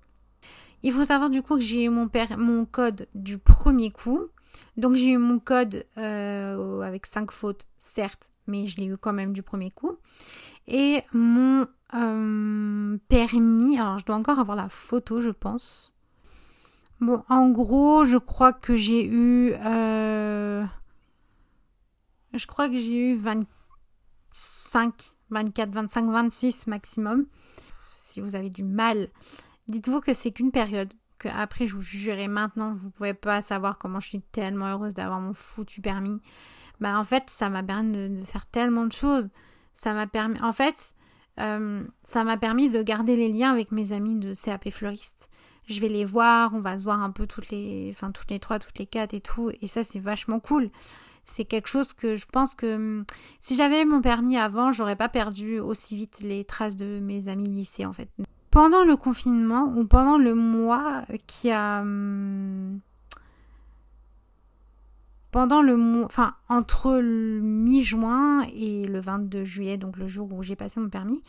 Il 0.82 0.92
faut 0.92 1.04
savoir 1.04 1.30
du 1.30 1.42
coup 1.42 1.56
que 1.56 1.62
j'ai 1.62 1.84
eu 1.84 1.88
mon, 1.88 2.10
mon 2.36 2.66
code 2.66 3.08
du 3.14 3.38
premier 3.38 3.90
coup. 3.90 4.28
Donc 4.76 4.94
j'ai 4.94 5.10
eu 5.10 5.18
mon 5.18 5.38
code 5.38 5.86
euh, 5.98 6.80
avec 6.80 7.06
5 7.06 7.30
fautes, 7.30 7.66
certes, 7.78 8.30
mais 8.46 8.66
je 8.66 8.78
l'ai 8.78 8.86
eu 8.86 8.96
quand 8.96 9.12
même 9.12 9.32
du 9.32 9.42
premier 9.42 9.70
coup. 9.70 9.96
Et 10.66 11.02
mon 11.12 11.66
euh, 11.94 12.98
permis, 13.08 13.78
alors 13.78 13.98
je 13.98 14.04
dois 14.04 14.16
encore 14.16 14.38
avoir 14.38 14.56
la 14.56 14.68
photo, 14.68 15.20
je 15.20 15.30
pense. 15.30 15.92
Bon, 17.00 17.22
en 17.28 17.50
gros, 17.50 18.04
je 18.04 18.16
crois 18.16 18.52
que 18.52 18.76
j'ai 18.76 19.04
eu... 19.06 19.52
Euh, 19.64 20.64
je 22.32 22.46
crois 22.46 22.68
que 22.68 22.78
j'ai 22.78 23.12
eu 23.12 23.16
25, 23.16 24.94
24, 25.30 25.70
25, 25.72 26.10
26 26.10 26.66
maximum. 26.66 27.26
Si 27.92 28.20
vous 28.20 28.36
avez 28.36 28.48
du 28.48 28.64
mal, 28.64 29.08
dites-vous 29.68 30.00
que 30.00 30.14
c'est 30.14 30.30
qu'une 30.30 30.50
période 30.50 30.92
après, 31.26 31.66
je 31.66 31.74
vous 31.74 31.82
jurerai 31.82 32.28
maintenant, 32.28 32.74
vous 32.74 32.86
ne 32.86 32.90
pouvez 32.90 33.14
pas 33.14 33.42
savoir 33.42 33.78
comment 33.78 34.00
je 34.00 34.08
suis 34.08 34.20
tellement 34.20 34.66
heureuse 34.66 34.94
d'avoir 34.94 35.20
mon 35.20 35.32
foutu 35.32 35.80
permis. 35.80 36.20
Bah, 36.80 36.98
en 36.98 37.04
fait, 37.04 37.30
ça 37.30 37.50
m'a 37.50 37.62
permis 37.62 37.92
de, 37.92 38.24
faire 38.24 38.46
tellement 38.46 38.86
de 38.86 38.92
choses. 38.92 39.28
Ça 39.74 39.94
m'a 39.94 40.06
permis, 40.06 40.40
en 40.40 40.52
fait, 40.52 40.94
euh, 41.40 41.82
ça 42.04 42.24
m'a 42.24 42.36
permis 42.36 42.70
de 42.70 42.82
garder 42.82 43.16
les 43.16 43.28
liens 43.28 43.50
avec 43.50 43.72
mes 43.72 43.92
amis 43.92 44.18
de 44.18 44.34
CAP 44.34 44.70
fleuriste. 44.70 45.30
Je 45.66 45.80
vais 45.80 45.88
les 45.88 46.04
voir, 46.04 46.52
on 46.52 46.60
va 46.60 46.76
se 46.76 46.84
voir 46.84 47.00
un 47.00 47.10
peu 47.10 47.26
toutes 47.26 47.48
les, 47.50 47.88
enfin, 47.90 48.12
toutes 48.12 48.30
les 48.30 48.38
trois, 48.38 48.58
toutes 48.58 48.78
les 48.78 48.86
quatre 48.86 49.14
et 49.14 49.20
tout. 49.20 49.50
Et 49.62 49.68
ça, 49.68 49.82
c'est 49.82 49.98
vachement 49.98 50.40
cool. 50.40 50.70
C'est 51.24 51.46
quelque 51.46 51.68
chose 51.68 51.94
que 51.94 52.16
je 52.16 52.26
pense 52.26 52.54
que 52.54 52.74
hum, 52.74 53.04
si 53.40 53.56
j'avais 53.56 53.84
mon 53.86 54.02
permis 54.02 54.36
avant, 54.36 54.72
j'aurais 54.72 54.96
pas 54.96 55.08
perdu 55.08 55.58
aussi 55.58 55.96
vite 55.96 56.20
les 56.20 56.44
traces 56.44 56.76
de 56.76 57.00
mes 57.00 57.28
amis 57.28 57.48
lycée, 57.48 57.86
en 57.86 57.94
fait 57.94 58.10
pendant 58.54 58.84
le 58.84 58.96
confinement 58.96 59.64
ou 59.74 59.84
pendant 59.84 60.16
le 60.16 60.36
mois 60.36 61.04
qui 61.26 61.50
a 61.50 61.80
hum, 61.80 62.78
pendant 65.32 65.60
le 65.60 65.76
mois 65.76 66.04
enfin 66.04 66.36
entre 66.48 67.00
mi-juin 67.00 68.46
et 68.54 68.84
le 68.84 69.00
22 69.00 69.44
juillet 69.44 69.76
donc 69.76 69.96
le 69.96 70.06
jour 70.06 70.32
où 70.32 70.44
j'ai 70.44 70.54
passé 70.54 70.78
mon 70.78 70.88
permis 70.88 71.20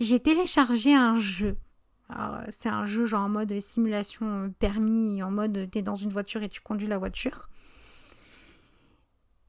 j'ai 0.00 0.20
téléchargé 0.20 0.94
un 0.94 1.16
jeu. 1.16 1.58
C'est 2.48 2.70
un 2.70 2.86
jeu 2.86 3.04
genre 3.04 3.24
en 3.24 3.28
mode 3.28 3.60
simulation 3.60 4.50
permis 4.58 5.22
en 5.22 5.30
mode 5.30 5.68
t'es 5.70 5.82
dans 5.82 5.96
une 5.96 6.08
voiture 6.08 6.42
et 6.42 6.48
tu 6.48 6.62
conduis 6.62 6.88
la 6.88 6.96
voiture. 6.96 7.50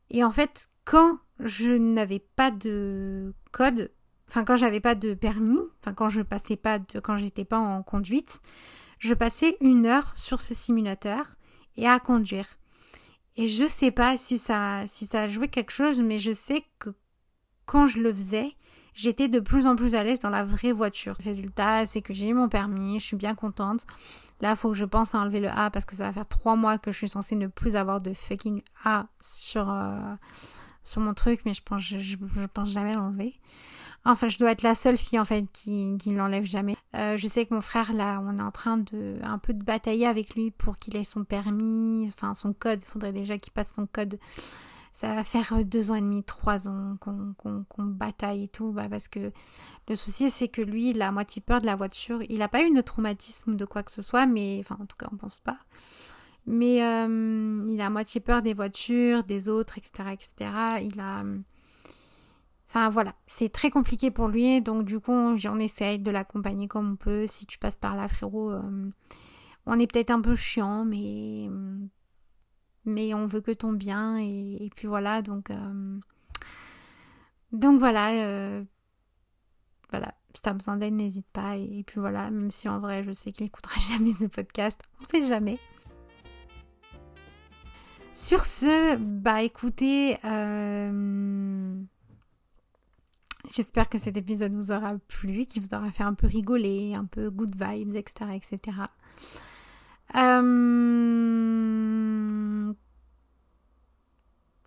Et 0.09 0.21
en 0.25 0.31
fait 0.31 0.67
quand 0.83 1.17
je 1.39 1.69
n'avais 1.69 2.19
pas 2.19 2.51
de 2.51 3.33
code 3.53 3.89
enfin 4.31 4.45
quand 4.45 4.55
j'avais 4.55 4.79
pas 4.79 4.95
de 4.95 5.13
permis, 5.13 5.59
enfin 5.81 5.93
quand 5.93 6.07
je 6.07 6.21
passais 6.21 6.55
pas 6.55 6.79
de, 6.79 7.01
quand 7.01 7.17
j'étais 7.17 7.43
pas 7.43 7.59
en 7.59 7.83
conduite, 7.83 8.41
je 8.97 9.13
passais 9.13 9.57
une 9.59 9.85
heure 9.85 10.13
sur 10.15 10.39
ce 10.39 10.53
simulateur 10.53 11.35
et 11.75 11.85
à 11.85 11.99
conduire. 11.99 12.45
Et 13.35 13.47
je 13.49 13.67
sais 13.67 13.91
pas 13.91 14.17
si 14.17 14.37
ça, 14.37 14.83
si 14.87 15.05
ça 15.05 15.23
a 15.23 15.27
joué 15.27 15.49
quelque 15.49 15.71
chose, 15.71 16.01
mais 16.01 16.17
je 16.17 16.31
sais 16.31 16.63
que 16.79 16.91
quand 17.65 17.87
je 17.87 17.99
le 18.01 18.13
faisais, 18.13 18.55
j'étais 18.93 19.27
de 19.27 19.41
plus 19.41 19.65
en 19.65 19.75
plus 19.75 19.95
à 19.95 20.03
l'aise 20.03 20.19
dans 20.19 20.29
la 20.29 20.43
vraie 20.43 20.71
voiture. 20.71 21.15
Résultat, 21.21 21.85
c'est 21.85 22.01
que 22.01 22.13
j'ai 22.13 22.29
eu 22.29 22.33
mon 22.33 22.47
permis, 22.47 23.01
je 23.01 23.05
suis 23.07 23.17
bien 23.17 23.35
contente. 23.35 23.85
Là, 24.39 24.55
faut 24.55 24.69
que 24.69 24.77
je 24.77 24.85
pense 24.85 25.13
à 25.13 25.19
enlever 25.19 25.41
le 25.41 25.49
A 25.49 25.69
parce 25.71 25.83
que 25.83 25.95
ça 25.95 26.05
va 26.05 26.13
faire 26.13 26.27
trois 26.27 26.55
mois 26.55 26.77
que 26.77 26.93
je 26.93 26.97
suis 26.97 27.09
censée 27.09 27.35
ne 27.35 27.47
plus 27.47 27.75
avoir 27.75 27.99
de 27.99 28.13
fucking 28.13 28.61
A 28.85 29.07
sur, 29.19 29.69
euh, 29.69 30.15
sur 30.83 31.01
mon 31.01 31.13
truc, 31.13 31.41
mais 31.43 31.53
je 31.53 31.61
pense, 31.63 31.81
je, 31.81 31.99
je 31.99 32.45
pense 32.53 32.69
jamais 32.69 32.93
l'enlever. 32.93 33.35
Enfin, 34.03 34.27
je 34.27 34.39
dois 34.39 34.51
être 34.51 34.63
la 34.63 34.73
seule 34.73 34.97
fille 34.97 35.19
en 35.19 35.25
fait 35.25 35.45
qui, 35.53 35.95
qui 35.99 36.09
ne 36.09 36.17
l'enlève 36.17 36.45
jamais. 36.45 36.75
Euh, 36.95 37.17
je 37.17 37.27
sais 37.27 37.45
que 37.45 37.53
mon 37.53 37.61
frère 37.61 37.93
là, 37.93 38.21
on 38.25 38.37
est 38.37 38.41
en 38.41 38.51
train 38.51 38.77
de 38.77 39.17
un 39.21 39.37
peu 39.37 39.53
de 39.53 39.63
batailler 39.63 40.07
avec 40.07 40.35
lui 40.35 40.51
pour 40.51 40.79
qu'il 40.79 40.95
ait 40.95 41.03
son 41.03 41.23
permis, 41.23 42.05
enfin 42.07 42.33
son 42.33 42.53
code. 42.53 42.79
Il 42.81 42.87
faudrait 42.87 43.13
déjà 43.13 43.37
qu'il 43.37 43.53
passe 43.53 43.73
son 43.73 43.85
code 43.85 44.17
ça 44.93 45.15
va 45.15 45.23
faire 45.23 45.63
deux 45.65 45.91
ans 45.91 45.95
et 45.95 46.01
demi, 46.01 46.23
trois 46.23 46.67
ans 46.67 46.97
qu'on 46.99 47.83
bataille 47.83 48.43
et 48.43 48.47
tout, 48.47 48.71
bah 48.71 48.87
parce 48.89 49.07
que 49.07 49.31
le 49.87 49.95
souci 49.95 50.29
c'est 50.29 50.47
que 50.47 50.61
lui, 50.61 50.91
il 50.91 51.01
a 51.01 51.11
moitié 51.11 51.41
peur 51.41 51.61
de 51.61 51.65
la 51.65 51.75
voiture. 51.75 52.21
Il 52.29 52.39
n'a 52.39 52.47
pas 52.47 52.61
eu 52.61 52.73
de 52.73 52.81
traumatisme 52.81 53.55
de 53.55 53.65
quoi 53.65 53.83
que 53.83 53.91
ce 53.91 54.01
soit, 54.01 54.25
mais 54.25 54.57
enfin 54.59 54.77
en 54.81 54.85
tout 54.85 54.97
cas 54.97 55.07
on 55.11 55.17
pense 55.17 55.39
pas. 55.39 55.57
Mais 56.45 56.83
euh, 56.83 57.65
il 57.71 57.79
a 57.81 57.89
moitié 57.89 58.19
peur 58.19 58.41
des 58.41 58.53
voitures, 58.53 59.23
des 59.23 59.47
autres, 59.47 59.77
etc., 59.77 60.09
etc. 60.11 60.51
Il 60.81 60.99
a, 60.99 61.23
enfin 62.71 62.89
voilà, 62.89 63.13
c'est 63.27 63.51
très 63.51 63.69
compliqué 63.69 64.11
pour 64.11 64.29
lui, 64.29 64.61
donc 64.61 64.85
du 64.85 64.99
coup 65.01 65.11
on 65.11 65.59
essaye 65.59 65.99
de 65.99 66.09
l'accompagner 66.09 66.69
comme 66.69 66.91
on 66.93 66.95
peut. 66.95 67.27
Si 67.27 67.45
tu 67.45 67.57
passes 67.59 67.75
par 67.75 67.97
là, 67.97 68.07
frérot, 68.07 68.51
euh, 68.51 68.89
on 69.65 69.77
est 69.77 69.91
peut-être 69.91 70.09
un 70.09 70.21
peu 70.21 70.35
chiant, 70.35 70.85
mais 70.85 71.49
on 73.13 73.27
veut 73.27 73.41
que 73.41 73.51
ton 73.51 73.73
bien 73.73 74.17
et, 74.19 74.69
puis 74.73 74.87
voilà 74.87 75.21
donc 75.21 75.51
euh, 75.51 75.99
donc 77.51 77.79
voilà 77.79 78.11
euh, 78.11 78.63
voilà 79.89 80.15
si 80.33 80.41
t'as 80.41 80.53
besoin 80.53 80.77
d'aide 80.77 80.93
n'hésite 80.93 81.27
pas 81.33 81.57
et, 81.57 81.83
puis 81.85 81.99
voilà 81.99 82.31
même 82.31 82.51
si 82.51 82.69
en 82.69 82.79
vrai 82.79 83.03
je 83.03 83.11
sais 83.11 83.33
qu'il 83.33 83.45
n'écoutera 83.45 83.79
jamais 83.91 84.13
ce 84.13 84.25
podcast 84.25 84.81
on 85.01 85.03
sait 85.03 85.25
jamais 85.25 85.59
sur 88.13 88.45
ce 88.45 88.95
bah 88.95 89.41
écoutez 89.41 90.17
J'espère 93.53 93.89
que 93.89 93.97
cet 93.97 94.15
épisode 94.15 94.55
vous 94.55 94.71
aura 94.71 94.93
plu, 95.09 95.45
qu'il 95.45 95.61
vous 95.61 95.75
aura 95.75 95.91
fait 95.91 96.03
un 96.03 96.13
peu 96.13 96.27
rigoler, 96.27 96.93
un 96.95 97.03
peu 97.05 97.29
good 97.29 97.53
vibes, 97.55 97.95
etc. 97.95 98.31
etc. 98.33 98.59
Euh, 100.15 100.71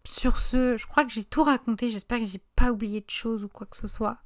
sur 0.05 0.39
ce, 0.39 0.76
je 0.76 0.87
crois 0.87 1.05
que 1.05 1.12
j'ai 1.12 1.24
tout 1.24 1.43
raconté. 1.43 1.89
J'espère 1.89 2.18
que 2.18 2.26
j'ai 2.26 2.43
pas 2.57 2.70
oublié 2.72 3.01
de 3.01 3.11
choses 3.11 3.45
ou 3.45 3.49
quoi 3.49 3.66
que 3.66 3.76
ce 3.76 3.87
soit. 3.87 4.18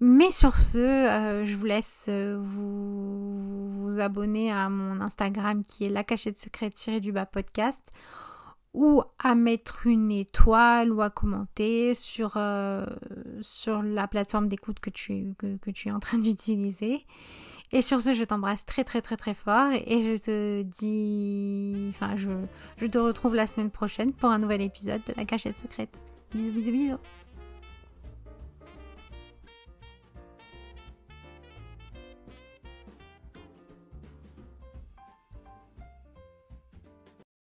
Mais 0.00 0.30
sur 0.30 0.56
ce, 0.58 0.78
euh, 0.78 1.44
je 1.44 1.56
vous 1.56 1.64
laisse 1.64 2.06
euh, 2.08 2.38
vous, 2.40 3.92
vous, 3.92 4.00
abonner 4.00 4.52
à 4.52 4.68
mon 4.68 5.00
Instagram 5.00 5.64
qui 5.64 5.84
est 5.84 5.88
la 5.88 6.04
cachette 6.04 6.36
secrète 6.36 6.74
tirée 6.74 7.00
du 7.00 7.12
bas 7.12 7.24
podcast 7.24 7.92
ou 8.76 9.02
à 9.18 9.34
mettre 9.34 9.86
une 9.86 10.12
étoile 10.12 10.92
ou 10.92 11.00
à 11.00 11.08
commenter 11.08 11.94
sur, 11.94 12.38
sur 13.40 13.82
la 13.82 14.06
plateforme 14.06 14.48
d'écoute 14.48 14.80
que 14.80 14.90
tu, 14.90 15.34
que, 15.38 15.56
que 15.56 15.70
tu 15.70 15.88
es 15.88 15.90
en 15.90 15.98
train 15.98 16.18
d'utiliser. 16.26 17.04
Et 17.72 17.82
sur 17.82 18.00
ce, 18.00 18.12
je 18.12 18.22
t'embrasse 18.22 18.64
très 18.64 18.84
très 18.84 19.02
très 19.02 19.16
très 19.16 19.34
fort 19.34 19.72
et 19.72 20.02
je 20.02 20.22
te 20.22 20.62
dis... 20.62 21.86
Enfin, 21.88 22.16
je, 22.16 22.30
je 22.76 22.86
te 22.86 22.98
retrouve 22.98 23.34
la 23.34 23.46
semaine 23.46 23.70
prochaine 23.70 24.12
pour 24.12 24.28
un 24.30 24.38
nouvel 24.38 24.60
épisode 24.60 25.00
de 25.06 25.14
la 25.16 25.24
cachette 25.24 25.58
secrète. 25.58 25.98
Bisous 26.32 26.52
bisous 26.52 26.70
bisous 26.70 26.98